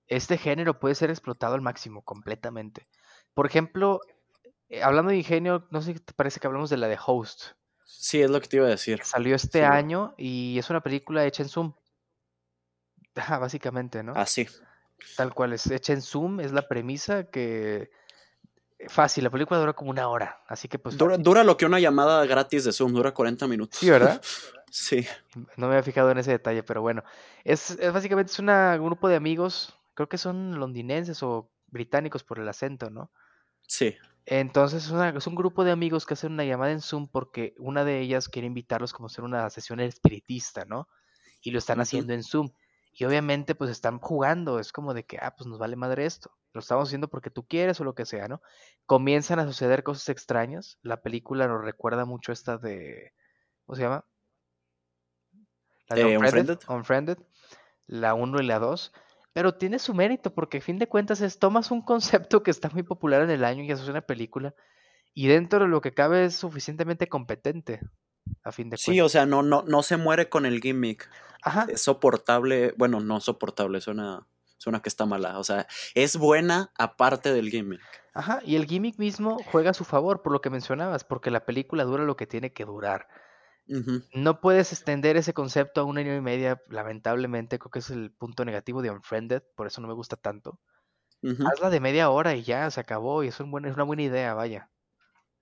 este 0.09 0.39
género 0.39 0.81
puede 0.81 0.97
ser 0.97 1.11
explotado 1.11 1.55
al 1.55 1.63
máximo, 1.63 2.03
completamente. 2.03 2.89
Por 3.33 3.47
ejemplo, 3.47 4.01
eh, 4.69 4.83
hablando 4.83 5.13
de 5.13 5.19
ingenio, 5.19 5.69
no 5.71 5.83
sé 5.83 5.95
si 5.95 6.01
te 6.01 6.15
parece 6.15 6.41
que 6.41 6.49
hablamos 6.49 6.69
de 6.69 6.79
la 6.79 6.89
de 6.89 6.99
Host. 7.07 7.53
Sí, 7.87 8.21
es 8.21 8.29
lo 8.29 8.41
que 8.41 8.49
te 8.49 8.57
iba 8.57 8.67
a 8.67 8.71
decir. 8.71 9.01
Salió 9.05 9.37
este 9.37 9.65
año 9.65 10.15
y 10.19 10.59
es 10.59 10.69
una 10.71 10.81
película 10.81 11.25
hecha 11.25 11.45
en 11.45 11.49
Zoom. 11.49 11.73
básicamente, 13.41 14.03
¿no? 14.03 14.13
Ah, 14.17 14.27
sí. 14.27 14.47
Tal 15.17 15.33
cual, 15.33 15.53
es 15.53 15.71
hecha 15.71 15.93
en 15.93 16.03
Zoom, 16.03 16.41
es 16.41 16.53
la 16.53 16.69
premisa 16.69 17.31
que... 17.31 17.91
Fácil, 18.89 19.25
la 19.25 19.31
película 19.31 19.59
dura 19.59 19.73
como 19.73 19.91
una 19.91 20.09
hora, 20.09 20.43
así 20.49 20.69
que 20.69 20.79
pues... 20.79 20.99
Dura, 20.99 21.45
lo 21.45 21.57
que 21.57 21.65
una 21.65 21.81
llamada 21.81 22.27
gratis 22.27 22.65
de 22.65 22.73
Zoom, 22.73 22.93
dura 22.93 23.15
40 23.15 23.47
minutos. 23.47 23.79
Sí, 23.79 23.89
¿verdad? 23.89 24.21
sí. 24.71 25.07
No 25.57 25.69
me 25.69 25.75
había 25.75 25.83
fijado 25.83 26.11
en 26.11 26.19
ese 26.19 26.33
detalle, 26.33 26.63
pero 26.63 26.83
bueno. 26.83 27.03
Es, 27.45 27.71
es 27.71 27.93
básicamente 27.93 28.33
es 28.33 28.39
un 28.39 28.49
grupo 28.85 29.09
de 29.09 29.17
amigos, 29.17 29.79
creo 29.95 30.11
que 30.11 30.19
son 30.19 30.59
londinenses 30.59 31.23
o 31.23 31.51
británicos 31.69 32.23
por 32.23 32.39
el 32.39 32.49
acento, 32.49 32.91
¿no? 32.91 33.11
Sí. 33.67 33.97
Entonces 34.27 34.91
es, 34.91 35.27
un 35.29 35.35
grupo 35.37 35.63
de 35.63 35.71
amigos 35.71 36.05
que 36.05 36.15
hacen 36.15 36.33
una 36.33 36.45
llamada 36.45 36.73
en 36.73 36.81
Zoom 36.81 37.07
porque 37.07 37.55
una 37.59 37.85
de 37.85 38.01
ellas 38.01 38.29
quiere 38.29 38.49
invitarlos 38.49 38.93
como 38.93 39.07
a 39.07 39.11
hacer 39.11 39.23
una 39.25 39.49
sesión 39.51 39.79
espiritista, 39.79 40.65
¿no? 40.65 40.89
Y 41.41 41.53
lo 41.53 41.59
están 41.59 41.81
haciendo 41.81 42.13
en 42.13 42.25
Zoom. 42.25 42.51
Y 42.93 43.05
obviamente 43.05 43.55
pues 43.55 43.71
están 43.71 44.01
jugando, 44.01 44.59
es 44.59 44.73
como 44.73 44.95
de 44.95 45.05
que, 45.05 45.19
ah, 45.23 45.37
pues 45.37 45.47
nos 45.47 45.61
vale 45.61 45.77
madre 45.77 46.07
esto. 46.07 46.33
Lo 46.53 46.61
estamos 46.61 46.89
haciendo 46.89 47.09
porque 47.09 47.31
tú 47.31 47.47
quieres 47.47 47.81
o 47.81 47.85
lo 47.85 47.95
que 47.95 48.05
sea, 48.05 48.27
¿no? 48.27 48.43
Comienzan 48.85 49.39
a 49.39 49.47
suceder 49.47 49.85
cosas 49.85 50.09
extrañas. 50.09 50.79
La 50.83 51.03
película 51.03 51.47
nos 51.47 51.63
recuerda 51.63 52.05
mucho 52.05 52.33
esta 52.33 52.59
de, 52.59 53.13
¿cómo 53.65 53.77
se 53.77 53.83
llama? 53.83 54.05
La 55.89 55.97
de 55.97 56.13
eh, 56.15 56.19
Unfriended. 56.19 56.59
Unfriended. 56.69 57.19
La 57.87 58.15
1 58.15 58.43
y 58.43 58.47
la 58.47 58.59
2 58.59 58.93
pero 59.37 59.53
tiene 59.53 59.79
su 59.79 59.93
mérito 59.93 60.33
porque 60.33 60.57
a 60.57 60.61
fin 60.63 60.79
de 60.79 60.89
cuentas 60.89 61.21
es 61.21 61.39
tomas 61.39 61.71
un 61.71 61.83
concepto 61.83 62.43
que 62.43 62.51
está 62.51 62.71
muy 62.71 62.83
popular 62.83 63.21
en 63.21 63.29
el 63.29 63.45
año 63.45 63.63
y 63.63 63.71
haces 63.71 63.87
una 63.87 64.01
película 64.01 64.55
y 65.13 65.27
dentro 65.27 65.59
de 65.59 65.69
lo 65.69 65.83
que 65.83 65.93
cabe 65.93 66.25
es 66.25 66.37
suficientemente 66.37 67.07
competente 67.07 67.81
a 68.43 68.51
fin 68.51 68.71
de 68.71 68.79
cuentas. 68.79 68.81
Sí, 68.81 68.99
o 69.03 69.11
sea, 69.11 69.27
no, 69.27 69.43
no, 69.43 69.63
no 69.67 69.83
se 69.83 69.99
muere 69.99 70.31
con 70.31 70.47
el 70.47 70.63
gimmick. 70.63 71.11
Ajá. 71.43 71.67
Es 71.69 71.83
soportable, 71.83 72.73
bueno, 72.79 73.01
no 73.01 73.21
soportable, 73.21 73.83
suena, 73.83 74.27
suena 74.57 74.81
que 74.81 74.89
está 74.89 75.05
mala. 75.05 75.39
O 75.39 75.45
sea, 75.45 75.67
es 75.95 76.17
buena 76.17 76.73
aparte 76.79 77.35
del 77.35 77.51
gimmick. 77.51 77.83
Ajá, 78.15 78.41
y 78.43 78.57
el 78.57 78.65
gimmick 78.65 78.99
mismo 78.99 79.37
juega 79.53 79.73
a 79.73 79.75
su 79.75 79.85
favor, 79.85 80.23
por 80.23 80.33
lo 80.33 80.41
que 80.41 80.49
mencionabas, 80.49 81.05
porque 81.05 81.31
la 81.31 81.45
película 81.45 81.85
dura 81.85 82.05
lo 82.05 82.17
que 82.17 82.27
tiene 82.27 82.55
que 82.55 82.65
durar. 82.65 83.07
No 84.13 84.41
puedes 84.41 84.73
extender 84.73 85.17
ese 85.17 85.35
concepto 85.35 85.81
a 85.81 85.85
un 85.85 85.99
año 85.99 86.15
y 86.15 86.21
media, 86.21 86.63
lamentablemente, 86.69 87.59
creo 87.59 87.71
que 87.71 87.81
es 87.81 87.91
el 87.91 88.13
punto 88.13 88.45
negativo 88.45 88.83
de 88.83 88.91
Unfriended, 88.91 89.43
por 89.57 89.67
eso 89.67 89.81
no 89.81 89.89
me 89.89 89.95
gusta 89.95 90.17
tanto. 90.17 90.61
Hazla 91.23 91.71
de 91.71 91.81
media 91.81 92.11
hora 92.11 92.37
y 92.37 92.43
ya, 92.43 92.71
se 92.71 92.81
acabó, 92.81 93.25
y 93.25 93.29
es, 93.29 93.41
un 93.41 93.67
es 93.67 93.75
una 93.75 93.83
buena 93.83 94.03
idea, 94.03 94.35
vaya. 94.35 94.71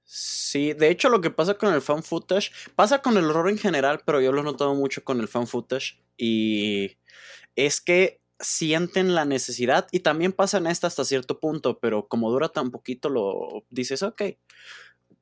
Sí, 0.04 0.72
de 0.72 0.88
hecho 0.88 1.08
lo 1.08 1.20
que 1.20 1.30
pasa 1.30 1.54
con 1.54 1.72
el 1.74 1.82
fan 1.82 2.02
footage, 2.02 2.50
pasa 2.74 3.02
con 3.02 3.16
el 3.16 3.24
horror 3.24 3.50
en 3.50 3.58
general, 3.58 4.02
pero 4.04 4.20
yo 4.20 4.32
lo 4.32 4.40
he 4.40 4.44
notado 4.44 4.74
mucho 4.74 5.04
con 5.04 5.20
el 5.20 5.28
fan 5.28 5.46
footage, 5.46 6.02
y 6.16 6.98
es 7.56 7.80
que 7.80 8.22
sienten 8.38 9.14
la 9.14 9.24
necesidad, 9.24 9.86
y 9.92 10.00
también 10.00 10.32
pasa 10.32 10.58
en 10.58 10.66
esta 10.66 10.86
hasta 10.86 11.04
cierto 11.04 11.40
punto, 11.40 11.78
pero 11.78 12.08
como 12.08 12.30
dura 12.30 12.48
tan 12.48 12.70
poquito, 12.70 13.08
lo 13.08 13.64
dices, 13.70 14.02
ok, 14.02 14.22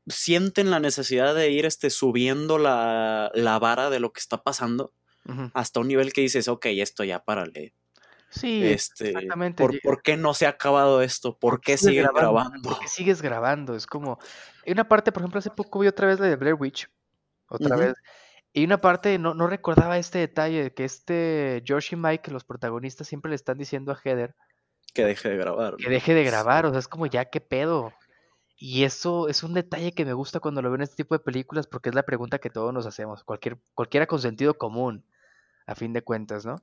sienten 0.07 0.71
la 0.71 0.81
necesidad 0.81 1.35
de 1.35 1.51
ir 1.51 1.67
este, 1.67 1.91
subiendo 1.91 2.59
la, 2.59 3.31
vara 3.61 3.91
de 3.91 4.01
lo 4.01 4.13
que 4.13 4.21
está 4.21 4.43
pasando 4.43 4.93
hasta 5.55 5.81
un 5.81 5.89
nivel 5.89 6.13
que 6.13 6.21
dices, 6.21 6.49
ok, 6.49 6.67
esto 6.67 7.05
ya 7.05 7.25
párale. 7.25 7.75
Sí, 8.31 8.65
este, 8.65 9.11
exactamente. 9.11 9.63
¿por, 9.83 10.03
qué 10.03 10.17
no 10.17 10.33
se 10.33 10.47
ha 10.47 10.51
acabado 10.51 11.03
esto? 11.03 11.39
¿Por, 11.39 11.61
qué 11.61 11.77
sigues 11.77 12.09
grabando? 12.15 12.71
¿Por 12.71 12.79
qué 12.81 12.89
sigues 12.89 13.21
grabando? 13.21 13.77
Es 13.77 13.87
como. 13.87 14.19
Hay 14.65 14.73
una 14.73 14.89
parte, 14.89 15.13
por 15.13 15.21
ejemplo, 15.21 15.39
hace 15.39 15.51
poco 15.51 15.81
vi 15.81 15.87
otra 15.87 16.07
vez 16.07 16.19
la 16.19 16.27
de 16.27 16.37
Blair 16.37 16.57
Witch. 16.59 16.89
Otra 17.49 17.77
vez. 17.77 17.95
Y 18.55 18.65
una 18.65 18.81
parte, 18.81 19.19
no, 19.19 19.35
no 19.35 19.47
recordaba 19.47 19.99
este 19.99 20.19
detalle, 20.19 20.73
que 20.73 20.85
este 20.85 21.63
George 21.67 21.95
y 21.95 21.99
Mike, 21.99 22.31
los 22.31 22.45
protagonistas, 22.45 23.07
siempre 23.07 23.31
le 23.31 23.35
están 23.35 23.59
diciendo 23.59 23.93
a 23.93 24.01
Heather. 24.03 24.35
Que 24.95 25.05
deje 25.05 25.29
de 25.29 25.37
grabar. 25.37 25.77
Que 25.77 25.91
deje 25.91 26.15
de 26.15 26.25
grabar, 26.25 26.67
o 26.67 26.71
sea, 26.71 26.79
es 26.79 26.89
como 26.89 27.07
ya, 27.07 27.27
¿qué 27.27 27.41
pedo? 27.41 27.93
Y 28.65 28.85
eso 28.85 29.27
es 29.27 29.43
un 29.43 29.55
detalle 29.55 29.91
que 29.91 30.05
me 30.05 30.13
gusta 30.13 30.39
cuando 30.39 30.63
lo 30.63 30.71
veo 30.71 30.77
en 30.77 30.83
este 30.83 30.95
tipo 30.95 31.17
de 31.17 31.19
películas 31.19 31.67
porque 31.67 31.89
es 31.89 31.97
la 31.97 32.05
pregunta 32.05 32.39
que 32.39 32.49
todos 32.49 32.73
nos 32.73 32.87
hacemos, 32.87 33.25
cualquier, 33.25 33.59
cualquiera 33.75 34.07
con 34.07 34.21
sentido 34.21 34.57
común, 34.57 35.05
a 35.67 35.75
fin 35.75 35.93
de 35.93 36.03
cuentas, 36.03 36.47
¿no? 36.47 36.63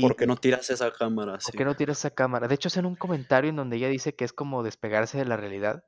¿Por 0.00 0.16
qué 0.16 0.26
no 0.26 0.34
tiras 0.34 0.68
esa 0.68 0.90
cámara? 0.90 1.38
¿Por 1.38 1.54
qué 1.54 1.64
no 1.64 1.76
tiras 1.76 1.98
esa 1.98 2.10
cámara? 2.10 2.48
De 2.48 2.56
hecho, 2.56 2.66
es 2.66 2.76
en 2.76 2.86
un 2.86 2.96
comentario 2.96 3.50
en 3.50 3.54
donde 3.54 3.76
ella 3.76 3.86
dice 3.86 4.16
que 4.16 4.24
es 4.24 4.32
como 4.32 4.64
despegarse 4.64 5.16
de 5.16 5.26
la 5.26 5.36
realidad, 5.36 5.84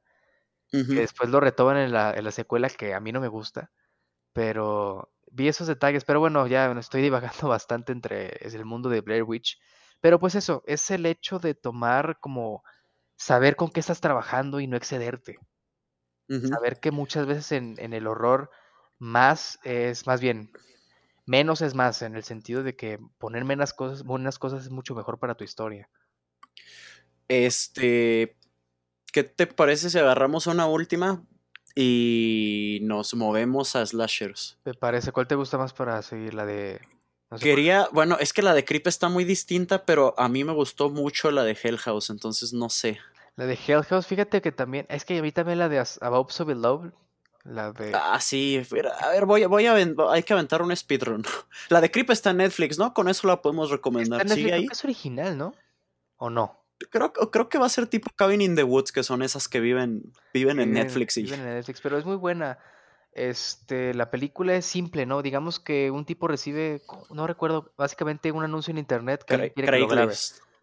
que 0.71 0.85
después 0.85 1.31
lo 1.31 1.41
retoman 1.41 1.79
en 1.79 1.91
la, 1.91 2.15
en 2.15 2.23
la 2.23 2.31
secuela 2.31 2.71
que 2.71 2.95
a 2.95 3.01
mí 3.01 3.11
no 3.11 3.21
me 3.21 3.27
gusta, 3.27 3.73
pero 4.33 5.13
vi 5.33 5.49
esos 5.49 5.67
detalles, 5.67 6.05
pero 6.05 6.21
bueno, 6.21 6.47
ya 6.47 6.71
estoy 6.79 7.03
divagando 7.43 7.49
bastante 7.49 7.91
entre 7.91 8.37
el 8.47 8.65
mundo 8.65 8.89
de 8.89 9.01
Blair 9.01 9.25
Witch, 9.25 9.59
pero 10.01 10.21
pues 10.21 10.37
eso, 10.37 10.63
es 10.65 10.93
el 10.93 11.07
hecho 11.07 11.41
de 11.41 11.57
tomar 11.57 12.21
como 12.21 12.63
saber 13.19 13.57
con 13.57 13.71
qué 13.71 13.81
estás 13.81 14.01
trabajando 14.01 14.61
y 14.61 14.67
no 14.67 14.77
excederte. 14.77 15.39
Saber 16.29 16.79
que 16.79 16.91
muchas 16.91 17.27
veces 17.27 17.53
en, 17.53 17.75
en, 17.79 17.95
el 17.95 18.07
horror 18.07 18.51
más 18.99 19.59
es 19.65 20.07
más 20.07 20.21
bien, 20.21 20.53
menos 21.25 21.63
es 21.63 21.75
más, 21.75 22.03
en 22.03 22.17
el 22.17 22.23
sentido 22.23 22.63
de 22.63 22.77
que 22.77 22.99
poner 23.17 23.47
menos 23.47 23.73
cosas, 23.73 24.05
buenas 24.05 24.39
cosas 24.39 24.65
es 24.65 24.71
mucho 24.71 24.95
mejor 24.95 25.19
para 25.19 25.37
tu 25.37 25.45
historia. 25.45 25.89
Este, 27.29 28.37
¿qué 29.11 29.25
te 29.25 29.47
parece 29.47 29.89
si 29.89 29.99
agarramos 29.99 30.47
una 30.47 30.67
última 30.67 31.25
y 31.75 32.81
nos 32.83 33.15
movemos 33.15 33.75
a 33.75 33.87
slashers? 33.87 34.59
¿Te 34.65 34.75
parece? 34.75 35.13
¿Cuál 35.13 35.29
te 35.29 35.35
gusta 35.35 35.57
más 35.57 35.73
para 35.73 36.03
seguir? 36.03 36.35
La 36.35 36.45
de 36.45 36.79
Quería, 37.37 37.89
bueno, 37.93 38.17
es 38.19 38.33
que 38.33 38.41
la 38.41 38.55
de 38.55 38.65
Creep 38.65 38.87
está 38.87 39.09
muy 39.09 39.25
distinta, 39.25 39.85
pero 39.85 40.15
a 40.17 40.29
mí 40.29 40.45
me 40.45 40.53
gustó 40.53 40.89
mucho 40.89 41.31
la 41.31 41.45
de 41.45 41.57
Hell 41.63 41.77
House, 41.79 42.09
entonces 42.09 42.55
no 42.55 42.71
sé. 42.71 42.99
La 43.37 43.45
de 43.47 43.59
Hell 43.67 43.85
House, 43.85 44.07
fíjate 44.07 44.41
que 44.41 44.51
también, 44.51 44.87
es 44.89 45.05
que 45.05 45.19
a 45.19 45.23
mí 45.23 45.31
también 45.31 45.59
la 45.59 45.69
de 45.69 45.85
About 46.01 46.31
So 46.31 46.47
Beloved, 46.47 46.91
la 47.45 47.73
de... 47.73 47.93
Ah, 47.95 48.19
sí, 48.21 48.61
a 49.01 49.09
ver, 49.11 49.27
voy, 49.27 49.45
voy 49.45 49.67
a, 49.67 49.75
hay 49.75 50.23
que 50.23 50.33
aventar 50.33 50.61
un 50.61 50.75
speedrun. 50.75 51.25
La 51.71 51.81
de 51.81 51.91
Creep 51.91 52.11
está 52.11 52.31
en 52.31 52.39
Netflix, 52.39 52.79
¿no? 52.79 52.93
Con 52.93 53.09
eso 53.09 53.27
la 53.27 53.41
podemos 53.41 53.71
recomendar. 53.71 54.27
es 54.27 54.85
original, 54.85 55.39
¿no? 55.39 55.55
¿O 56.17 56.29
no? 56.29 56.63
Creo, 56.91 57.13
creo 57.13 57.49
que 57.49 57.59
va 57.59 57.67
a 57.67 57.71
ser 57.71 57.87
tipo 57.87 58.11
Cabin 58.15 58.43
in 58.43 58.55
the 58.55 58.65
Woods, 58.65 58.93
que 58.93 59.03
son 59.03 59.23
esas 59.23 59.49
que 59.49 59.61
viven, 59.61 60.13
viven 60.35 60.61
en 60.61 60.73
Netflix. 60.73 61.17
Y... 61.17 61.23
Viven 61.23 61.41
en 61.41 61.55
Netflix, 61.55 61.81
pero 61.81 61.97
es 61.97 62.05
muy 62.05 62.17
buena. 62.17 62.59
Este, 63.19 63.95
la 63.95 64.11
película 64.11 64.55
es 64.55 64.65
simple, 64.65 65.07
¿no? 65.07 65.23
Digamos 65.23 65.59
que 65.59 65.91
un 65.91 66.05
tipo 66.05 66.29
recibe, 66.29 66.83
no 67.11 67.27
recuerdo, 67.27 67.73
básicamente 67.77 68.31
un 68.31 68.45
anuncio 68.45 68.71
en 68.71 68.79
internet 68.79 69.25
que 69.25 69.53
quiere 69.53 69.71
que 69.71 69.79
lo 69.79 69.89
grabe. 69.89 70.15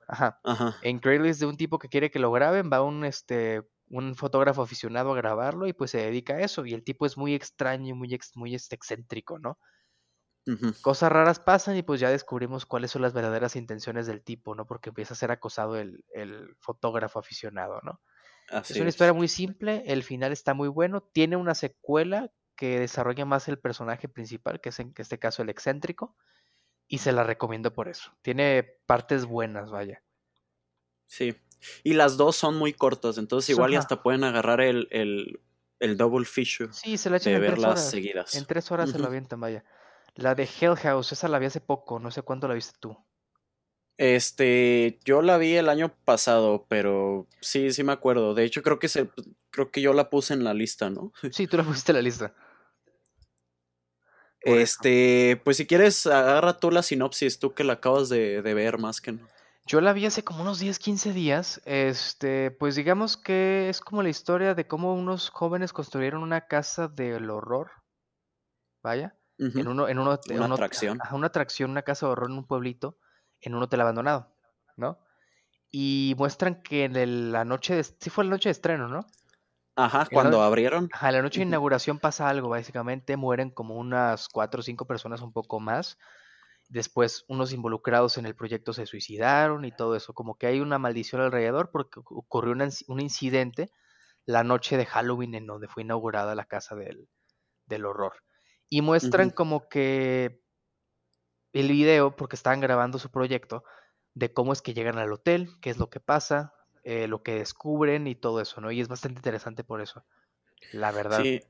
Ajá. 0.08 0.39
En 0.82 1.00
Craigslist 1.00 1.39
de 1.39 1.48
un 1.48 1.58
tipo 1.58 1.80
que 1.80 1.89
quiere 1.89 2.12
que 2.12 2.20
lo 2.20 2.32
graben, 2.32 2.70
va 2.72 2.82
un 2.82 3.06
este 3.06 3.63
un 3.89 4.15
fotógrafo 4.15 4.62
aficionado 4.62 5.12
a 5.12 5.15
grabarlo 5.15 5.68
y 5.68 5.74
pues 5.74 5.91
se 5.91 6.00
dedica 6.00 6.36
a 6.36 6.41
eso. 6.41 6.65
Y 6.65 6.74
el 6.74 6.84
tipo 6.84 7.06
es 7.06 7.18
muy 7.18 7.34
extraño, 7.36 7.96
muy, 7.96 8.18
muy 8.36 8.56
este, 8.56 8.76
excéntrico, 8.76 9.38
¿no? 9.38 9.60
Cosas 10.82 11.12
raras 11.12 11.39
pasan 11.39 11.76
y 11.76 11.82
pues 11.82 12.00
ya 12.00 12.12
descubrimos 12.12 12.68
cuáles 12.68 12.91
son 12.91 13.02
las 13.02 13.13
verdaderas 13.13 13.56
intenciones 13.56 14.06
del 14.06 14.24
tipo, 14.24 14.54
¿no? 14.54 14.68
Porque 14.68 14.89
empieza 14.89 15.16
a 15.16 15.18
ser 15.18 15.32
acosado 15.32 15.76
el, 15.76 16.06
el 16.14 16.56
fotógrafo 16.60 17.18
aficionado, 17.20 17.82
¿no? 17.82 17.99
es 18.51 18.78
una 18.78 18.89
historia 18.89 19.14
muy 19.14 19.28
simple, 19.28 19.84
el 19.88 20.03
final 20.03 20.32
está 20.32 20.53
muy 20.53 20.68
bueno, 20.68 21.01
tiene 21.01 21.36
una 21.36 21.56
secuela 21.56 22.32
que 22.56 22.80
desarrolla 22.80 23.26
más 23.26 23.47
el 23.47 23.60
personaje 23.60 24.08
principal, 24.08 24.62
que 24.62 24.70
es 24.70 24.80
en 24.80 24.93
este 24.97 25.20
caso 25.20 25.41
el 25.41 25.49
excéntrico, 25.49 26.16
y 26.88 26.99
se 26.99 27.12
la 27.12 27.24
recomiendo 27.24 27.74
por 27.74 27.88
eso. 27.88 28.12
Tiene 28.22 28.64
partes 28.86 29.26
buenas, 29.26 29.72
vaya. 29.72 30.03
Sí, 31.08 31.36
y 31.84 31.93
las 31.93 32.18
dos 32.18 32.36
son 32.36 32.58
muy 32.58 32.74
cortas, 32.74 33.18
entonces 33.18 33.49
igual 33.49 33.74
y 33.74 33.76
hasta 33.76 34.01
pueden 34.01 34.24
agarrar 34.24 34.62
el, 34.62 34.88
el, 34.91 35.97
double 35.97 36.26
feature. 36.26 36.72
Sí, 36.74 36.97
se 36.97 37.10
la 37.10 37.20
de 37.20 37.34
en 37.34 37.41
verlas 37.41 37.89
seguidas. 37.89 38.36
En 38.36 38.45
tres 38.45 38.72
horas 38.72 38.89
se 38.91 38.99
la 38.99 39.08
avientan, 39.08 39.39
vaya. 39.39 39.64
La 40.16 40.34
de 40.34 40.43
Hell 40.43 40.76
House, 40.78 41.12
esa 41.12 41.28
la 41.28 41.39
vi 41.39 41.47
hace 41.47 41.62
poco, 41.62 41.99
no 41.99 42.10
sé 42.12 42.22
cuándo 42.22 42.47
la 42.47 42.53
viste 42.53 42.78
tú. 42.80 42.97
Este, 43.98 45.00
yo 45.06 45.22
la 45.22 45.38
vi 45.38 45.56
el 45.56 45.70
año 45.70 45.93
pasado, 46.04 46.66
pero 46.68 47.28
sí, 47.39 47.72
sí 47.72 47.84
me 47.84 47.93
acuerdo. 47.93 48.34
De 48.34 48.43
hecho, 48.43 48.62
creo 48.62 48.78
que 48.78 48.89
se, 48.89 49.10
creo 49.52 49.72
que 49.72 49.82
yo 49.82 49.93
la 49.93 50.10
puse 50.10 50.34
en 50.34 50.43
la 50.43 50.54
lista, 50.54 50.89
¿no? 50.89 51.14
Sí, 51.32 51.48
tú 51.48 51.58
la 51.58 51.64
pusiste 51.64 51.91
en 51.91 51.96
la 51.98 52.02
lista. 52.02 52.34
este, 54.41 55.41
pues 55.43 55.58
si 55.58 55.66
quieres, 55.66 56.06
agarra 56.08 56.60
tú 56.60 56.72
la 56.72 56.84
sinopsis, 56.84 57.39
tú 57.39 57.54
que 57.54 57.64
la 57.64 57.74
acabas 57.74 58.10
de, 58.10 58.41
ver 58.41 58.78
más 58.78 59.00
que 59.00 59.14
no. 59.14 59.28
Yo 59.68 59.82
la 59.82 59.93
vi 59.93 60.06
hace 60.06 60.24
como 60.24 60.43
unos 60.43 60.60
10, 60.60 60.78
15 60.78 61.14
días. 61.14 61.62
Este, 61.66 62.52
pues 62.52 62.76
digamos 62.76 63.18
que 63.18 63.70
es 63.70 63.80
como 63.80 64.04
la 64.04 64.10
historia 64.10 64.54
de 64.54 64.68
cómo 64.68 64.93
unos 64.93 65.30
jóvenes 65.30 65.74
construyeron 65.74 66.22
una 66.22 66.48
casa 66.48 66.88
del 66.88 67.30
horror. 67.32 67.72
Vaya. 68.84 69.16
En 69.38 69.68
uno, 69.68 69.89
en 69.89 70.00
uno, 70.00 70.20
una 70.30 70.54
atracción. 70.54 71.00
una 71.12 71.28
atracción, 71.28 71.72
una 71.72 71.82
casa 71.82 72.06
de 72.06 72.12
horror 72.12 72.30
en 72.30 72.38
un 72.38 72.48
pueblito, 72.48 72.98
en 73.50 73.56
un 73.56 73.64
hotel 73.64 73.82
abandonado, 73.82 74.34
¿no? 74.78 75.00
Y 75.72 76.16
muestran 76.18 76.62
que 76.62 76.86
en 76.86 77.32
la 77.32 77.46
noche 77.46 77.76
de, 77.76 77.84
sí 77.84 78.10
fue 78.10 78.24
la 78.24 78.30
noche 78.32 78.50
de 78.50 78.54
estreno, 78.54 78.88
¿no? 78.88 79.06
Ajá, 79.76 80.08
cuando 80.12 80.41
abrieron. 80.41 80.89
Ajá, 80.93 81.12
la 81.12 81.22
noche 81.22 81.41
de 81.41 81.48
inauguración 81.48 82.00
pasa 82.00 82.30
algo, 82.30 82.48
básicamente 82.48 83.18
mueren 83.18 83.50
como 83.50 83.76
unas 83.76 84.30
cuatro 84.30 84.62
o 84.62 84.64
cinco 84.64 84.86
personas, 84.86 85.22
un 85.22 85.34
poco 85.34 85.60
más. 85.60 85.98
Después 86.70 87.26
unos 87.28 87.52
involucrados 87.52 88.18
en 88.18 88.26
el 88.26 88.36
proyecto 88.36 88.74
se 88.74 88.86
suicidaron 88.86 89.66
y 89.66 89.72
todo 89.72 89.96
eso. 89.96 90.14
Como 90.14 90.38
que 90.38 90.48
hay 90.48 90.62
una 90.62 90.80
maldición 90.80 91.22
alrededor 91.22 91.72
porque 91.72 92.00
ocurrió 92.00 92.56
un 92.88 93.00
incidente 93.02 93.70
la 94.26 94.43
noche 94.43 94.78
de 94.78 94.86
Halloween 94.86 95.36
en 95.36 95.46
donde 95.46 95.68
fue 95.68 95.84
inaugurada 95.84 96.36
la 96.36 96.46
casa 96.46 96.76
del, 96.76 97.86
horror. 97.86 98.14
Y 98.70 98.82
muestran 98.82 99.30
como 99.30 99.68
que 99.70 100.41
el 101.60 101.70
video, 101.70 102.16
porque 102.16 102.36
estaban 102.36 102.60
grabando 102.60 102.99
su 102.99 103.10
proyecto, 103.10 103.64
de 104.14 104.32
cómo 104.32 104.53
es 104.53 104.62
que 104.62 104.74
llegan 104.74 104.97
al 104.97 105.12
hotel, 105.12 105.49
qué 105.62 105.70
es 105.70 105.78
lo 105.78 105.89
que 105.89 105.99
pasa, 105.99 106.53
eh, 106.84 107.08
lo 107.08 107.24
que 107.24 107.36
descubren 107.36 108.08
y 108.08 108.16
todo 108.16 108.41
eso, 108.41 108.62
¿no? 108.62 108.72
Y 108.72 108.82
es 108.82 108.88
bastante 108.88 109.20
interesante 109.20 109.64
por 109.64 109.82
eso, 109.82 110.06
la 110.72 110.91
verdad. 110.91 111.22
Sí, 111.22 111.41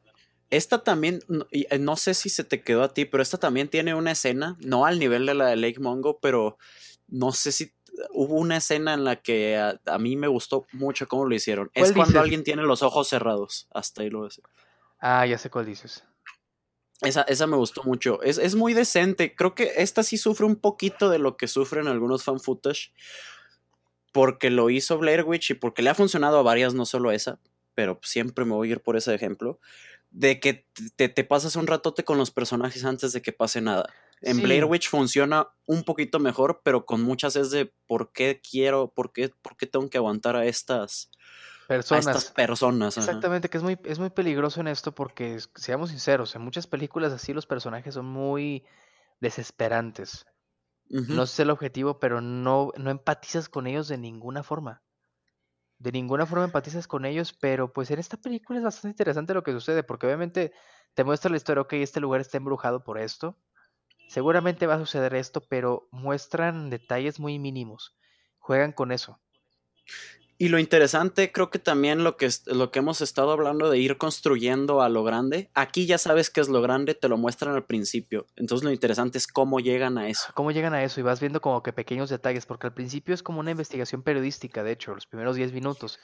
esta 0.49 0.83
también, 0.83 1.19
eh, 1.51 1.77
no 1.79 1.95
sé 1.97 2.13
si 2.13 2.29
se 2.29 2.43
te 2.43 2.61
quedó 2.61 2.83
a 2.83 2.93
ti, 2.93 3.05
pero 3.05 3.23
esta 3.23 3.37
también 3.37 3.67
tiene 3.67 3.95
una 3.95 4.11
escena, 4.11 4.57
no 4.59 4.85
al 4.85 4.99
nivel 4.99 5.25
de 5.25 5.33
la 5.33 5.47
de 5.47 5.55
Lake 5.55 5.79
Mongo, 5.79 6.19
pero 6.19 6.57
no 7.07 7.31
sé 7.31 7.51
si 7.51 7.73
hubo 8.11 8.35
una 8.35 8.57
escena 8.57 8.93
en 8.93 9.03
la 9.03 9.17
que 9.17 9.57
a, 9.57 9.97
mí 9.97 10.15
me 10.15 10.27
gustó 10.27 10.65
mucho 10.71 11.07
cómo 11.07 11.25
lo 11.25 11.35
hicieron. 11.35 11.71
Es 11.73 11.91
cuando 11.93 12.19
alguien 12.19 12.43
tiene 12.43 12.63
los 12.63 12.83
ojos 12.83 13.07
cerrados. 13.07 13.67
Hasta 13.71 14.01
ahí 14.01 14.09
lo 14.09 14.21
ves. 14.21 14.41
Ah, 14.99 15.25
ya 15.25 15.37
sé 15.37 15.49
cuál 15.49 15.65
dices. 15.65 16.03
Esa, 17.01 17.21
esa 17.23 17.47
me 17.47 17.57
gustó 17.57 17.83
mucho. 17.83 18.21
Es, 18.21 18.37
es, 18.37 18.55
muy 18.55 18.73
decente. 18.73 19.35
Creo 19.35 19.53
que 19.53 19.73
esta 19.77 20.03
sí 20.03 20.17
sufre 20.17 20.45
un 20.45 20.55
poquito 20.55 21.09
de 21.09 21.19
lo 21.19 21.37
que 21.37 21.47
sufren 21.47 21.87
algunos 21.87 22.23
fan 22.23 22.39
footage. 22.39 22.93
Porque 24.11 24.49
lo 24.49 24.69
hizo 24.69 24.97
Blair 24.97 25.23
Witch 25.23 25.51
y 25.51 25.53
porque 25.55 25.81
le 25.81 25.89
ha 25.89 25.95
funcionado 25.95 26.39
a 26.39 26.43
varias, 26.43 26.73
no 26.73 26.85
solo 26.85 27.11
esa. 27.11 27.39
Pero 27.73 27.99
siempre 28.01 28.45
me 28.45 28.53
voy 28.53 28.69
a 28.69 28.71
ir 28.73 28.81
por 28.81 28.95
ese 28.95 29.13
ejemplo 29.13 29.59
de 30.15 30.39
que 30.39 30.65
te, 30.95 31.09
pasas 31.25 31.57
un 31.57 31.67
ratote 31.67 32.05
con 32.05 32.17
los 32.17 32.31
personajes 32.31 32.85
antes 32.85 33.11
de 33.11 33.21
que 33.21 33.33
pase 33.33 33.59
nada. 33.59 33.93
En 34.21 34.41
Blair 34.41 34.63
Witch 34.63 34.89
funciona 34.89 35.49
un 35.65 35.83
poquito 35.83 36.19
mejor, 36.19 36.61
pero 36.63 36.85
con 36.85 37.01
muchas 37.01 37.35
es 37.35 37.51
de 37.51 37.73
por 37.85 38.13
qué 38.13 38.39
quiero, 38.39 38.93
por 38.95 39.11
qué, 39.11 39.29
por 39.41 39.57
qué 39.57 39.67
tengo 39.67 39.89
que 39.89 39.97
aguantar 39.97 40.37
a 40.37 40.45
estas 40.45 41.11
personas. 41.67 42.07
A 42.07 42.11
estas 42.11 42.31
personas. 42.31 42.97
Exactamente, 42.97 43.49
que 43.49 43.57
es 43.57 43.63
muy, 43.63 43.79
es 43.83 43.99
muy 43.99 44.09
peligroso 44.09 44.61
en 44.61 44.67
esto 44.67 44.93
porque, 44.93 45.39
seamos 45.55 45.89
sinceros, 45.89 46.35
en 46.35 46.41
muchas 46.41 46.67
películas 46.67 47.13
así 47.13 47.33
los 47.33 47.45
personajes 47.45 47.93
son 47.93 48.05
muy 48.05 48.65
desesperantes. 49.19 50.25
No 50.87 51.25
sé 51.25 51.41
el 51.41 51.49
objetivo, 51.49 51.99
pero 51.99 52.21
no, 52.21 52.71
no 52.77 52.91
empatizas 52.91 53.49
con 53.49 53.65
ellos 53.65 53.87
de 53.87 53.97
ninguna 53.97 54.43
forma 54.43 54.83
de 55.77 55.91
ninguna 55.91 56.25
forma 56.25 56.45
empatizas 56.45 56.87
con 56.87 57.05
ellos, 57.05 57.33
pero 57.33 57.71
pues 57.71 57.91
en 57.91 57.99
esta 57.99 58.17
película 58.17 58.59
es 58.59 58.65
bastante 58.65 58.93
interesante 58.93 59.33
lo 59.33 59.43
que 59.43 59.51
sucede, 59.51 59.83
porque 59.83 60.05
obviamente 60.05 60.53
te 60.93 61.03
muestra 61.03 61.29
la 61.29 61.37
historia, 61.37 61.61
ok, 61.61 61.73
este 61.73 61.99
lugar 61.99 62.21
está 62.21 62.37
embrujado 62.37 62.83
por 62.83 62.97
esto, 62.97 63.37
seguramente 64.07 64.67
va 64.67 64.75
a 64.75 64.79
suceder 64.79 65.13
esto, 65.15 65.41
pero 65.41 65.87
muestran 65.91 66.69
detalles 66.69 67.19
muy 67.19 67.39
mínimos, 67.39 67.95
juegan 68.39 68.71
con 68.71 68.91
eso. 68.91 69.19
Y 70.37 70.49
lo 70.49 70.59
interesante, 70.59 71.31
creo 71.31 71.49
que 71.49 71.59
también 71.59 72.03
lo 72.03 72.17
que, 72.17 72.27
lo 72.47 72.69
que 72.69 72.79
hemos 72.79 72.99
estado 72.99 73.31
hablando 73.31 73.69
de 73.69 73.77
ir 73.77 73.97
construyendo 73.97 74.81
a 74.81 74.89
lo 74.89 75.05
grande, 75.05 75.49
aquí 75.53 75.85
ya 75.85 75.97
sabes 75.97 76.29
que 76.29 76.41
es 76.41 76.49
lo 76.49 76.61
grande, 76.61 76.93
te 76.93 77.07
lo 77.07 77.15
muestran 77.15 77.55
al 77.55 77.63
principio. 77.63 78.25
Entonces 78.35 78.65
lo 78.65 78.71
interesante 78.73 79.17
es 79.17 79.27
cómo 79.27 79.61
llegan 79.61 79.97
a 79.97 80.09
eso. 80.09 80.25
Cómo 80.33 80.51
llegan 80.51 80.73
a 80.73 80.83
eso 80.83 80.99
y 80.99 81.03
vas 81.03 81.21
viendo 81.21 81.39
como 81.39 81.63
que 81.63 81.71
pequeños 81.71 82.09
detalles, 82.09 82.45
porque 82.45 82.67
al 82.67 82.73
principio 82.73 83.15
es 83.15 83.23
como 83.23 83.39
una 83.39 83.51
investigación 83.51 84.03
periodística, 84.03 84.61
de 84.61 84.73
hecho, 84.73 84.93
los 84.93 85.07
primeros 85.07 85.37
10 85.37 85.53
minutos, 85.53 85.99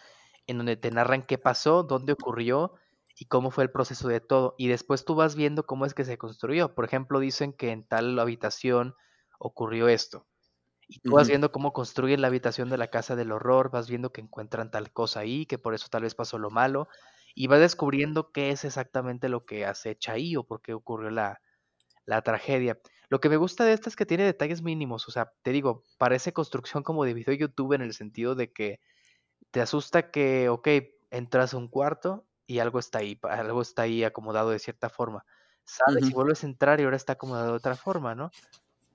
en 0.48 0.58
donde 0.58 0.78
te 0.78 0.92
narran 0.92 1.24
qué 1.24 1.38
pasó, 1.38 1.84
dónde 1.84 2.14
ocurrió 2.14 2.76
y 3.18 3.26
cómo 3.26 3.52
fue 3.52 3.66
el 3.66 3.72
proceso 3.72 4.08
de 4.08 4.22
todo. 4.22 4.56
Y 4.58 4.70
después 4.70 5.04
tú 5.04 5.14
vas 5.14 5.36
viendo 5.36 5.66
cómo 5.66 5.86
es 5.86 5.94
que 5.94 6.06
se 6.06 6.18
construyó. 6.18 6.74
Por 6.74 6.86
ejemplo, 6.86 7.20
dicen 7.20 7.52
que 7.52 7.72
en 7.72 7.86
tal 7.86 8.18
habitación 8.18 8.96
ocurrió 9.40 9.90
esto 9.90 10.26
y 10.92 11.00
tú 11.00 11.14
vas 11.14 11.30
viendo 11.30 11.54
cómo 11.54 11.72
construyen 11.72 12.20
la 12.20 12.28
habitación 12.28 12.70
de 12.70 12.78
la 12.78 12.90
casa 12.90 13.16
del 13.16 13.32
horror, 13.32 13.72
vas 13.72 13.90
viendo 13.90 14.12
que 14.12 14.20
encuentran 14.20 14.72
tal 14.72 14.92
cosa 14.92 15.22
ahí, 15.22 15.46
que 15.46 15.58
por 15.58 15.74
eso 15.74 15.88
tal 15.90 16.04
vez 16.04 16.16
pasó 16.16 16.38
lo 16.38 16.50
malo, 16.50 16.90
y 17.34 17.48
vas 17.48 17.62
descubriendo 17.62 18.34
qué 18.34 18.50
es 18.50 18.66
exactamente 18.66 19.30
lo 19.30 19.46
que 19.46 19.66
acecha 19.66 20.12
ahí 20.12 20.36
o 20.36 20.44
por 20.44 20.62
qué 20.62 20.74
ocurrió 20.74 21.10
la, 21.10 21.42
la 22.06 22.22
tragedia. 22.24 22.78
Lo 23.08 23.22
que 23.22 23.30
me 23.30 23.38
gusta 23.38 23.64
de 23.64 23.72
esta 23.72 23.88
es 23.88 23.96
que 23.96 24.06
tiene 24.06 24.26
detalles 24.26 24.62
mínimos, 24.62 25.08
o 25.08 25.12
sea, 25.12 25.32
te 25.44 25.52
digo, 25.52 25.86
parece 25.98 26.34
construcción 26.34 26.84
como 26.84 27.06
de 27.06 27.14
video 27.14 27.36
YouTube 27.36 27.72
en 27.72 27.82
el 27.82 27.94
sentido 27.94 28.36
de 28.36 28.52
que 28.52 28.82
te 29.52 29.62
asusta 29.62 30.12
que, 30.12 30.50
ok, 30.50 30.68
entras 31.10 31.54
a 31.54 31.58
un 31.58 31.70
cuarto 31.70 32.28
y 32.48 32.60
algo 32.60 32.80
está 32.80 33.00
ahí, 33.00 33.18
algo 33.24 33.62
está 33.62 33.84
ahí 33.84 34.04
acomodado 34.04 34.50
de 34.50 34.60
cierta 34.60 34.90
forma. 34.90 35.26
Sabes, 35.64 36.06
si 36.06 36.14
vuelves 36.14 36.44
a 36.44 36.48
entrar 36.48 36.82
y 36.82 36.84
ahora 36.84 36.98
está 36.98 37.14
acomodado 37.14 37.52
de 37.52 37.58
otra 37.58 37.78
forma, 37.78 38.14
¿no? 38.14 38.30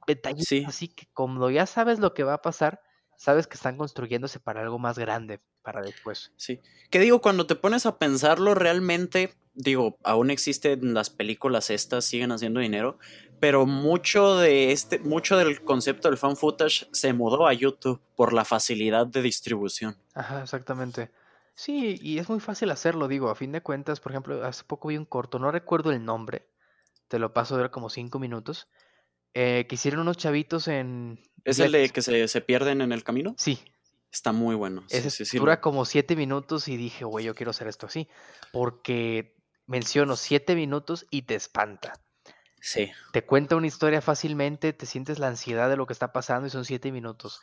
Detalles 0.06 0.66
así 0.66 0.88
que 0.88 1.06
como 1.12 1.50
ya 1.50 1.66
sabes 1.66 1.98
lo 1.98 2.14
que 2.14 2.22
va 2.22 2.34
a 2.34 2.42
pasar, 2.42 2.80
sabes 3.16 3.46
que 3.46 3.54
están 3.54 3.76
construyéndose 3.76 4.40
para 4.40 4.60
algo 4.60 4.78
más 4.78 4.98
grande 4.98 5.40
para 5.62 5.82
después. 5.82 6.32
Sí. 6.36 6.60
Que 6.90 7.00
digo, 7.00 7.20
cuando 7.20 7.46
te 7.46 7.56
pones 7.56 7.86
a 7.86 7.98
pensarlo 7.98 8.54
realmente, 8.54 9.34
digo, 9.54 9.98
aún 10.04 10.30
existen 10.30 10.94
las 10.94 11.10
películas 11.10 11.70
estas, 11.70 12.04
siguen 12.04 12.30
haciendo 12.30 12.60
dinero, 12.60 12.98
pero 13.40 13.66
mucho 13.66 14.36
de 14.36 14.72
este, 14.72 14.98
mucho 15.00 15.36
del 15.36 15.62
concepto 15.62 16.08
del 16.08 16.18
fan 16.18 16.36
footage 16.36 16.88
se 16.92 17.12
mudó 17.12 17.46
a 17.46 17.52
YouTube 17.52 18.00
por 18.14 18.32
la 18.32 18.44
facilidad 18.44 19.06
de 19.06 19.22
distribución. 19.22 19.96
Ajá, 20.14 20.42
exactamente. 20.42 21.10
Sí, 21.54 21.98
y 22.00 22.18
es 22.18 22.28
muy 22.28 22.38
fácil 22.40 22.70
hacerlo, 22.70 23.08
digo, 23.08 23.30
a 23.30 23.34
fin 23.34 23.50
de 23.50 23.62
cuentas, 23.62 23.98
por 23.98 24.12
ejemplo, 24.12 24.44
hace 24.44 24.62
poco 24.64 24.88
vi 24.88 24.98
un 24.98 25.06
corto, 25.06 25.38
no 25.38 25.50
recuerdo 25.50 25.90
el 25.90 26.04
nombre, 26.04 26.46
te 27.08 27.18
lo 27.18 27.32
paso 27.32 27.56
de 27.56 27.70
como 27.70 27.88
cinco 27.88 28.18
minutos, 28.18 28.68
eh, 29.38 29.66
que 29.68 29.74
hicieron 29.74 30.00
unos 30.00 30.16
chavitos 30.16 30.66
en... 30.66 31.20
¿Es 31.44 31.58
el 31.58 31.72
de 31.72 31.90
que 31.90 32.00
se, 32.00 32.40
pierden 32.40 32.80
en 32.80 32.90
el 32.90 33.04
camino? 33.04 33.34
Sí. 33.36 33.58
Está 34.10 34.32
muy 34.32 34.54
bueno. 34.54 34.86
dura 35.34 35.60
como 35.60 35.84
siete 35.84 36.16
minutos 36.16 36.68
y 36.68 36.78
dije, 36.78 37.04
güey, 37.04 37.26
yo 37.26 37.34
quiero 37.34 37.50
hacer 37.50 37.68
esto 37.68 37.84
así. 37.84 38.08
Porque 38.50 39.36
menciono 39.66 40.16
siete 40.16 40.54
minutos 40.54 41.06
y 41.10 41.22
te 41.22 41.34
espanta. 41.34 42.00
Sí. 42.62 42.90
Te 43.12 43.26
cuenta 43.26 43.56
una 43.56 43.66
historia 43.66 44.00
fácilmente, 44.00 44.72
te 44.72 44.86
sientes 44.86 45.18
la 45.18 45.28
ansiedad 45.28 45.68
de 45.68 45.76
lo 45.76 45.86
que 45.86 45.92
está 45.92 46.14
pasando 46.14 46.46
y 46.46 46.50
son 46.50 46.64
siete 46.64 46.90
minutos. 46.90 47.42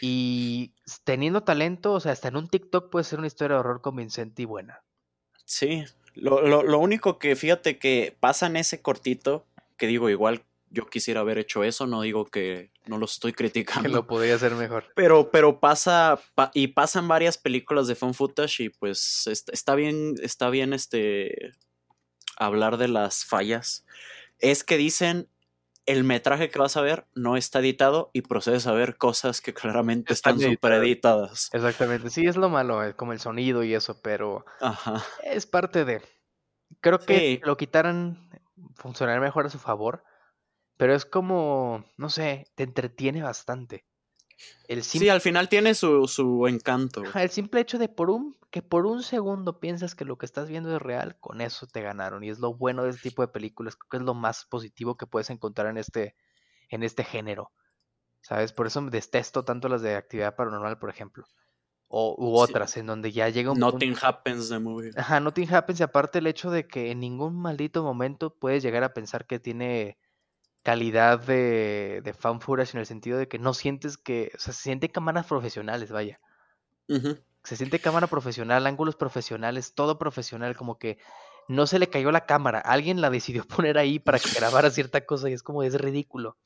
Y 0.00 0.74
teniendo 1.04 1.44
talento, 1.44 1.92
o 1.92 2.00
sea, 2.00 2.10
hasta 2.10 2.26
en 2.26 2.36
un 2.36 2.48
TikTok 2.48 2.90
puede 2.90 3.04
ser 3.04 3.20
una 3.20 3.28
historia 3.28 3.54
de 3.54 3.60
horror 3.60 3.80
convincente 3.80 4.42
y 4.42 4.44
buena. 4.44 4.82
Sí. 5.44 5.84
Lo, 6.14 6.42
lo, 6.42 6.64
lo 6.64 6.80
único 6.80 7.20
que 7.20 7.36
fíjate 7.36 7.78
que 7.78 8.16
pasa 8.18 8.48
en 8.48 8.56
ese 8.56 8.82
cortito, 8.82 9.46
que 9.76 9.86
digo, 9.86 10.10
igual 10.10 10.42
yo 10.70 10.86
quisiera 10.86 11.20
haber 11.20 11.38
hecho 11.38 11.64
eso, 11.64 11.86
no 11.86 12.02
digo 12.02 12.26
que 12.26 12.70
no 12.86 12.98
lo 12.98 13.06
estoy 13.06 13.32
criticando. 13.32 13.88
Que 13.88 13.94
lo 13.94 14.06
podría 14.06 14.34
hacer 14.34 14.54
mejor. 14.54 14.84
Pero, 14.94 15.30
pero 15.30 15.60
pasa, 15.60 16.18
y 16.54 16.68
pasan 16.68 17.08
varias 17.08 17.38
películas 17.38 17.86
de 17.86 17.94
fan 17.94 18.14
footage 18.14 18.60
y 18.64 18.68
pues 18.68 19.26
está, 19.26 19.74
bien, 19.74 20.14
está 20.22 20.50
bien 20.50 20.72
este, 20.72 21.54
hablar 22.36 22.76
de 22.76 22.88
las 22.88 23.24
fallas. 23.24 23.84
Es 24.38 24.64
que 24.64 24.76
dicen, 24.76 25.28
el 25.86 26.04
metraje 26.04 26.50
que 26.50 26.58
vas 26.58 26.76
a 26.76 26.82
ver 26.82 27.06
no 27.14 27.36
está 27.36 27.60
editado 27.60 28.10
y 28.12 28.22
procedes 28.22 28.66
a 28.66 28.72
ver 28.72 28.96
cosas 28.96 29.40
que 29.40 29.54
claramente 29.54 30.12
están, 30.12 30.38
super 30.38 30.72
editadas. 30.72 31.48
Exactamente, 31.52 32.10
sí, 32.10 32.26
es 32.26 32.36
lo 32.36 32.50
malo, 32.50 32.80
como 32.96 33.12
el 33.12 33.20
sonido 33.20 33.64
y 33.64 33.74
eso, 33.74 34.00
pero 34.02 34.44
es 35.24 35.46
parte 35.46 35.84
de... 35.84 36.02
Creo 36.80 36.98
que 37.00 37.40
lo 37.42 37.56
quitaran 37.56 38.28
funcionaría 38.74 39.20
mejor 39.20 39.46
a 39.46 39.50
su 39.50 39.58
favor 39.58 40.04
pero 40.78 40.94
es 40.94 41.04
como, 41.04 41.84
no 41.98 42.08
sé, 42.08 42.46
te 42.54 42.62
entretiene 42.62 43.22
bastante. 43.22 43.84
El 44.68 44.84
Sí, 44.84 45.08
al 45.08 45.20
final 45.20 45.48
tiene 45.48 45.74
su, 45.74 46.06
su 46.06 46.46
encanto. 46.46 47.02
el 47.14 47.30
simple 47.30 47.60
hecho 47.60 47.78
de 47.78 47.88
por 47.88 48.10
un, 48.10 48.36
que 48.50 48.62
por 48.62 48.86
un 48.86 49.02
segundo 49.02 49.58
piensas 49.58 49.96
que 49.96 50.04
lo 50.04 50.16
que 50.16 50.24
estás 50.24 50.48
viendo 50.48 50.74
es 50.74 50.80
real, 50.80 51.18
con 51.18 51.40
eso 51.40 51.66
te 51.66 51.82
ganaron. 51.82 52.22
Y 52.22 52.30
es 52.30 52.38
lo 52.38 52.54
bueno 52.54 52.84
de 52.84 52.90
este 52.90 53.10
tipo 53.10 53.22
de 53.22 53.28
películas, 53.28 53.74
creo 53.74 53.88
que 53.90 53.96
es 53.96 54.02
lo 54.04 54.14
más 54.14 54.44
positivo 54.44 54.96
que 54.96 55.08
puedes 55.08 55.30
encontrar 55.30 55.66
en 55.66 55.78
este, 55.78 56.14
en 56.70 56.84
este 56.84 57.02
género. 57.02 57.50
¿Sabes? 58.20 58.52
Por 58.52 58.68
eso 58.68 58.80
me 58.80 58.92
detesto 58.92 59.44
tanto 59.44 59.68
las 59.68 59.82
de 59.82 59.96
actividad 59.96 60.36
paranormal, 60.36 60.78
por 60.78 60.90
ejemplo. 60.90 61.24
O, 61.88 62.14
u 62.18 62.38
otras, 62.38 62.76
en 62.76 62.86
donde 62.86 63.10
ya 63.10 63.30
llega 63.30 63.50
un 63.50 63.58
Nothing 63.58 63.96
happens 64.00 64.48
the 64.50 64.60
movie. 64.60 64.92
Ajá, 64.96 65.18
nothing 65.18 65.52
happens. 65.52 65.80
Y 65.80 65.82
aparte 65.82 66.20
el 66.20 66.28
hecho 66.28 66.52
de 66.52 66.68
que 66.68 66.92
en 66.92 67.00
ningún 67.00 67.34
maldito 67.34 67.82
momento 67.82 68.36
puedes 68.38 68.62
llegar 68.62 68.84
a 68.84 68.94
pensar 68.94 69.26
que 69.26 69.40
tiene 69.40 69.98
calidad 70.62 71.20
de, 71.20 72.00
de 72.04 72.12
fan 72.12 72.40
footage 72.40 72.74
en 72.74 72.80
el 72.80 72.86
sentido 72.86 73.18
de 73.18 73.28
que 73.28 73.38
no 73.38 73.54
sientes 73.54 73.96
que, 73.96 74.32
o 74.34 74.38
sea, 74.38 74.52
se 74.52 74.62
sienten 74.62 74.90
cámaras 74.90 75.26
profesionales, 75.26 75.90
vaya. 75.90 76.20
Se 77.44 77.56
siente 77.56 77.78
cámara 77.78 78.06
profesional, 78.06 78.66
ángulos 78.66 78.96
profesionales, 78.96 79.74
todo 79.74 79.98
profesional, 79.98 80.56
como 80.56 80.78
que 80.78 80.98
no 81.48 81.66
se 81.66 81.78
le 81.78 81.88
cayó 81.88 82.10
la 82.12 82.26
cámara, 82.26 82.60
alguien 82.60 83.00
la 83.00 83.10
decidió 83.10 83.44
poner 83.48 83.78
ahí 83.78 83.98
para 83.98 84.18
que 84.18 84.30
grabara 84.30 84.70
cierta 84.70 85.04
cosa 85.04 85.28
y 85.30 85.32
es 85.32 85.42
como, 85.42 85.62
es 85.62 85.74
ridículo. 85.74 86.36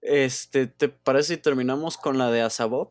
Este, 0.00 0.66
¿te 0.66 0.88
parece 0.88 1.34
si 1.34 1.40
terminamos 1.40 1.96
con 1.96 2.18
la 2.18 2.30
de 2.30 2.42
Asabov? 2.42 2.90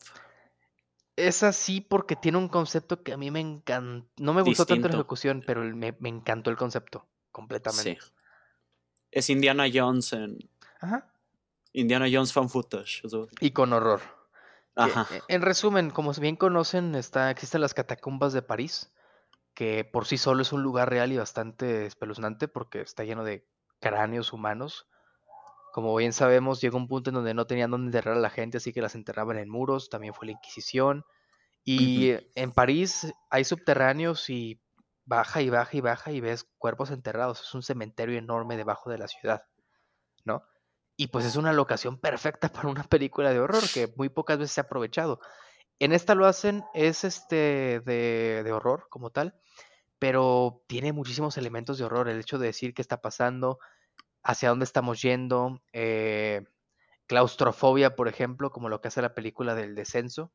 Es 1.16 1.43
así 1.43 1.80
porque 1.80 2.18
tiene 2.18 2.38
un 2.38 2.49
concepto 2.49 3.01
que 3.01 3.14
a 3.14 3.18
mí 3.18 3.32
me 3.32 3.39
encantó. 3.39 4.10
No 4.18 4.34
me 4.34 4.41
gustó 4.41 4.66
tanto 4.66 4.89
la 4.89 4.95
ejecución, 4.95 5.43
pero 5.45 5.62
me, 5.62 5.95
me, 5.99 6.10
encantó 6.10 6.49
el 6.49 6.58
concepto 6.58 7.08
completamente. 7.32 7.97
Sí. 8.01 8.12
Es 9.16 9.32
Indiana 9.32 9.66
Jones 9.74 10.13
en. 10.13 10.38
Ajá. 10.80 11.11
Indiana 11.74 12.05
Jones 12.11 12.32
fan 12.32 12.49
footage. 12.49 13.01
Y 13.39 13.49
con 13.49 13.74
horror. 13.74 14.01
Ajá. 14.76 15.07
E, 15.11 15.22
en 15.34 15.41
resumen, 15.41 15.89
como 15.89 16.13
bien 16.13 16.36
conocen, 16.36 16.93
está, 16.93 17.32
existen 17.32 17.61
las 17.61 17.74
catacumbas 17.74 18.34
de 18.34 18.43
París, 18.43 18.93
que 19.55 19.84
por 19.84 20.05
sí 20.05 20.18
solo 20.20 20.43
es 20.43 20.53
un 20.53 20.61
lugar 20.61 20.91
real 20.91 21.11
y 21.11 21.18
bastante 21.18 21.88
espeluznante 21.88 22.47
porque 22.47 22.82
está 22.82 23.03
lleno 23.03 23.24
de 23.24 23.47
cráneos 23.80 24.32
humanos 24.32 24.86
como 25.76 25.93
bien 25.93 26.13
sabemos, 26.13 26.61
llegó 26.61 26.78
un 26.78 26.88
punto 26.88 27.09
en 27.09 27.16
donde 27.16 27.34
no 27.34 27.47
tenían 27.47 27.70
dónde 27.70 27.88
enterrar 27.88 28.16
a 28.16 28.22
la 28.22 28.30
gente, 28.30 28.59
así 28.59 28.72
que 28.72 28.82
las 28.82 28.95
enterraban 28.95 29.38
en 29.38 29.49
muros, 29.49 29.89
también 29.89 30.13
fue 30.13 30.28
la 30.28 30.32
Inquisición. 30.32 31.03
Y 31.66 32.13
en 32.36 32.53
París 32.53 33.13
hay 33.30 33.43
subterráneos 33.43 34.30
y 34.30 34.61
baja 35.06 35.41
y 35.41 35.49
baja 35.49 35.78
y 35.78 35.82
baja 35.82 36.12
y 36.12 36.22
ves 36.22 36.47
cuerpos 36.58 36.91
enterrados. 36.91 37.41
Es 37.41 37.53
un 37.53 37.64
cementerio 37.64 38.18
enorme 38.18 38.58
debajo 38.58 38.89
de 38.89 38.97
la 38.97 39.08
ciudad, 39.08 39.45
¿no? 40.24 40.43
Y 40.97 41.08
pues 41.08 41.26
es 41.26 41.36
una 41.36 41.53
locación 41.53 41.99
perfecta 41.99 42.49
para 42.49 42.70
una 42.70 42.84
película 42.84 43.32
de 43.32 43.39
horror 43.39 43.64
que 43.74 43.93
muy 43.97 44.10
pocas 44.10 44.38
veces 44.38 44.53
se 44.53 44.62
ha 44.62 44.64
aprovechado. 44.64 45.20
En 45.80 45.91
esta 45.91 46.16
lo 46.16 46.26
hacen, 46.26 46.64
es 46.74 47.03
este 47.03 47.82
de, 47.86 48.41
de 48.43 48.51
horror 48.51 48.88
como 48.89 49.10
tal, 49.10 49.36
pero 49.99 50.64
tiene 50.68 50.93
muchísimos 50.93 51.38
elementos 51.38 51.78
de 51.78 51.86
horror. 51.86 52.08
El 52.08 52.20
hecho 52.20 52.38
de 52.38 52.47
decir 52.47 52.74
qué 52.74 52.82
está 52.82 53.01
pasando, 53.01 53.60
hacia 54.24 54.49
dónde 54.49 54.66
estamos 54.66 55.01
yendo, 55.01 55.62
eh, 55.72 56.43
claustrofobia, 57.08 57.95
por 57.95 58.08
ejemplo, 58.08 58.49
como 58.51 58.70
lo 58.70 58.82
que 58.82 58.88
hace 58.88 59.01
la 59.01 59.14
película 59.14 59.53
del 59.53 59.76
descenso. 59.76 60.32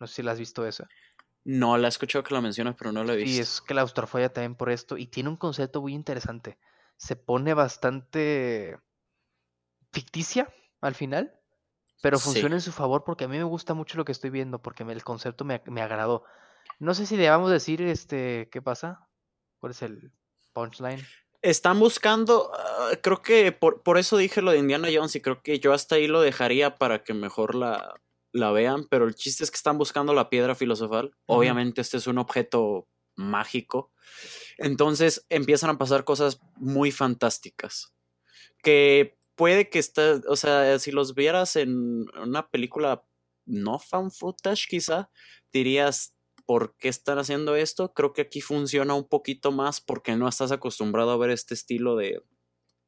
No 0.00 0.06
sé 0.06 0.14
si 0.14 0.22
la 0.22 0.32
has 0.32 0.38
visto 0.38 0.66
esa. 0.66 0.88
No, 1.50 1.78
la 1.78 1.88
he 1.88 1.88
escuchado 1.88 2.22
que 2.22 2.34
la 2.34 2.42
mencionas, 2.42 2.74
pero 2.76 2.92
no 2.92 3.02
la 3.04 3.14
he 3.14 3.16
visto. 3.16 3.30
Y 3.30 3.38
es 3.38 3.62
claustrofobia 3.62 4.30
también 4.30 4.54
por 4.54 4.68
esto, 4.68 4.98
y 4.98 5.06
tiene 5.06 5.30
un 5.30 5.38
concepto 5.38 5.80
muy 5.80 5.94
interesante. 5.94 6.58
Se 6.98 7.16
pone 7.16 7.54
bastante 7.54 8.78
ficticia 9.90 10.52
al 10.82 10.94
final, 10.94 11.40
pero 12.02 12.18
funciona 12.18 12.56
en 12.56 12.60
su 12.60 12.70
favor 12.70 13.02
porque 13.02 13.24
a 13.24 13.28
mí 13.28 13.38
me 13.38 13.44
gusta 13.44 13.72
mucho 13.72 13.96
lo 13.96 14.04
que 14.04 14.12
estoy 14.12 14.28
viendo, 14.28 14.60
porque 14.60 14.82
el 14.82 15.02
concepto 15.02 15.46
me, 15.46 15.62
me 15.64 15.80
agradó. 15.80 16.22
No 16.80 16.92
sé 16.92 17.06
si 17.06 17.16
debamos 17.16 17.50
decir, 17.50 17.80
este, 17.80 18.50
¿qué 18.52 18.60
pasa? 18.60 19.08
¿Cuál 19.58 19.72
es 19.72 19.80
el 19.80 20.12
punchline? 20.52 21.02
Están 21.40 21.80
buscando, 21.80 22.52
ah, 22.54 22.90
creo 23.02 23.22
que 23.22 23.52
por, 23.52 23.82
por, 23.82 23.96
eso 23.96 24.18
dije 24.18 24.42
lo 24.42 24.50
de 24.50 24.58
Indiana 24.58 24.88
Jones 24.92 25.16
y 25.16 25.22
creo 25.22 25.40
que 25.40 25.58
yo 25.60 25.72
hasta 25.72 25.94
ahí 25.94 26.08
lo 26.08 26.20
dejaría 26.20 26.76
para 26.76 27.04
que 27.04 27.14
mejor 27.14 27.54
la, 27.54 27.98
la 28.38 28.50
vean, 28.50 28.86
pero 28.88 29.06
el 29.06 29.14
chiste 29.14 29.44
es 29.44 29.50
que 29.50 29.56
están 29.56 29.78
buscando 29.78 30.14
la 30.14 30.30
piedra 30.30 30.54
filosofal. 30.54 31.14
Obviamente 31.26 31.80
este 31.80 31.98
es 31.98 32.06
un 32.06 32.18
objeto 32.18 32.88
mágico. 33.14 33.92
Entonces 34.56 35.26
empiezan 35.28 35.70
a 35.70 35.78
pasar 35.78 36.04
cosas 36.04 36.40
muy 36.56 36.90
fantásticas. 36.90 37.92
Que 38.62 39.18
puede 39.34 39.68
que 39.68 39.78
esté, 39.78 40.20
o 40.26 40.36
sea, 40.36 40.78
si 40.78 40.90
los 40.90 41.14
vieras 41.14 41.56
en 41.56 42.06
una 42.18 42.48
película 42.48 43.04
no 43.44 43.78
fan 43.78 44.10
footage 44.10 44.66
quizá, 44.68 45.10
dirías, 45.52 46.14
por 46.48 46.76
qué 46.78 46.88
están 46.88 47.18
haciendo 47.18 47.56
esto. 47.56 47.92
Creo 47.92 48.14
que 48.14 48.22
aquí 48.22 48.40
funciona 48.40 48.94
un 48.94 49.06
poquito 49.06 49.52
más 49.52 49.82
porque 49.82 50.16
no 50.16 50.26
estás 50.26 50.50
acostumbrado 50.50 51.10
a 51.10 51.18
ver 51.18 51.28
este 51.28 51.52
estilo 51.52 51.94
de, 51.94 52.22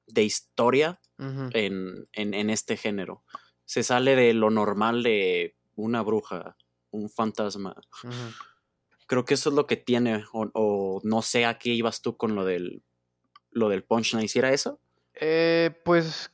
de 0.06 0.22
historia 0.22 0.98
en, 1.18 2.08
en, 2.12 2.48
este 2.48 2.78
género. 2.78 3.22
Se 3.70 3.84
sale 3.84 4.16
de 4.16 4.34
lo 4.34 4.50
normal 4.50 5.04
de 5.04 5.56
una 5.76 6.02
bruja, 6.02 6.56
un 6.90 7.08
fantasma. 7.08 7.76
Creo 9.06 9.24
que 9.24 9.34
eso 9.34 9.50
es 9.50 9.54
lo 9.54 9.68
que 9.68 9.76
tiene, 9.76 10.24
o, 10.32 11.00
no 11.04 11.22
sé 11.22 11.46
a 11.46 11.56
qué 11.56 11.70
ibas 11.70 12.02
tú 12.02 12.16
con 12.16 12.34
lo 12.34 12.44
del, 12.44 12.82
lo 13.52 13.68
del 13.68 13.84
punchline. 13.84 14.24
¿Hiciera 14.24 14.50
eso? 14.50 14.80
Eh, 15.14 15.70
pues, 15.84 16.32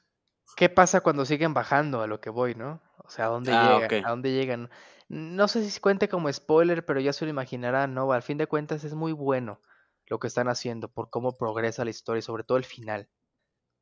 ¿qué 0.56 0.70
pasa 0.70 1.02
cuando 1.02 1.26
siguen 1.26 1.52
bajando 1.52 2.00
a 2.00 2.06
lo 2.06 2.22
que 2.22 2.30
voy, 2.30 2.54
no? 2.54 2.80
O 3.04 3.10
sea, 3.10 3.26
¿a 3.26 3.28
dónde, 3.28 3.52
ah, 3.52 3.86
¿a 3.86 4.08
dónde 4.08 4.32
llegan? 4.32 4.70
No 5.10 5.46
sé 5.46 5.68
si 5.68 5.78
cuente 5.78 6.08
como 6.08 6.32
spoiler, 6.32 6.86
pero 6.86 7.00
ya 7.00 7.12
se 7.12 7.26
lo 7.26 7.30
imaginarán, 7.30 7.92
¿no? 7.92 8.10
Al 8.12 8.22
fin 8.22 8.38
de 8.38 8.46
cuentas 8.46 8.82
es 8.82 8.94
muy 8.94 9.12
bueno 9.12 9.60
lo 10.06 10.18
que 10.20 10.28
están 10.28 10.48
haciendo 10.48 10.88
por 10.88 11.10
cómo 11.10 11.36
progresa 11.36 11.84
la 11.84 11.90
historia 11.90 12.20
y 12.20 12.22
sobre 12.22 12.44
todo 12.44 12.56
el 12.56 12.64
final. 12.64 13.10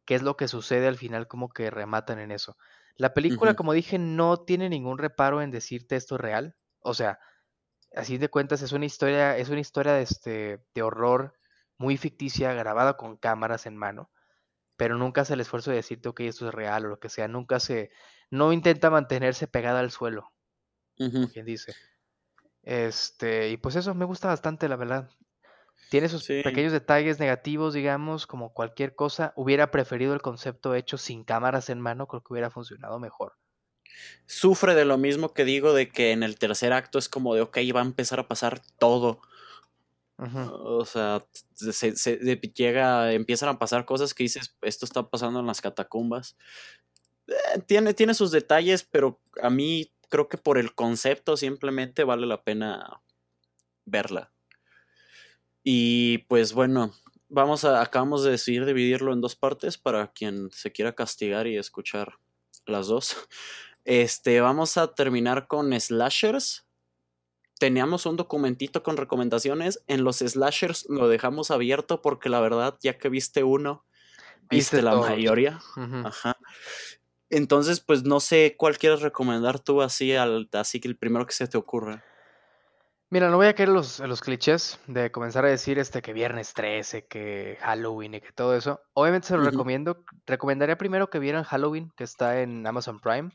¿Qué 0.06 0.16
es 0.16 0.22
lo 0.22 0.36
que 0.36 0.48
sucede 0.48 0.88
al 0.88 0.96
final? 0.96 1.28
Como 1.28 1.50
que 1.50 1.70
rematan 1.70 2.18
en 2.18 2.32
eso. 2.32 2.56
La 2.96 3.14
película, 3.14 3.54
como 3.54 3.72
dije, 3.72 3.98
no 3.98 4.44
tiene 4.44 4.68
ningún 4.68 4.98
reparo 4.98 5.42
en 5.42 5.50
decirte 5.50 5.96
esto 5.96 6.14
es 6.14 6.20
real. 6.20 6.56
O 6.80 6.94
sea, 6.94 7.18
así 7.94 8.18
de 8.18 8.28
cuentas 8.28 8.62
es 8.62 8.72
una 8.72 8.86
historia, 8.86 9.36
es 9.36 9.48
una 9.48 9.60
historia 9.60 9.94
de, 9.94 10.02
este, 10.02 10.64
de 10.74 10.82
horror 10.82 11.38
muy 11.76 11.96
ficticia, 11.96 12.52
grabada 12.52 12.96
con 12.96 13.16
cámaras 13.16 13.66
en 13.66 13.76
mano, 13.76 14.10
pero 14.76 14.96
nunca 14.96 15.22
hace 15.22 15.34
el 15.34 15.40
esfuerzo 15.40 15.70
de 15.70 15.76
decirte, 15.76 16.08
ok, 16.08 16.20
esto 16.20 16.48
es 16.48 16.54
real 16.54 16.86
o 16.86 16.88
lo 16.88 17.00
que 17.00 17.08
sea, 17.08 17.28
nunca 17.28 17.60
se, 17.60 17.90
no 18.30 18.52
intenta 18.52 18.90
mantenerse 18.90 19.48
pegada 19.48 19.80
al 19.80 19.90
suelo, 19.90 20.32
quien 21.32 21.46
dice. 21.46 21.74
Este, 22.62 23.50
y 23.50 23.56
pues 23.56 23.76
eso 23.76 23.94
me 23.94 24.04
gusta 24.04 24.28
bastante, 24.28 24.68
la 24.68 24.76
verdad. 24.76 25.10
Tiene 25.90 26.08
sus 26.08 26.26
pequeños 26.26 26.72
detalles 26.72 27.18
negativos, 27.18 27.74
digamos, 27.74 28.26
como 28.26 28.52
cualquier 28.52 28.94
cosa. 28.94 29.32
Hubiera 29.36 29.70
preferido 29.70 30.14
el 30.14 30.22
concepto 30.22 30.74
hecho 30.74 30.98
sin 30.98 31.24
cámaras 31.24 31.70
en 31.70 31.80
mano, 31.80 32.08
creo 32.08 32.22
que 32.22 32.32
hubiera 32.32 32.50
funcionado 32.50 32.98
mejor. 32.98 33.34
Sufre 34.26 34.74
de 34.74 34.84
lo 34.84 34.98
mismo 34.98 35.34
que 35.34 35.44
digo 35.44 35.72
de 35.72 35.88
que 35.88 36.12
en 36.12 36.22
el 36.22 36.38
tercer 36.38 36.72
acto 36.72 36.98
es 36.98 37.08
como 37.08 37.34
de, 37.34 37.42
ok, 37.42 37.58
va 37.74 37.80
a 37.80 37.84
empezar 37.84 38.18
a 38.20 38.28
pasar 38.28 38.60
todo. 38.78 39.20
O 40.16 40.84
sea, 40.84 41.26
se, 41.54 42.16
llega, 42.54 43.12
empiezan 43.12 43.48
a 43.48 43.58
pasar 43.58 43.84
cosas 43.84 44.14
que 44.14 44.22
dices, 44.22 44.56
esto 44.62 44.84
está 44.84 45.08
pasando 45.10 45.40
en 45.40 45.46
las 45.46 45.60
catacumbas. 45.60 46.36
Eh, 47.26 47.60
tiene, 47.66 47.94
tiene 47.94 48.14
sus 48.14 48.30
detalles, 48.30 48.84
pero 48.84 49.20
a 49.42 49.50
mí 49.50 49.92
creo 50.08 50.28
que 50.28 50.38
por 50.38 50.58
el 50.58 50.74
concepto 50.74 51.36
simplemente 51.36 52.04
vale 52.04 52.26
la 52.26 52.42
pena 52.42 53.00
verla. 53.84 54.33
Y 55.64 56.18
pues 56.28 56.52
bueno, 56.52 56.92
vamos 57.28 57.64
a, 57.64 57.80
acabamos 57.80 58.22
de 58.22 58.32
decidir 58.32 58.66
dividirlo 58.66 59.12
en 59.12 59.22
dos 59.22 59.34
partes 59.34 59.78
para 59.78 60.12
quien 60.12 60.50
se 60.52 60.70
quiera 60.70 60.94
castigar 60.94 61.46
y 61.46 61.56
escuchar 61.56 62.18
las 62.66 62.86
dos. 62.86 63.16
Este, 63.84 64.40
vamos 64.40 64.78
a 64.78 64.94
terminar 64.94 65.46
con 65.46 65.78
slashers. 65.78 66.66
Teníamos 67.58 68.06
un 68.06 68.16
documentito 68.16 68.82
con 68.82 68.96
recomendaciones. 68.96 69.84
En 69.86 70.04
los 70.04 70.20
slashers 70.20 70.86
lo 70.88 71.08
dejamos 71.08 71.50
abierto 71.50 72.00
porque 72.00 72.30
la 72.30 72.40
verdad, 72.40 72.78
ya 72.80 72.96
que 72.96 73.10
viste 73.10 73.42
uno, 73.42 73.84
viste, 74.48 74.80
la 74.80 74.96
mayoría. 74.96 75.60
Ajá. 75.76 76.38
Entonces, 77.28 77.80
pues 77.80 78.04
no 78.04 78.20
sé 78.20 78.54
cuál 78.56 78.78
quieres 78.78 79.02
recomendar 79.02 79.60
tú 79.60 79.82
así, 79.82 80.14
al, 80.14 80.48
así 80.52 80.80
que 80.80 80.88
el 80.88 80.96
primero 80.96 81.26
que 81.26 81.34
se 81.34 81.46
te 81.46 81.58
ocurra. 81.58 82.04
Mira, 83.10 83.30
no 83.30 83.36
voy 83.36 83.46
a 83.46 83.54
caer 83.54 83.68
en 83.68 83.74
los, 83.74 84.00
los 84.00 84.20
clichés 84.20 84.80
de 84.86 85.12
comenzar 85.12 85.44
a 85.44 85.48
decir 85.48 85.78
este 85.78 86.02
que 86.02 86.12
viernes 86.12 86.52
13, 86.54 87.06
que 87.06 87.58
Halloween 87.60 88.14
y 88.14 88.20
que 88.20 88.32
todo 88.32 88.56
eso. 88.56 88.80
Obviamente 88.92 89.28
se 89.28 89.36
lo 89.36 89.44
recomiendo. 89.44 90.04
Recomendaría 90.26 90.76
primero 90.76 91.10
que 91.10 91.18
vieran 91.18 91.44
Halloween, 91.44 91.92
que 91.96 92.04
está 92.04 92.40
en 92.40 92.66
Amazon 92.66 92.98
Prime, 92.98 93.30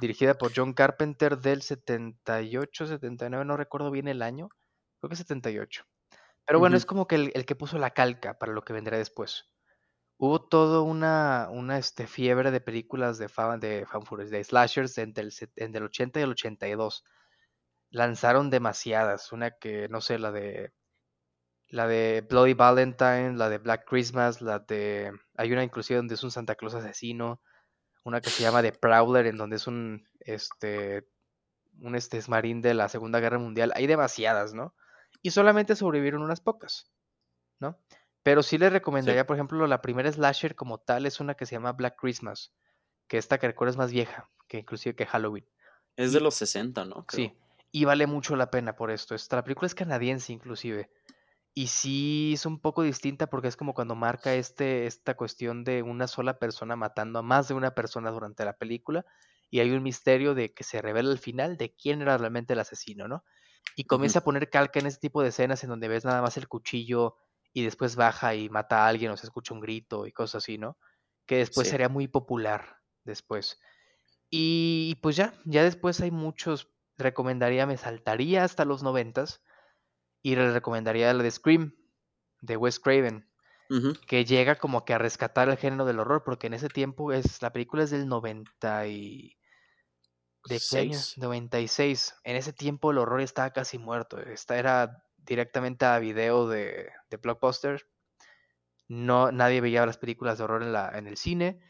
dirigida 0.00 0.34
por 0.34 0.52
John 0.54 0.72
Carpenter 0.72 1.38
del 1.38 1.62
78, 1.62 2.86
79, 2.86 3.44
no 3.44 3.56
recuerdo 3.56 3.90
bien 3.90 4.08
el 4.08 4.22
año, 4.22 4.48
creo 5.00 5.10
que 5.10 5.16
78. 5.16 5.84
Pero 6.46 6.58
bueno, 6.58 6.76
es 6.76 6.86
como 6.86 7.06
que 7.06 7.16
el, 7.16 7.32
el, 7.34 7.44
que 7.44 7.54
puso 7.54 7.78
la 7.78 7.90
calca 7.90 8.38
para 8.38 8.52
lo 8.52 8.62
que 8.62 8.72
vendrá 8.72 8.98
después 8.98 9.52
hubo 10.22 10.40
toda 10.40 10.82
una, 10.82 11.48
una 11.50 11.78
este, 11.78 12.06
fiebre 12.06 12.52
de 12.52 12.60
películas 12.60 13.18
de, 13.18 13.28
fan, 13.28 13.58
de 13.58 13.84
de 14.30 14.44
slashers 14.44 14.96
entre 14.98 15.24
el, 15.24 15.32
entre 15.56 15.78
el 15.80 15.86
80 15.86 16.20
y 16.20 16.22
el 16.22 16.30
82. 16.30 17.04
Lanzaron 17.92 18.50
demasiadas, 18.50 19.30
una 19.30 19.52
que, 19.52 19.88
no 19.88 20.00
sé, 20.00 20.18
la 20.18 20.32
de 20.32 20.72
la 21.72 21.86
de 21.86 22.24
Bloody 22.28 22.52
Valentine, 22.52 23.32
la 23.36 23.48
de 23.48 23.56
Black 23.56 23.88
Christmas, 23.88 24.42
la 24.42 24.58
de... 24.58 25.10
Hay 25.36 25.52
una 25.52 25.64
inclusive 25.64 25.96
donde 25.96 26.14
es 26.14 26.22
un 26.22 26.30
Santa 26.30 26.54
Claus 26.54 26.74
asesino, 26.74 27.40
una 28.04 28.20
que 28.20 28.28
se 28.28 28.42
llama 28.42 28.60
The 28.60 28.72
Prowler, 28.72 29.26
en 29.26 29.38
donde 29.38 29.56
es 29.56 29.66
un, 29.66 30.06
este, 30.20 31.08
un 31.80 31.94
este, 31.96 32.20
marín 32.28 32.60
de 32.60 32.74
la 32.74 32.90
Segunda 32.90 33.20
Guerra 33.20 33.38
Mundial. 33.38 33.72
Hay 33.74 33.86
demasiadas, 33.86 34.52
¿no? 34.52 34.74
Y 35.22 35.30
solamente 35.30 35.74
sobrevivieron 35.74 36.22
unas 36.22 36.42
pocas, 36.42 36.92
¿no? 37.58 37.78
Pero 38.22 38.42
sí 38.42 38.58
le 38.58 38.68
recomendaría, 38.68 39.26
por 39.26 39.36
ejemplo, 39.36 39.66
la 39.66 39.80
primera 39.80 40.12
slasher 40.12 40.54
como 40.54 40.78
tal 40.78 41.06
es 41.06 41.20
una 41.20 41.34
que 41.34 41.46
se 41.46 41.54
llama 41.54 41.72
Black 41.72 41.96
Christmas, 41.98 42.52
que 43.08 43.16
esta 43.16 43.38
que 43.38 43.46
recuerdo 43.46 43.70
es 43.70 43.78
más 43.78 43.92
vieja, 43.92 44.30
que 44.46 44.58
inclusive 44.58 44.94
que 44.94 45.06
Halloween. 45.06 45.48
Es 45.96 46.12
de 46.12 46.20
los 46.20 46.34
60, 46.34 46.84
¿no? 46.84 47.06
Sí, 47.08 47.34
y 47.72 47.86
vale 47.86 48.06
mucho 48.06 48.36
la 48.36 48.50
pena 48.50 48.76
por 48.76 48.90
esto. 48.90 49.14
Esta, 49.14 49.36
la 49.36 49.44
película 49.44 49.66
es 49.66 49.74
canadiense 49.74 50.32
inclusive. 50.32 50.90
Y 51.54 51.66
sí 51.66 52.32
es 52.34 52.46
un 52.46 52.60
poco 52.60 52.82
distinta 52.82 53.26
porque 53.26 53.48
es 53.48 53.56
como 53.56 53.74
cuando 53.74 53.94
marca 53.94 54.34
este, 54.34 54.86
esta 54.86 55.14
cuestión 55.14 55.64
de 55.64 55.82
una 55.82 56.06
sola 56.06 56.38
persona 56.38 56.76
matando 56.76 57.18
a 57.18 57.22
más 57.22 57.48
de 57.48 57.54
una 57.54 57.74
persona 57.74 58.10
durante 58.10 58.44
la 58.44 58.52
película. 58.54 59.04
Y 59.50 59.60
hay 59.60 59.70
un 59.70 59.82
misterio 59.82 60.34
de 60.34 60.54
que 60.54 60.64
se 60.64 60.80
revela 60.80 61.10
al 61.10 61.18
final 61.18 61.56
de 61.56 61.74
quién 61.74 62.00
era 62.02 62.16
realmente 62.16 62.52
el 62.52 62.60
asesino, 62.60 63.08
¿no? 63.08 63.24
Y 63.76 63.84
comienza 63.84 64.20
a 64.20 64.24
poner 64.24 64.50
calca 64.50 64.78
en 64.78 64.86
ese 64.86 64.98
tipo 64.98 65.22
de 65.22 65.28
escenas 65.28 65.62
en 65.62 65.70
donde 65.70 65.88
ves 65.88 66.04
nada 66.04 66.22
más 66.22 66.36
el 66.36 66.48
cuchillo 66.48 67.16
y 67.52 67.64
después 67.64 67.96
baja 67.96 68.34
y 68.34 68.48
mata 68.48 68.84
a 68.84 68.88
alguien 68.88 69.10
o 69.10 69.16
se 69.16 69.26
escucha 69.26 69.54
un 69.54 69.60
grito 69.60 70.06
y 70.06 70.12
cosas 70.12 70.42
así, 70.42 70.58
¿no? 70.58 70.78
Que 71.26 71.36
después 71.36 71.68
sería 71.68 71.88
muy 71.88 72.08
popular 72.08 72.78
después. 73.04 73.58
Y 74.30 74.98
pues 75.02 75.16
ya, 75.16 75.34
ya 75.44 75.62
después 75.62 76.00
hay 76.00 76.10
muchos, 76.10 76.70
recomendaría, 76.98 77.66
me 77.66 77.76
saltaría 77.76 78.44
hasta 78.44 78.64
los 78.64 78.82
noventas 78.82 79.42
y 80.22 80.36
le 80.36 80.52
recomendaría 80.52 81.12
la 81.12 81.22
de 81.22 81.30
Scream, 81.30 81.74
de 82.40 82.56
Wes 82.56 82.78
Craven, 82.80 83.28
que 84.06 84.24
llega 84.24 84.56
como 84.56 84.84
que 84.84 84.92
a 84.92 84.98
rescatar 84.98 85.48
el 85.48 85.56
género 85.56 85.86
del 85.86 85.98
horror, 85.98 86.24
porque 86.24 86.46
en 86.46 86.54
ese 86.54 86.68
tiempo 86.68 87.12
es, 87.12 87.40
la 87.40 87.52
película 87.52 87.84
es 87.84 87.90
del 87.90 88.06
90 88.08 88.86
y... 88.88 89.38
¿De 90.44 90.60
qué 90.70 90.78
año? 90.78 90.98
96. 91.16 92.14
En 92.24 92.36
ese 92.36 92.52
tiempo 92.52 92.90
el 92.90 92.98
horror 92.98 93.20
estaba 93.20 93.50
casi 93.52 93.78
muerto. 93.78 94.18
Esta 94.18 94.58
era 94.58 95.04
directamente 95.16 95.84
a 95.84 95.98
video 96.00 96.48
de, 96.48 96.90
de 97.10 97.16
Blockbuster. 97.16 97.88
No, 98.88 99.30
nadie 99.30 99.60
veía 99.60 99.86
las 99.86 99.98
películas 99.98 100.38
de 100.38 100.44
horror 100.44 100.62
en, 100.64 100.72
la, 100.72 100.90
en 100.98 101.06
el 101.06 101.16
cine. 101.16 101.60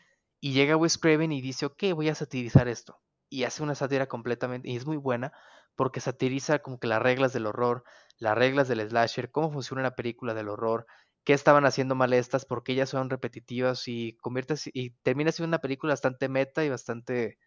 Y 0.41 0.55
llega 0.55 0.77
Wes 0.77 0.99
Craven 0.99 1.31
y 1.33 1.41
dice, 1.41 1.67
ok, 1.67 1.93
voy 1.95 2.09
a 2.09 2.15
satirizar 2.15 2.67
esto. 2.67 3.01
Y 3.33 3.45
hace 3.45 3.63
una 3.63 3.75
sátira 3.75 4.07
completamente, 4.07 4.69
y 4.69 4.77
es 4.77 4.87
muy 4.87 4.97
buena, 4.99 5.33
porque 5.75 6.01
satiriza 6.01 6.59
como 6.59 6.79
que 6.79 6.87
las 6.87 7.01
reglas 7.01 7.33
del 7.33 7.47
horror, 7.47 7.85
las 8.19 8.37
reglas 8.37 8.69
del 8.69 8.87
slasher, 8.87 9.31
cómo 9.31 9.51
funciona 9.51 9.81
una 9.83 9.95
película 9.95 10.35
del 10.35 10.49
horror, 10.49 10.87
qué 11.25 11.33
estaban 11.33 11.65
haciendo 11.65 11.95
mal 11.95 12.13
estas, 12.13 12.45
por 12.45 12.63
qué 12.63 12.73
ellas 12.73 12.91
son 12.91 13.09
repetitivas 13.09 13.89
y 13.89 14.17
convierte 14.17 14.55
y 14.75 14.91
termina 15.03 15.33
siendo 15.33 15.49
una 15.49 15.61
película 15.61 15.93
bastante 15.93 16.29
meta 16.29 16.65
y 16.65 16.69
bastante 16.69 17.39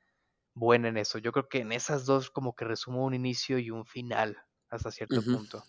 buena 0.54 0.88
en 0.88 0.98
eso. 0.98 1.20
Yo 1.20 1.32
creo 1.32 1.48
que 1.50 1.60
en 1.60 1.72
esas 1.72 2.06
dos 2.06 2.32
como 2.32 2.56
que 2.56 2.66
resumo 2.66 3.06
un 3.06 3.14
inicio 3.14 3.60
y 3.60 3.70
un 3.70 3.86
final 3.86 4.38
hasta 4.70 4.92
cierto 4.92 5.22
punto. 5.22 5.64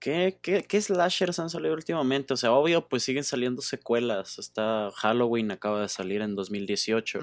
¿Qué, 0.00 0.38
¿Qué, 0.40 0.80
slashers 0.80 1.40
han 1.40 1.50
salido 1.50 1.74
últimamente? 1.74 2.32
O 2.32 2.36
sea, 2.36 2.52
obvio, 2.52 2.88
pues 2.88 3.02
siguen 3.02 3.24
saliendo 3.24 3.62
secuelas. 3.62 4.38
Está 4.38 4.90
Halloween, 4.94 5.50
acaba 5.50 5.80
de 5.82 5.88
salir 5.88 6.22
en 6.22 6.36
2018. 6.36 7.18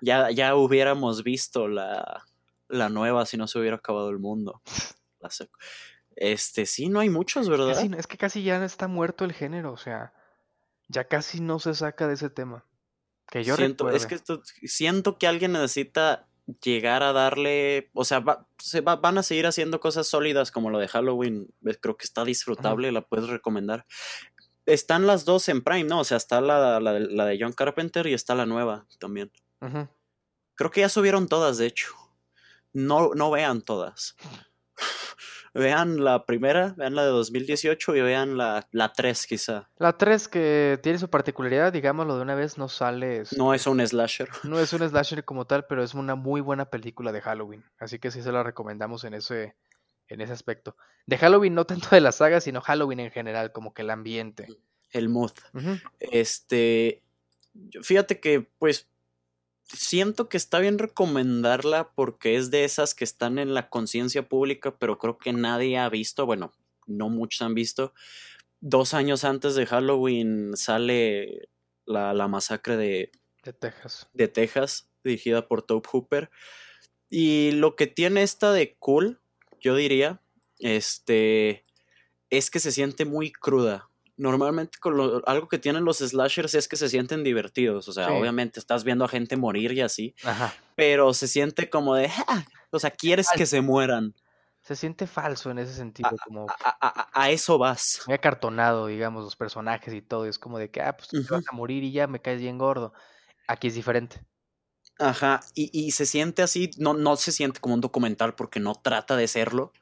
Ya, 0.00 0.30
ya 0.30 0.54
hubiéramos 0.54 1.22
visto 1.22 1.68
la, 1.68 2.24
la 2.68 2.88
nueva 2.88 3.26
si 3.26 3.36
no 3.36 3.46
se 3.46 3.58
hubiera 3.58 3.76
acabado 3.76 4.10
el 4.10 4.18
mundo. 4.18 4.62
este, 6.16 6.66
sí, 6.66 6.88
no 6.88 7.00
hay 7.00 7.10
muchos, 7.10 7.48
¿verdad? 7.48 7.82
es 7.96 8.06
que 8.06 8.18
casi 8.18 8.42
ya 8.42 8.64
está 8.64 8.88
muerto 8.88 9.24
el 9.24 9.32
género, 9.32 9.72
o 9.72 9.76
sea, 9.76 10.12
ya 10.88 11.04
casi 11.04 11.40
no 11.40 11.58
se 11.58 11.74
saca 11.74 12.06
de 12.06 12.14
ese 12.14 12.30
tema. 12.30 12.64
Que 13.28 13.44
yo 13.44 13.56
siento, 13.56 13.88
es 13.90 14.06
que 14.06 14.18
siento 14.66 15.16
que 15.16 15.28
alguien 15.28 15.52
necesita 15.52 16.26
llegar 16.62 17.02
a 17.02 17.12
darle, 17.12 17.90
o 17.94 18.04
sea, 18.04 18.24
se 18.58 18.80
van 18.80 19.18
a 19.18 19.22
seguir 19.22 19.46
haciendo 19.46 19.78
cosas 19.78 20.08
sólidas 20.08 20.50
como 20.50 20.70
lo 20.70 20.78
de 20.78 20.88
Halloween, 20.88 21.48
creo 21.80 21.96
que 21.96 22.04
está 22.04 22.24
disfrutable, 22.24 22.90
la 22.90 23.02
puedes 23.02 23.28
recomendar. 23.28 23.86
Están 24.66 25.06
las 25.06 25.24
dos 25.24 25.48
en 25.48 25.62
Prime, 25.62 25.84
¿no? 25.84 26.00
O 26.00 26.04
sea, 26.04 26.16
está 26.16 26.40
la, 26.40 26.80
la, 26.80 26.92
de 27.24 27.38
John 27.40 27.52
Carpenter 27.52 28.06
y 28.06 28.14
está 28.14 28.34
la 28.34 28.46
nueva 28.46 28.86
también. 28.98 29.30
Creo 30.54 30.70
que 30.70 30.80
ya 30.80 30.88
subieron 30.88 31.28
todas, 31.28 31.58
de 31.58 31.66
hecho 31.66 31.94
no, 32.72 33.14
no 33.14 33.30
vean 33.30 33.62
todas. 33.62 34.16
vean 35.54 36.04
la 36.04 36.24
primera, 36.26 36.74
vean 36.76 36.94
la 36.94 37.04
de 37.04 37.10
2018 37.10 37.96
y 37.96 38.00
vean 38.00 38.36
la, 38.36 38.68
la 38.72 38.92
3 38.92 39.26
quizá. 39.26 39.68
La 39.78 39.96
3 39.96 40.28
que 40.28 40.78
tiene 40.82 40.98
su 40.98 41.10
particularidad, 41.10 41.72
digámoslo 41.72 42.16
de 42.16 42.22
una 42.22 42.34
vez, 42.34 42.58
no 42.58 42.68
sale... 42.68 43.24
No 43.36 43.54
es 43.54 43.66
un 43.66 43.84
slasher. 43.86 44.28
No 44.44 44.58
es 44.58 44.72
un 44.72 44.88
slasher 44.88 45.24
como 45.24 45.46
tal, 45.46 45.66
pero 45.66 45.82
es 45.82 45.94
una 45.94 46.14
muy 46.14 46.40
buena 46.40 46.66
película 46.66 47.12
de 47.12 47.20
Halloween. 47.20 47.64
Así 47.78 47.98
que 47.98 48.10
sí 48.10 48.22
se 48.22 48.32
la 48.32 48.42
recomendamos 48.42 49.04
en 49.04 49.14
ese, 49.14 49.56
en 50.08 50.20
ese 50.20 50.32
aspecto. 50.32 50.76
De 51.06 51.18
Halloween, 51.18 51.54
no 51.54 51.64
tanto 51.64 51.88
de 51.90 52.00
la 52.00 52.12
saga, 52.12 52.40
sino 52.40 52.60
Halloween 52.60 53.00
en 53.00 53.10
general, 53.10 53.52
como 53.52 53.74
que 53.74 53.82
el 53.82 53.90
ambiente. 53.90 54.46
El 54.90 55.08
mood. 55.08 55.32
Este... 55.98 57.02
Fíjate 57.82 58.20
que, 58.20 58.48
pues, 58.60 58.88
siento 59.72 60.28
que 60.28 60.36
está 60.36 60.58
bien 60.58 60.78
recomendarla 60.78 61.92
porque 61.94 62.36
es 62.36 62.50
de 62.50 62.64
esas 62.64 62.94
que 62.94 63.04
están 63.04 63.38
en 63.38 63.54
la 63.54 63.68
conciencia 63.68 64.28
pública, 64.28 64.76
pero 64.78 64.98
creo 64.98 65.18
que 65.18 65.32
nadie 65.32 65.78
ha 65.78 65.88
visto, 65.88 66.26
bueno, 66.26 66.52
no 66.86 67.08
muchos 67.08 67.42
han 67.42 67.54
visto. 67.54 67.94
Dos 68.60 68.94
años 68.94 69.24
antes 69.24 69.54
de 69.54 69.66
Halloween 69.66 70.56
sale 70.56 71.48
la, 71.86 72.28
masacre 72.28 72.76
de, 72.76 73.12
de 73.44 73.52
Texas. 73.52 74.08
De 74.12 74.28
Texas, 74.28 74.88
dirigida 75.02 75.48
por 75.48 75.62
Tobe 75.62 75.88
Hooper. 75.90 76.30
Y 77.08 77.52
lo 77.52 77.74
que 77.76 77.86
tiene 77.86 78.22
esta 78.22 78.52
de 78.52 78.76
cool, 78.78 79.20
yo 79.60 79.74
diría, 79.74 80.20
este, 80.58 81.64
es 82.28 82.50
que 82.50 82.60
se 82.60 82.72
siente 82.72 83.04
muy 83.04 83.32
cruda 83.32 83.89
normalmente 84.20 84.78
con 84.78 85.22
algo 85.26 85.48
que 85.48 85.58
tienen 85.58 85.84
los 85.84 85.98
slashers 85.98 86.54
es 86.54 86.68
que 86.68 86.76
se 86.76 86.88
sienten 86.88 87.24
divertidos. 87.24 87.88
O 87.88 87.92
sea, 87.92 88.12
obviamente 88.12 88.60
estás 88.60 88.84
viendo 88.84 89.04
a 89.04 89.08
gente 89.08 89.36
morir 89.36 89.72
y 89.72 89.80
así. 89.80 90.14
Pero 90.76 91.14
se 91.14 91.26
siente 91.26 91.70
como 91.70 91.94
de, 91.94 92.10
ah", 92.28 92.44
o 92.70 92.78
sea, 92.78 92.90
quieres 92.90 93.28
que 93.34 93.46
se 93.46 93.62
mueran. 93.62 94.14
Se 94.62 94.76
siente 94.76 95.06
falso 95.06 95.50
en 95.50 95.58
ese 95.58 95.72
sentido, 95.72 96.10
a, 96.10 96.24
como... 96.24 96.46
A, 97.12 97.30
eso 97.30 97.56
vas. 97.56 98.02
Muy 98.06 98.14
acartonado, 98.14 98.88
digamos, 98.88 99.24
los 99.24 99.34
personajes 99.34 99.94
y 99.94 100.02
todo. 100.02 100.26
Es 100.26 100.38
como 100.38 100.58
de 100.58 100.70
que, 100.70 100.82
ah, 100.82 100.96
pues 100.96 101.08
te 101.08 101.32
vas 101.32 101.44
a 101.50 101.56
morir 101.56 101.82
y 101.82 101.92
ya 101.92 102.06
me 102.06 102.20
caes 102.20 102.42
bien 102.42 102.58
gordo. 102.58 102.92
Aquí 103.48 103.68
es 103.68 103.74
diferente. 103.74 104.22
Ajá, 104.98 105.40
y, 105.54 105.70
y, 105.72 105.92
se 105.92 106.04
siente 106.04 106.42
así, 106.42 106.70
no, 106.76 106.92
no 106.92 107.16
se 107.16 107.32
siente 107.32 107.58
como 107.58 107.74
un 107.74 107.80
documental 107.80 108.34
porque 108.34 108.60
no 108.60 108.74
trata 108.74 109.16
de 109.16 109.28
serlo, 109.28 109.72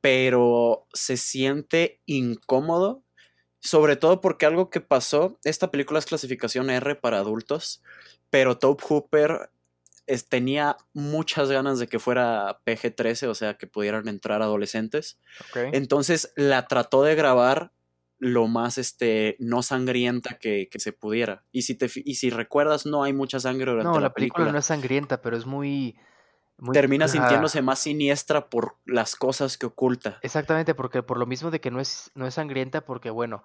pero 0.00 0.88
se 0.92 1.16
siente 1.16 2.02
incómodo 2.06 3.04
sobre 3.68 3.96
todo 3.96 4.22
porque 4.22 4.46
algo 4.46 4.70
que 4.70 4.80
pasó, 4.80 5.38
esta 5.44 5.70
película 5.70 5.98
es 5.98 6.06
clasificación 6.06 6.70
R 6.70 6.94
para 6.94 7.18
adultos, 7.18 7.82
pero 8.30 8.56
Tobe 8.56 8.82
Hooper 8.82 9.50
tenía 10.30 10.78
muchas 10.94 11.50
ganas 11.50 11.78
de 11.78 11.86
que 11.86 11.98
fuera 11.98 12.60
PG-13, 12.64 13.28
o 13.28 13.34
sea, 13.34 13.58
que 13.58 13.66
pudieran 13.66 14.08
entrar 14.08 14.40
adolescentes. 14.40 15.20
Entonces 15.54 16.32
la 16.34 16.66
trató 16.66 17.02
de 17.02 17.14
grabar 17.14 17.72
lo 18.18 18.48
más 18.48 18.78
este, 18.78 19.36
no 19.38 19.62
sangrienta 19.62 20.38
que, 20.38 20.70
se 20.76 20.94
pudiera. 20.94 21.44
Y 21.52 21.62
si, 21.62 21.74
te, 21.74 21.90
y 21.94 22.14
si 22.14 22.30
recuerdas, 22.30 22.86
no 22.86 23.04
hay 23.04 23.12
mucha 23.12 23.38
sangre 23.38 23.70
durante 23.70 23.92
no, 23.92 24.00
la, 24.00 24.14
película. 24.14 24.50
no 24.50 24.58
es 24.58 24.66
sangrienta, 24.66 25.20
pero 25.20 25.36
es 25.36 25.44
muy... 25.44 25.94
Termina 26.72 27.06
sintiéndose 27.06 27.62
más 27.62 27.78
siniestra 27.78 28.50
por 28.50 28.76
las 28.84 29.14
cosas 29.14 29.56
que 29.56 29.66
oculta. 29.66 30.18
Exactamente, 30.22 30.74
porque 30.74 31.02
por 31.02 31.18
lo 31.18 31.26
mismo 31.26 31.50
de 31.50 31.60
que 31.60 31.70
no 31.70 31.78
es, 31.80 32.10
no 32.14 32.26
es 32.26 32.34
sangrienta, 32.34 32.84
porque 32.84 33.10
bueno, 33.10 33.44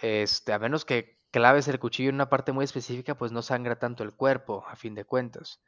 este, 0.00 0.52
a 0.52 0.58
menos 0.58 0.84
que 0.84 1.18
claves 1.32 1.66
el 1.66 1.80
cuchillo 1.80 2.10
en 2.10 2.14
una 2.14 2.30
parte 2.30 2.52
muy 2.52 2.64
específica, 2.64 3.16
pues 3.16 3.32
no 3.32 3.42
sangra 3.42 3.80
tanto 3.80 4.04
el 4.04 4.14
cuerpo, 4.14 4.64
a 4.68 4.76
fin 4.76 4.94
de 4.94 5.04
cuentas. 5.04 5.60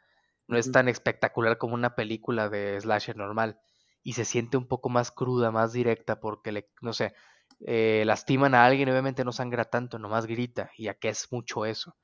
No 0.47 0.57
es 0.57 0.71
tan 0.71 0.89
espectacular 0.89 1.59
como 1.59 1.75
una 1.75 1.97
película 1.97 2.49
de 2.49 2.81
slasher 2.81 3.17
normal. 3.17 3.59
Y 4.05 4.13
se 4.13 4.25
siente 4.25 4.57
un 4.57 4.69
poco 4.69 4.89
más 4.89 5.11
cruda, 5.11 5.51
más 5.51 5.73
directa, 5.73 6.21
porque 6.21 6.53
le, 6.53 6.71
no 6.81 6.93
sé, 6.93 7.15
eh, 7.67 8.05
lastiman 8.07 8.55
a 8.55 8.65
alguien, 8.65 8.89
obviamente 8.89 9.25
no 9.25 9.33
sangra 9.33 9.65
tanto, 9.65 9.99
nomás 9.99 10.27
grita. 10.27 10.71
Y 10.77 10.87
aquí 10.87 11.09
es 11.09 11.33
mucho 11.33 11.67
eso. 11.67 11.97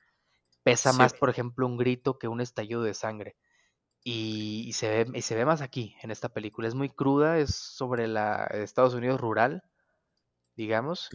Pesa 0.64 0.93
más, 0.93 1.14
por 1.14 1.30
ejemplo, 1.30 1.64
un 1.64 1.76
grito 1.76 2.18
que 2.18 2.26
un 2.26 2.41
estallido 2.41 2.83
de 2.83 2.95
sangre. 2.95 3.37
Y, 4.05 4.72
se 4.72 4.88
ve, 4.88 5.18
y 5.18 5.22
se 5.22 5.36
ve 5.36 5.44
más 5.44 5.61
aquí, 5.61 5.94
en 6.03 6.11
esta 6.11 6.28
película. 6.28 6.66
Es 6.66 6.74
muy 6.74 6.90
cruda, 6.90 7.38
es 7.38 7.55
sobre 7.55 8.09
la 8.09 8.46
Estados 8.46 8.94
Unidos 8.94 9.20
rural, 9.20 9.62
digamos. 10.57 11.09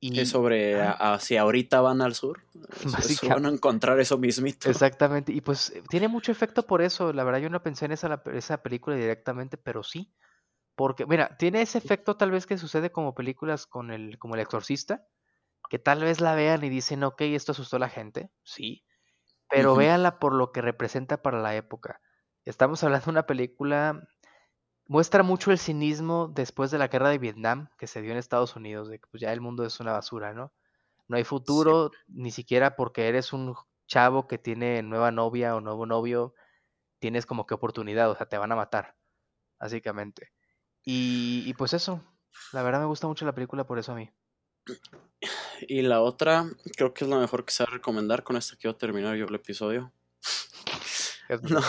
Y 0.00 0.18
es 0.18 0.30
sobre 0.30 0.76
si 1.20 1.36
ahorita 1.36 1.80
van 1.80 2.00
al 2.00 2.14
sur. 2.14 2.42
van 3.28 3.46
a 3.46 3.48
encontrar 3.48 4.00
eso 4.00 4.18
mismito. 4.18 4.68
Exactamente. 4.68 5.32
Y 5.32 5.40
pues 5.40 5.70
eh, 5.70 5.82
tiene 5.88 6.08
mucho 6.08 6.32
efecto 6.32 6.66
por 6.66 6.82
eso. 6.82 7.12
La 7.12 7.22
verdad, 7.22 7.38
yo 7.38 7.50
no 7.50 7.62
pensé 7.62 7.84
en 7.84 7.92
esa, 7.92 8.20
esa 8.34 8.62
película 8.62 8.96
directamente, 8.96 9.56
pero 9.56 9.84
sí. 9.84 10.12
Porque, 10.74 11.06
mira, 11.06 11.36
tiene 11.36 11.62
ese 11.62 11.78
efecto 11.78 12.16
tal 12.16 12.30
vez 12.30 12.46
que 12.46 12.58
sucede 12.58 12.90
como 12.90 13.14
películas 13.14 13.66
con 13.66 13.90
el, 13.92 14.18
como 14.18 14.34
El 14.34 14.40
Exorcista, 14.40 15.06
que 15.68 15.78
tal 15.78 16.02
vez 16.02 16.20
la 16.20 16.34
vean 16.34 16.64
y 16.64 16.70
dicen, 16.70 17.04
ok, 17.04 17.20
esto 17.20 17.52
asustó 17.52 17.76
a 17.76 17.80
la 17.80 17.88
gente, 17.88 18.30
sí, 18.42 18.84
pero 19.48 19.76
véanla 19.76 20.18
por 20.18 20.34
lo 20.34 20.50
que 20.50 20.62
representa 20.62 21.22
para 21.22 21.40
la 21.40 21.54
época. 21.54 22.00
Estamos 22.44 22.82
hablando 22.82 23.06
de 23.06 23.10
una 23.10 23.26
película 23.26 24.08
muestra 24.86 25.22
mucho 25.22 25.52
el 25.52 25.58
cinismo 25.58 26.28
después 26.28 26.70
de 26.70 26.78
la 26.78 26.88
guerra 26.88 27.08
de 27.08 27.18
Vietnam 27.18 27.68
que 27.78 27.86
se 27.86 28.02
dio 28.02 28.12
en 28.12 28.18
Estados 28.18 28.56
Unidos, 28.56 28.88
de 28.88 28.98
que 28.98 29.06
pues 29.10 29.20
ya 29.20 29.32
el 29.32 29.40
mundo 29.40 29.64
es 29.64 29.80
una 29.80 29.92
basura, 29.92 30.34
¿no? 30.34 30.52
No 31.08 31.16
hay 31.16 31.24
futuro, 31.24 31.90
ni 32.08 32.30
siquiera 32.30 32.76
porque 32.76 33.08
eres 33.08 33.32
un 33.32 33.54
chavo 33.86 34.26
que 34.26 34.38
tiene 34.38 34.82
nueva 34.82 35.10
novia 35.10 35.54
o 35.54 35.60
nuevo 35.60 35.86
novio, 35.86 36.34
tienes 36.98 37.26
como 37.26 37.46
que 37.46 37.54
oportunidad, 37.54 38.10
o 38.10 38.16
sea, 38.16 38.26
te 38.26 38.38
van 38.38 38.52
a 38.52 38.56
matar, 38.56 38.96
básicamente. 39.58 40.32
Y, 40.84 41.44
y 41.46 41.54
pues 41.54 41.74
eso, 41.74 42.02
la 42.52 42.62
verdad 42.62 42.80
me 42.80 42.86
gusta 42.86 43.06
mucho 43.06 43.24
la 43.24 43.34
película 43.34 43.64
por 43.64 43.78
eso 43.78 43.92
a 43.92 43.96
mí. 43.96 44.10
Y 45.68 45.82
la 45.82 46.00
otra, 46.00 46.46
creo 46.76 46.92
que 46.92 47.04
es 47.04 47.10
lo 47.10 47.18
mejor 47.18 47.44
que 47.44 47.52
se 47.52 47.62
va 47.64 47.70
a 47.70 47.74
recomendar. 47.74 48.24
Con 48.24 48.36
esta 48.36 48.56
quiero 48.56 48.76
terminar 48.76 49.16
yo 49.16 49.26
el 49.26 49.34
episodio. 49.34 49.92
No. 51.48 51.62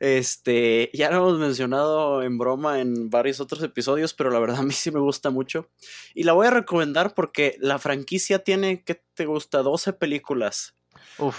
Este, 0.00 0.90
ya 0.94 1.10
lo 1.10 1.18
hemos 1.18 1.38
mencionado 1.38 2.22
en 2.22 2.38
broma 2.38 2.80
en 2.80 3.10
varios 3.10 3.38
otros 3.38 3.62
episodios, 3.62 4.14
pero 4.14 4.30
la 4.30 4.38
verdad 4.38 4.60
a 4.60 4.62
mí 4.62 4.72
sí 4.72 4.90
me 4.90 4.98
gusta 4.98 5.28
mucho. 5.28 5.68
Y 6.14 6.24
la 6.24 6.32
voy 6.32 6.46
a 6.46 6.50
recomendar 6.50 7.14
porque 7.14 7.56
la 7.60 7.78
franquicia 7.78 8.38
tiene, 8.40 8.82
¿qué 8.82 9.02
te 9.14 9.26
gusta? 9.26 9.62
12 9.62 9.92
películas. 9.92 10.74
Uf. 11.18 11.36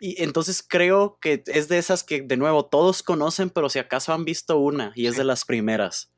Y 0.00 0.22
entonces 0.22 0.64
creo 0.66 1.18
que 1.20 1.44
es 1.46 1.68
de 1.68 1.78
esas 1.78 2.02
que, 2.02 2.22
de 2.22 2.36
nuevo, 2.38 2.64
todos 2.64 3.02
conocen, 3.02 3.50
pero 3.50 3.68
si 3.68 3.78
acaso 3.78 4.14
han 4.14 4.24
visto 4.24 4.58
una, 4.58 4.92
y 4.94 5.06
es 5.06 5.16
de 5.16 5.24
las 5.24 5.44
primeras. 5.44 6.10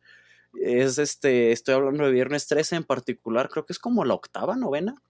Es 0.60 0.98
este, 0.98 1.50
estoy 1.52 1.74
hablando 1.74 2.04
de 2.04 2.12
Viernes 2.12 2.46
13 2.46 2.76
en 2.76 2.84
particular, 2.84 3.48
creo 3.48 3.66
que 3.66 3.72
es 3.72 3.78
como 3.78 4.04
la 4.04 4.14
octava, 4.14 4.56
novena. 4.56 5.02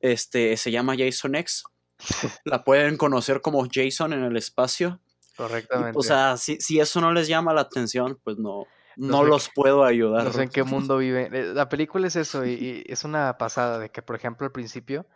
Este, 0.00 0.56
se 0.56 0.70
llama 0.70 0.94
Jason 0.96 1.34
X. 1.34 1.64
La 2.44 2.62
pueden 2.62 2.96
conocer 2.96 3.40
como 3.40 3.66
Jason 3.70 4.12
en 4.12 4.22
el 4.22 4.36
espacio. 4.36 5.00
Correctamente. 5.38 5.96
o 5.96 6.02
sea, 6.02 6.36
si, 6.36 6.56
si, 6.56 6.80
eso 6.80 7.00
no 7.00 7.12
les 7.12 7.28
llama 7.28 7.54
la 7.54 7.60
atención, 7.60 8.18
pues 8.24 8.38
no, 8.38 8.66
no, 8.96 9.22
los 9.22 9.48
puedo 9.54 9.84
ayudar. 9.84 10.24
No 10.24 10.32
sé 10.32 10.42
en 10.42 10.48
qué 10.48 10.64
mundo 10.64 10.98
vive. 10.98 11.28
Eh, 11.32 11.54
la 11.54 11.68
película 11.68 12.08
es 12.08 12.16
eso, 12.16 12.44
y, 12.46 12.84
es 12.88 13.04
una 13.04 13.38
pasada 13.38 13.78
de 13.78 13.90
que, 13.90 14.02
por 14.02 14.16
ejemplo, 14.16 14.46
al 14.46 14.52
principio 14.52 15.06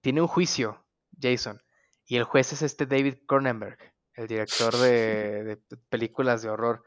tiene 0.00 0.22
un 0.22 0.28
juicio, 0.28 0.82
Jason, 1.20 1.60
y 2.06 2.16
el 2.16 2.24
juez 2.24 2.54
es 2.54 2.62
este 2.62 2.86
David 2.86 3.16
Cronenberg, 3.26 3.76
el 4.14 4.26
director 4.26 4.74
de, 4.74 5.44
de 5.44 5.56
películas 5.90 6.40
de 6.40 6.48
horror. 6.48 6.82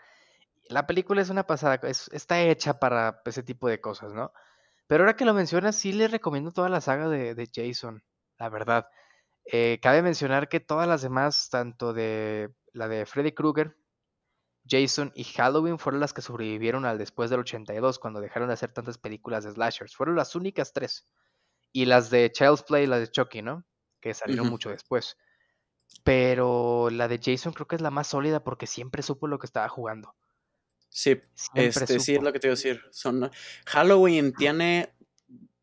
La 0.68 0.88
película 0.88 1.22
es 1.22 1.30
una 1.30 1.46
pasada, 1.46 1.80
está 1.88 2.42
hecha 2.42 2.80
para 2.80 3.22
ese 3.26 3.44
tipo 3.44 3.70
de 3.70 3.80
cosas, 3.80 4.14
¿no? 4.14 4.34
Pero 4.88 5.04
ahora 5.04 5.16
que 5.16 5.26
lo 5.26 5.36
mencionas, 5.36 5.76
sí 5.76 5.94
les 5.94 6.10
recomiendo 6.10 6.52
toda 6.52 6.70
la 6.70 6.82
saga 6.82 7.08
de 7.08 7.50
Jason, 7.54 8.04
la 8.40 8.50
verdad. 8.50 8.88
Eh, 9.46 9.80
cabe 9.82 10.02
mencionar 10.02 10.48
que 10.48 10.60
todas 10.60 10.88
las 10.88 11.02
demás, 11.02 11.50
tanto 11.50 11.94
de 11.94 12.54
la 12.74 12.88
de 12.88 13.06
Freddy 13.06 13.32
Krueger, 13.32 13.78
Jason 14.68 15.12
y 15.16 15.24
Halloween, 15.24 15.80
fueron 15.80 16.02
las 16.02 16.14
que 16.14 16.22
sobrevivieron 16.22 16.86
al 16.86 16.98
después 16.98 17.30
del 17.30 17.40
82, 17.42 18.00
cuando 18.00 18.22
dejaron 18.22 18.50
de 18.50 18.56
hacer 18.56 18.72
tantas 18.72 18.98
películas 18.98 19.44
de 19.44 19.52
slashers. 19.52 19.96
Fueron 19.96 20.16
las 20.16 20.36
únicas 20.36 20.74
tres. 20.74 21.08
Y 21.72 21.86
las 21.86 22.10
de 22.10 22.32
Child's 22.32 22.64
Play 22.64 22.84
y 22.84 22.88
las 22.88 23.00
de 23.00 23.12
Chucky, 23.12 23.42
¿no? 23.42 23.66
Que 24.00 24.14
salieron 24.14 24.48
mucho 24.48 24.70
después. 24.70 25.18
Pero 26.04 26.90
la 26.92 27.08
de 27.08 27.20
Jason 27.24 27.54
creo 27.54 27.68
que 27.68 27.76
es 27.76 27.82
la 27.82 27.92
más 27.92 28.08
sólida 28.08 28.44
porque 28.44 28.68
siempre 28.68 29.04
supo 29.04 29.28
lo 29.28 29.40
que 29.40 29.46
estaba 29.46 29.70
jugando. 29.70 30.16
Sí, 30.90 31.20
este, 31.56 32.00
sí 32.00 32.16
es 32.16 32.22
lo 32.22 32.32
que 32.32 32.40
te 32.40 32.48
iba 32.48 32.54
a 32.54 32.56
decir. 32.56 32.82
Son, 32.92 33.30
Halloween 33.66 34.34
tiene 34.34 34.94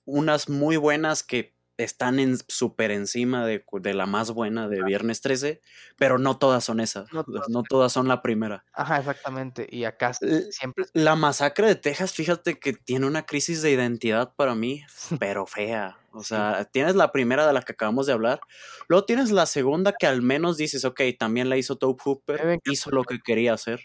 unas 0.04 0.48
muy 0.48 0.76
buenas 0.76 1.22
que 1.22 1.54
están 1.84 2.18
en, 2.18 2.36
súper 2.48 2.90
encima 2.90 3.46
de, 3.46 3.64
la 3.94 4.06
más 4.06 4.32
buena 4.32 4.68
de 4.68 4.82
Viernes 4.82 5.20
13, 5.22 5.60
pero 5.96 6.18
no 6.18 6.38
todas 6.38 6.64
son 6.64 6.80
esas. 6.80 7.08
No, 7.12 7.62
todas 7.62 7.92
son 7.92 8.06
la 8.06 8.22
primera. 8.22 8.64
Ajá, 8.72 8.98
exactamente. 8.98 9.66
Y 9.70 9.84
acá 9.84 10.12
siempre. 10.14 10.84
La 10.92 11.16
masacre 11.16 11.66
de 11.66 11.74
Texas, 11.76 12.12
fíjate 12.12 12.58
que 12.58 12.74
tiene 12.74 13.06
una 13.06 13.24
crisis 13.24 13.62
de 13.62 13.70
identidad 13.70 14.34
para 14.36 14.54
mí, 14.54 14.84
pero 15.18 15.46
fea. 15.46 15.98
O 16.12 16.22
sea, 16.22 16.68
tienes 16.70 16.96
la 16.96 17.12
primera 17.12 17.46
de 17.46 17.52
la 17.52 17.62
que 17.62 17.72
acabamos 17.72 18.06
de 18.06 18.12
hablar. 18.12 18.40
Luego 18.88 19.06
tienes 19.06 19.30
la 19.30 19.46
segunda 19.46 19.94
que 19.98 20.06
al 20.06 20.22
menos 20.22 20.56
dices, 20.56 20.84
ok, 20.84 21.00
también 21.18 21.48
la 21.48 21.56
hizo 21.56 21.76
Tope 21.76 22.02
Hooper, 22.04 22.58
hizo 22.64 22.90
lo 22.90 23.04
que 23.04 23.20
quería 23.20 23.54
hacer. 23.54 23.80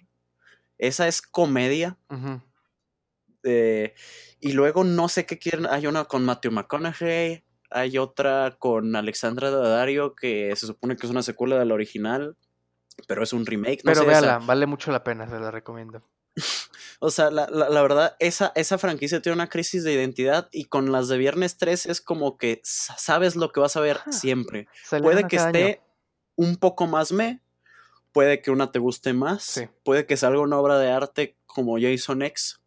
Esa 0.78 1.08
es 1.08 1.22
comedia. 1.22 1.98
Eh, 3.44 3.94
y 4.40 4.54
luego 4.54 4.84
no 4.84 5.08
sé 5.08 5.26
qué 5.26 5.38
quieren. 5.38 5.68
Hay 5.68 5.88
una 5.88 6.06
con 6.06 6.26
Matthew 6.26 6.52
McConaughey 6.52 7.45
hay 7.70 7.98
otra 7.98 8.56
con 8.60 8.96
Alexandra 8.96 9.50
Daddario 9.50 10.16
que 10.16 10.56
se 10.56 10.68
supone 10.68 10.96
que 10.96 11.06
es 11.06 11.12
una 11.12 11.24
secuela 11.24 11.58
de 11.58 11.66
la 11.66 11.74
original, 11.74 12.36
pero 13.08 13.24
es 13.24 13.34
un 13.34 13.46
remake. 13.46 13.84
No 13.84 13.92
pero 13.92 14.06
véala, 14.06 14.40
vale 14.40 14.66
mucho 14.66 14.92
la 14.92 15.04
pena, 15.04 15.28
se 15.28 15.40
la 15.40 15.52
recomiendo. 15.52 16.04
o 17.00 17.10
sea, 17.12 17.32
la, 17.32 17.48
verdad, 17.82 18.16
esa, 18.20 18.52
esa 18.56 18.78
franquicia 18.78 19.22
tiene 19.22 19.36
una 19.36 19.50
crisis 19.50 19.84
de 19.84 19.94
identidad 19.94 20.50
y 20.52 20.66
con 20.66 20.92
las 20.92 21.08
de 21.08 21.18
Viernes 21.18 21.58
3 21.58 21.86
es 21.86 22.02
como 22.02 22.38
que 22.38 22.62
sabes 22.64 23.36
lo 23.36 23.52
que 23.52 23.60
vas 23.60 23.76
a 23.76 23.82
ver 23.82 24.00
siempre. 24.12 24.68
Puede 25.02 25.28
que 25.28 25.38
esté 25.38 25.82
un 26.36 26.58
poco 26.58 26.88
más 26.88 27.12
me, 27.12 27.42
puede 28.12 28.42
que 28.42 28.52
una 28.52 28.72
te 28.72 28.80
guste 28.80 29.14
más, 29.14 29.62
puede 29.84 30.06
que 30.06 30.18
salga 30.18 30.42
una 30.42 30.60
obra 30.60 30.78
de 30.78 30.92
arte 30.92 31.38
como 31.46 31.78
Jason 31.80 32.22
X, 32.22 32.60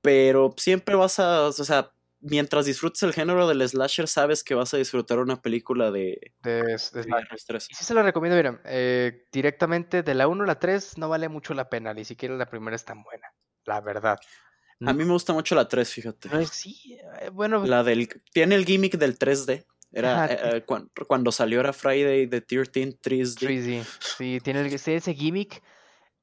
pero 0.00 0.54
siempre 0.56 0.94
vas 0.94 1.18
a, 1.18 1.46
o 1.46 1.52
sea, 1.52 1.93
mientras 2.24 2.64
disfrutes 2.64 3.02
el 3.02 3.12
género 3.12 3.46
del 3.46 3.66
slasher, 3.68 4.08
sabes 4.08 4.42
que 4.42 4.54
vas 4.54 4.72
a 4.74 4.78
disfrutar 4.78 5.18
una 5.18 5.40
película 5.40 5.90
de, 5.90 6.32
de, 6.42 6.76
Y 7.68 7.74
sí 7.74 7.84
se 7.84 7.94
la 7.94 8.02
recomiendo, 8.02 8.36
miren, 8.36 8.60
eh, 8.64 9.26
directamente 9.30 10.02
de 10.02 10.14
la 10.14 10.26
1 10.26 10.44
a 10.44 10.46
la 10.46 10.58
3 10.58 10.98
no 10.98 11.08
vale 11.08 11.28
mucho 11.28 11.54
la 11.54 11.68
pena, 11.68 11.92
ni 11.92 12.04
siquiera 12.04 12.34
la 12.36 12.46
primera 12.46 12.74
es 12.74 12.84
tan 12.84 13.02
buena, 13.02 13.28
la 13.66 13.80
verdad. 13.80 14.18
A 14.80 14.92
mí 14.92 15.04
me 15.04 15.12
gusta 15.12 15.32
mucho 15.32 15.54
la 15.54 15.68
3, 15.68 15.88
fíjate. 15.88 16.46
sí, 16.46 16.98
eh, 17.20 17.30
bueno. 17.30 17.64
La 17.64 17.84
del, 17.84 18.08
tiene 18.32 18.54
el 18.56 18.64
gimmick 18.64 18.96
del 18.96 19.18
3D. 19.18 19.64
Era 19.92 20.26
eh, 20.28 20.64
cuando, 21.06 21.30
salió 21.30 21.60
era 21.60 21.72
Friday 21.72 22.26
the 22.26 22.44
13th 22.44 23.00
3D. 23.00 23.86
Sí, 24.18 24.40
tiene 24.42 24.66
ese 24.66 25.14
gimmick. 25.14 25.62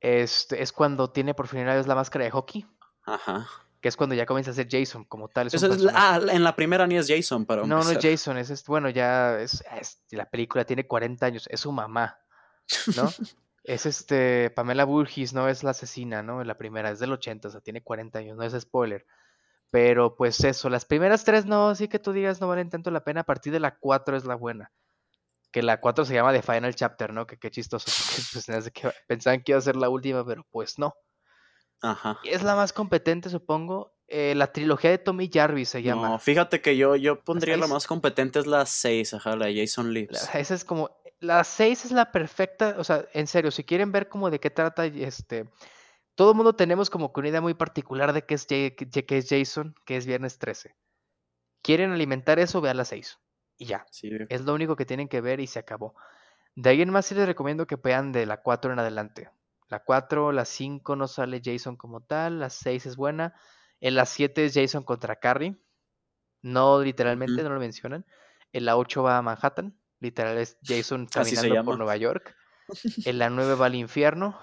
Este, 0.01 0.61
es 0.61 0.73
cuando 0.73 1.11
tiene 1.11 1.33
por 1.33 1.47
finalidad 1.47 1.79
es 1.79 1.87
la 1.87 1.95
máscara 1.95 2.25
de 2.25 2.31
hockey. 2.31 2.65
Ajá 3.05 3.47
que 3.81 3.89
es 3.89 3.97
cuando 3.97 4.15
ya 4.15 4.27
comienza 4.27 4.51
a 4.51 4.53
ser 4.53 4.67
Jason 4.69 5.05
como 5.05 5.27
tal. 5.27 5.47
Es 5.47 5.63
ah, 5.93 6.21
en 6.31 6.43
la 6.43 6.55
primera 6.55 6.85
ni 6.85 6.97
es 6.97 7.07
Jason, 7.07 7.45
pero... 7.45 7.65
No, 7.65 7.83
no 7.83 7.89
es 7.89 7.97
Jason, 7.99 8.37
es, 8.37 8.65
bueno, 8.67 8.89
ya 8.89 9.39
es, 9.39 9.63
la 10.11 10.29
película 10.29 10.65
tiene 10.65 10.85
40 10.85 11.25
años, 11.25 11.47
es 11.49 11.61
su 11.61 11.71
mamá, 11.71 12.19
¿no? 12.95 13.09
es 13.63 13.87
este, 13.87 14.51
Pamela 14.51 14.85
Burgis, 14.85 15.33
no 15.33 15.49
es 15.49 15.63
la 15.63 15.71
asesina, 15.71 16.21
¿no? 16.21 16.43
La 16.43 16.57
primera, 16.57 16.91
es 16.91 16.99
del 16.99 17.11
80, 17.11 17.47
o 17.47 17.51
sea, 17.51 17.61
tiene 17.61 17.81
40 17.81 18.19
años, 18.19 18.37
no 18.37 18.43
es 18.43 18.53
spoiler. 18.61 19.05
Pero 19.71 20.15
pues 20.15 20.43
eso, 20.43 20.69
las 20.69 20.85
primeras 20.85 21.23
tres 21.23 21.45
no, 21.45 21.69
así 21.69 21.87
que 21.87 21.97
tú 21.97 22.11
digas 22.11 22.41
no 22.41 22.47
valen 22.47 22.69
tanto 22.69 22.91
la 22.91 23.03
pena, 23.03 23.21
a 23.21 23.25
partir 23.25 23.51
de 23.51 23.59
la 23.59 23.77
4 23.79 24.15
es 24.15 24.25
la 24.25 24.35
buena. 24.35 24.71
Que 25.51 25.63
la 25.63 25.81
4 25.81 26.05
se 26.05 26.13
llama 26.13 26.33
The 26.33 26.41
Final 26.41 26.75
Chapter, 26.75 27.13
¿no? 27.13 27.25
Que 27.25 27.37
qué 27.37 27.49
chistoso, 27.49 27.85
pues, 28.33 28.71
que 28.71 28.91
pensaban 29.07 29.41
que 29.41 29.53
iba 29.53 29.59
a 29.59 29.61
ser 29.61 29.75
la 29.75 29.89
última, 29.89 30.23
pero 30.25 30.45
pues 30.51 30.77
no. 30.77 30.93
Ajá. 31.81 32.19
Es 32.23 32.43
la 32.43 32.55
más 32.55 32.73
competente, 32.73 33.29
supongo. 33.29 33.95
Eh, 34.07 34.35
la 34.35 34.51
trilogía 34.51 34.89
de 34.89 34.97
Tommy 34.97 35.29
Jarvis 35.31 35.69
se 35.69 35.81
llama. 35.81 36.09
No, 36.09 36.19
fíjate 36.19 36.61
que 36.61 36.75
yo, 36.77 36.95
yo 36.95 37.23
pondría 37.23 37.57
la, 37.57 37.67
más 37.67 37.87
competente 37.87 38.39
es 38.39 38.45
la 38.45 38.65
6, 38.65 39.13
ajá, 39.13 39.35
la 39.35 39.47
Jason 39.53 39.93
Leaves. 39.93 40.29
esa 40.33 40.53
es 40.53 40.65
como. 40.65 40.91
La 41.19 41.43
6 41.43 41.85
es 41.85 41.91
la 41.91 42.11
perfecta. 42.11 42.75
O 42.77 42.83
sea, 42.83 43.05
en 43.13 43.27
serio, 43.27 43.51
si 43.51 43.63
quieren 43.63 43.91
ver 43.91 44.09
como 44.09 44.29
de 44.29 44.39
qué 44.39 44.49
trata 44.49 44.85
este. 44.85 45.49
Todo 46.15 46.31
el 46.31 46.35
mundo 46.35 46.53
tenemos 46.53 46.89
como 46.89 47.13
que 47.13 47.19
una 47.21 47.29
idea 47.29 47.41
muy 47.41 47.53
particular 47.53 48.11
de 48.11 48.25
qué 48.25 48.35
es, 48.35 48.45
es 48.49 49.29
Jason, 49.29 49.75
que 49.85 49.95
es 49.95 50.05
Viernes 50.05 50.39
13. 50.39 50.75
Quieren 51.61 51.91
alimentar 51.91 52.37
eso, 52.37 52.59
vean 52.59 52.77
la 52.77 52.85
6. 52.85 53.17
Y 53.57 53.65
ya. 53.65 53.85
Es 54.29 54.41
lo 54.41 54.53
único 54.53 54.75
que 54.75 54.85
tienen 54.85 55.07
que 55.07 55.21
ver 55.21 55.39
y 55.39 55.47
se 55.47 55.59
acabó. 55.59 55.95
De 56.55 56.69
ahí 56.69 56.81
en 56.81 56.89
más 56.89 57.05
sí 57.05 57.15
les 57.15 57.27
recomiendo 57.27 57.65
que 57.65 57.77
vean 57.77 58.11
de 58.11 58.25
la 58.25 58.41
4 58.41 58.73
en 58.73 58.79
adelante. 58.79 59.29
La 59.71 59.79
4, 59.79 60.33
la 60.33 60.43
5 60.43 60.97
no 60.97 61.07
sale 61.07 61.41
Jason 61.41 61.77
como 61.77 62.01
tal, 62.01 62.41
la 62.41 62.49
6 62.49 62.87
es 62.87 62.97
buena. 62.97 63.33
En 63.79 63.95
la 63.95 64.05
7 64.05 64.43
es 64.43 64.53
Jason 64.53 64.83
contra 64.83 65.15
Carrie. 65.15 65.55
No 66.41 66.81
literalmente, 66.81 67.41
no 67.41 67.53
lo 67.53 67.59
mencionan. 67.59 68.05
En 68.51 68.65
la 68.65 68.75
8 68.75 69.01
va 69.01 69.17
a 69.17 69.21
Manhattan. 69.21 69.79
Literal 70.01 70.37
es 70.39 70.57
Jason 70.61 71.05
caminando 71.11 71.63
por 71.63 71.77
Nueva 71.77 71.95
York. 71.95 72.35
En 73.05 73.17
la 73.17 73.29
9 73.29 73.55
va 73.55 73.67
al 73.67 73.75
infierno. 73.75 74.37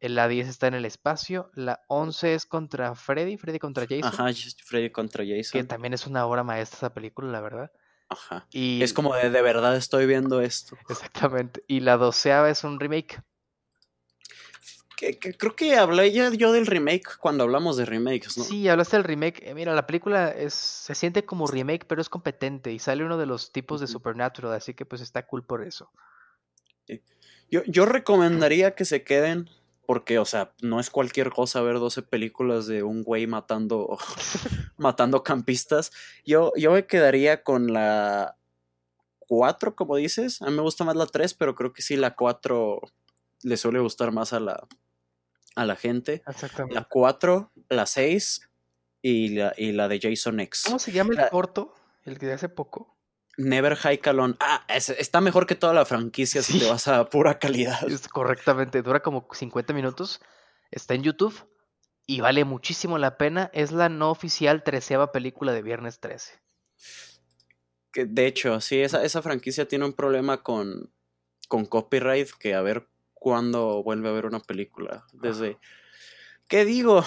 En 0.00 0.16
la 0.16 0.26
10 0.26 0.48
está 0.48 0.66
en 0.66 0.74
el 0.74 0.84
espacio. 0.84 1.50
La 1.54 1.84
11 1.86 2.34
es 2.34 2.46
contra 2.46 2.96
Freddy. 2.96 3.36
Freddy 3.36 3.60
contra 3.60 3.86
Jason. 3.88 4.06
Ajá, 4.06 4.26
Freddy 4.64 4.90
contra 4.90 5.24
Jason. 5.24 5.60
Que 5.60 5.64
también 5.64 5.94
es 5.94 6.06
una 6.06 6.26
obra 6.26 6.42
maestra 6.42 6.78
esa 6.78 6.94
película, 6.94 7.30
la 7.30 7.40
verdad. 7.40 7.72
Ajá. 8.08 8.46
Y... 8.50 8.82
Es 8.82 8.92
como 8.92 9.14
de, 9.14 9.30
de 9.30 9.42
verdad 9.42 9.76
estoy 9.76 10.06
viendo 10.06 10.40
esto. 10.40 10.76
Exactamente. 10.88 11.64
Y 11.68 11.80
la 11.80 11.96
doceava 11.96 12.50
es 12.50 12.64
un 12.64 12.78
remake 12.80 13.20
creo 14.96 15.54
que 15.54 15.76
hablé 15.76 16.10
ya 16.12 16.30
yo 16.30 16.52
del 16.52 16.66
remake 16.66 17.18
cuando 17.18 17.44
hablamos 17.44 17.76
de 17.76 17.84
remakes, 17.84 18.36
¿no? 18.38 18.44
Sí, 18.44 18.68
hablaste 18.68 18.96
del 18.96 19.04
remake. 19.04 19.42
Eh, 19.42 19.54
mira, 19.54 19.74
la 19.74 19.86
película 19.86 20.30
es, 20.30 20.54
se 20.54 20.94
siente 20.94 21.24
como 21.24 21.46
remake, 21.46 21.86
pero 21.86 22.00
es 22.00 22.08
competente 22.08 22.72
y 22.72 22.78
sale 22.78 23.04
uno 23.04 23.18
de 23.18 23.26
los 23.26 23.52
tipos 23.52 23.80
de 23.80 23.86
Supernatural, 23.86 24.52
así 24.52 24.74
que 24.74 24.86
pues 24.86 25.02
está 25.02 25.26
cool 25.26 25.44
por 25.44 25.62
eso. 25.62 25.90
Yo, 27.50 27.62
yo 27.66 27.86
recomendaría 27.86 28.74
que 28.74 28.84
se 28.84 29.04
queden 29.04 29.50
porque, 29.86 30.18
o 30.18 30.24
sea, 30.24 30.52
no 30.62 30.80
es 30.80 30.90
cualquier 30.90 31.30
cosa 31.30 31.62
ver 31.62 31.78
12 31.78 32.02
películas 32.02 32.66
de 32.66 32.82
un 32.82 33.04
güey 33.04 33.26
matando, 33.26 33.96
matando 34.76 35.22
campistas. 35.22 35.92
Yo, 36.24 36.52
yo 36.56 36.72
me 36.72 36.86
quedaría 36.86 37.44
con 37.44 37.72
la 37.72 38.36
4, 39.28 39.76
como 39.76 39.96
dices. 39.96 40.42
A 40.42 40.46
mí 40.46 40.52
me 40.52 40.62
gusta 40.62 40.84
más 40.84 40.96
la 40.96 41.06
3, 41.06 41.34
pero 41.34 41.54
creo 41.54 41.72
que 41.72 41.82
sí, 41.82 41.96
la 41.96 42.16
4 42.16 42.80
le 43.42 43.56
suele 43.56 43.78
gustar 43.78 44.10
más 44.10 44.32
a 44.32 44.40
la, 44.40 44.66
a 45.56 45.64
la 45.66 45.74
gente. 45.76 46.22
Exactamente. 46.26 46.74
La 46.76 46.84
4, 46.84 47.50
la 47.68 47.86
6 47.86 48.48
y 49.02 49.30
la, 49.30 49.52
y 49.56 49.72
la 49.72 49.88
de 49.88 49.98
Jason 50.00 50.38
X. 50.40 50.62
¿Cómo 50.66 50.78
se 50.78 50.92
llama 50.92 51.10
el 51.10 51.16
La- 51.16 51.30
corto? 51.30 51.74
El 52.04 52.18
que 52.18 52.26
de 52.26 52.34
hace 52.34 52.48
poco. 52.48 52.96
Never 53.38 53.74
High 53.76 53.98
Calon. 53.98 54.36
Ah, 54.40 54.64
es- 54.68 54.90
está 54.90 55.20
mejor 55.20 55.46
que 55.46 55.54
toda 55.56 55.74
la 55.74 55.84
franquicia 55.84 56.42
si 56.42 56.58
te 56.58 56.68
vas 56.68 56.86
a 56.88 57.10
pura 57.10 57.38
calidad. 57.38 57.82
Es 57.90 58.06
correctamente, 58.08 58.80
dura 58.82 59.00
como 59.00 59.26
50 59.32 59.72
minutos. 59.74 60.20
Está 60.70 60.94
en 60.94 61.02
YouTube 61.02 61.34
y 62.06 62.20
vale 62.20 62.44
muchísimo 62.44 62.96
la 62.98 63.18
pena. 63.18 63.50
Es 63.52 63.72
la 63.72 63.88
no 63.88 64.10
oficial 64.10 64.62
treceava 64.62 65.12
película 65.12 65.52
de 65.52 65.62
Viernes 65.62 66.00
13. 66.00 66.32
Que, 67.92 68.04
de 68.04 68.26
hecho, 68.26 68.60
sí, 68.60 68.80
esa, 68.80 69.02
esa 69.04 69.22
franquicia 69.22 69.66
tiene 69.68 69.84
un 69.86 69.92
problema 69.94 70.42
con, 70.42 70.92
con 71.48 71.64
copyright 71.66 72.28
que 72.38 72.54
a 72.54 72.60
ver 72.62 72.88
cuándo 73.26 73.82
vuelve 73.82 74.08
a 74.08 74.12
ver 74.12 74.24
una 74.24 74.38
película. 74.38 75.04
Desde. 75.12 75.58
¿Qué 76.46 76.64
digo? 76.64 77.02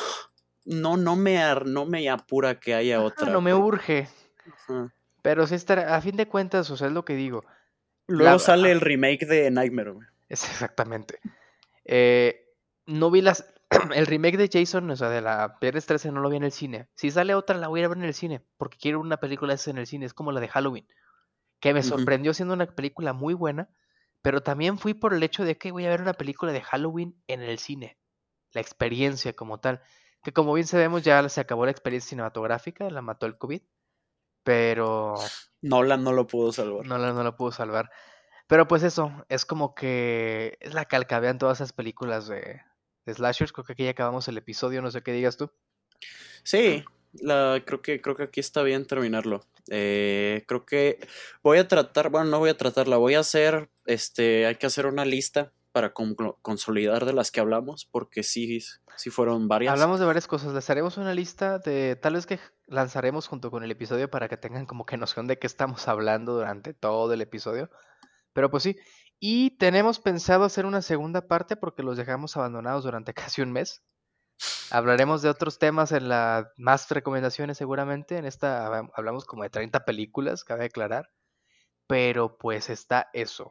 No, 0.66 0.98
no 0.98 1.16
me, 1.16 1.38
ar- 1.42 1.66
no 1.66 1.86
me 1.86 2.10
apura 2.10 2.60
que 2.60 2.74
haya 2.76 2.98
Ah, 2.98 3.04
otra. 3.04 3.30
no 3.32 3.40
me 3.40 3.54
urge. 3.54 4.10
Ajá. 4.54 4.94
Pero 5.22 5.48
sí 5.48 5.56
estará, 5.56 5.96
a 5.96 6.02
fin 6.02 6.18
de 6.18 6.28
cuentas, 6.28 6.70
o 6.72 6.76
sea, 6.76 6.88
es 6.88 6.94
lo 6.94 7.06
que 7.06 7.16
digo. 7.16 7.46
Luego 8.08 8.34
La- 8.34 8.40
sale 8.40 8.70
el 8.70 8.82
remake 8.82 9.26
de 9.26 9.50
Nightmare. 9.50 9.92
güey. 9.92 10.08
Es 10.28 10.44
exactamente. 10.44 11.20
Eh, 11.86 12.46
no 12.86 13.12
vi 13.12 13.22
las. 13.22 13.46
El 13.96 14.06
remake 14.06 14.36
de 14.36 14.50
Jason, 14.52 14.90
o 14.92 14.96
sea, 14.98 15.08
de 15.10 15.22
la 15.22 15.56
Viernes 15.62 15.86
13, 15.86 16.12
no 16.12 16.20
lo 16.20 16.30
vi 16.30 16.36
en 16.36 16.44
el 16.44 16.52
cine. 16.52 16.90
Si 16.96 17.12
sale 17.12 17.34
otra, 17.34 17.56
la 17.58 17.70
voy 17.70 17.80
a 17.80 17.82
ir 17.82 17.86
a 17.86 17.90
ver 17.90 17.98
en 18.00 18.04
el 18.04 18.14
cine. 18.14 18.42
Porque 18.58 18.78
quiero 18.78 19.00
una 19.00 19.18
película 19.18 19.54
de 19.54 19.56
esas 19.56 19.70
en 19.70 19.78
el 19.78 19.88
cine. 19.88 20.06
Es 20.06 20.14
como 20.14 20.34
la 20.34 20.42
de 20.42 20.50
Halloween. 20.50 20.86
Que 21.62 21.74
me 21.74 21.82
sorprendió 21.82 22.34
siendo 22.34 22.56
una 22.56 22.66
película 22.66 23.14
muy 23.14 23.34
buena. 23.36 23.70
Pero 24.22 24.42
también 24.42 24.78
fui 24.78 24.94
por 24.94 25.14
el 25.14 25.24
hecho 25.24 25.46
de 25.46 25.58
que 25.58 25.72
voy 25.72 25.86
a 25.86 25.90
ver 25.90 26.02
una 26.02 26.14
película 26.14 26.52
de 26.52 26.62
Halloween 26.62 27.22
en 27.28 27.42
el 27.42 27.60
cine. 27.60 27.98
La 28.52 28.62
experiencia 28.62 29.34
como 29.34 29.60
tal. 29.60 29.82
Que 30.24 30.34
como 30.34 30.54
bien 30.54 30.68
sabemos, 30.68 31.04
ya 31.04 31.28
se 31.30 31.42
acabó 31.42 31.66
la 31.66 31.72
experiencia 31.72 32.10
cinematográfica. 32.10 32.90
La 32.90 33.02
mató 33.02 33.26
el 33.26 33.38
COVID. 33.38 33.62
Pero 34.44 35.16
Nolan 35.62 36.04
no 36.04 36.12
lo 36.14 36.28
pudo 36.28 36.52
salvar. 36.52 36.86
no 36.86 36.98
la, 36.98 37.14
no 37.14 37.24
la 37.24 37.36
pudo 37.36 37.52
salvar. 37.52 37.90
Pero 38.50 38.68
pues 38.68 38.82
eso, 38.82 39.14
es 39.30 39.46
como 39.46 39.76
que 39.76 40.58
es 40.60 40.74
la 40.74 40.86
calca, 40.86 41.20
vean 41.20 41.38
todas 41.38 41.60
esas 41.60 41.72
películas 41.72 42.28
de, 42.28 42.60
de 43.06 43.14
slashers, 43.14 43.52
creo 43.52 43.64
que 43.64 43.74
aquí 43.74 43.84
ya 43.84 43.92
acabamos 43.92 44.28
el 44.28 44.40
episodio, 44.40 44.82
no 44.82 44.90
sé 44.90 45.04
qué 45.04 45.12
digas 45.12 45.38
tú. 45.38 45.52
Sí, 46.42 46.84
la, 47.14 47.62
creo, 47.64 47.84
que, 47.84 48.02
creo 48.02 48.16
que 48.16 48.24
aquí 48.24 48.40
está 48.40 48.64
bien 48.64 48.88
terminarlo. 48.88 49.44
Eh, 49.70 50.44
creo 50.48 50.66
que 50.66 51.00
voy 51.44 51.58
a 51.58 51.68
tratar, 51.68 52.10
bueno, 52.10 52.30
no 52.30 52.40
voy 52.40 52.50
a 52.50 52.58
tratarla, 52.58 52.98
voy 52.98 53.16
a 53.16 53.20
hacer, 53.20 53.70
este, 53.86 54.46
hay 54.46 54.56
que 54.56 54.66
hacer 54.68 54.86
una 54.86 55.06
lista 55.06 55.52
para 55.72 55.94
consolidar 55.94 57.06
de 57.06 57.14
las 57.14 57.32
que 57.32 57.40
hablamos, 57.40 57.86
porque 57.86 58.24
sí, 58.24 58.60
sí 58.96 59.10
fueron 59.10 59.48
varias. 59.48 59.72
Hablamos 59.72 60.00
de 60.00 60.06
varias 60.06 60.28
cosas, 60.28 60.54
les 60.54 60.70
haremos 60.70 60.98
una 60.98 61.14
lista 61.14 61.60
de 61.60 61.96
tal 61.96 62.16
vez 62.16 62.26
que 62.26 62.40
lanzaremos 62.66 63.28
junto 63.28 63.52
con 63.52 63.64
el 63.64 63.72
episodio 63.72 64.10
para 64.10 64.28
que 64.28 64.38
tengan 64.38 64.66
como 64.66 64.86
que 64.86 64.98
noción 64.98 65.28
de 65.28 65.38
qué 65.38 65.48
estamos 65.48 65.88
hablando 65.88 66.34
durante 66.34 66.74
todo 66.74 67.14
el 67.14 67.22
episodio. 67.22 67.70
Pero 68.34 68.50
pues 68.50 68.64
sí, 68.64 68.78
y 69.20 69.58
tenemos 69.58 70.00
pensado 70.00 70.46
hacer 70.46 70.66
una 70.66 70.82
segunda 70.82 71.28
parte 71.28 71.56
porque 71.56 71.84
los 71.84 71.98
dejamos 71.98 72.36
abandonados 72.38 72.84
durante 72.84 73.14
casi 73.14 73.42
un 73.42 73.52
mes. 73.52 73.84
Hablaremos 74.72 75.22
de 75.22 75.30
otros 75.30 75.60
temas 75.60 75.92
en 75.92 76.10
la 76.10 76.52
más 76.58 76.90
recomendaciones 76.90 77.58
seguramente. 77.58 78.18
En 78.18 78.26
esta 78.26 78.68
hab- 78.70 78.92
hablamos 78.96 79.26
como 79.26 79.44
de 79.44 79.50
30 79.50 79.86
películas, 79.86 80.44
cabe 80.44 80.66
aclarar. 80.66 81.10
Pero 81.88 82.38
pues 82.38 82.70
está 82.70 83.10
eso. 83.14 83.50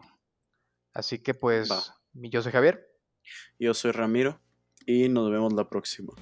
Así 0.94 1.18
que 1.22 1.34
pues, 1.34 1.70
Va. 1.70 1.82
yo 2.12 2.40
soy 2.42 2.52
Javier. 2.52 2.86
Yo 3.58 3.74
soy 3.74 3.90
Ramiro 3.92 4.40
y 4.86 5.08
nos 5.08 5.30
vemos 5.30 5.52
la 5.52 5.68
próxima. 5.68 6.12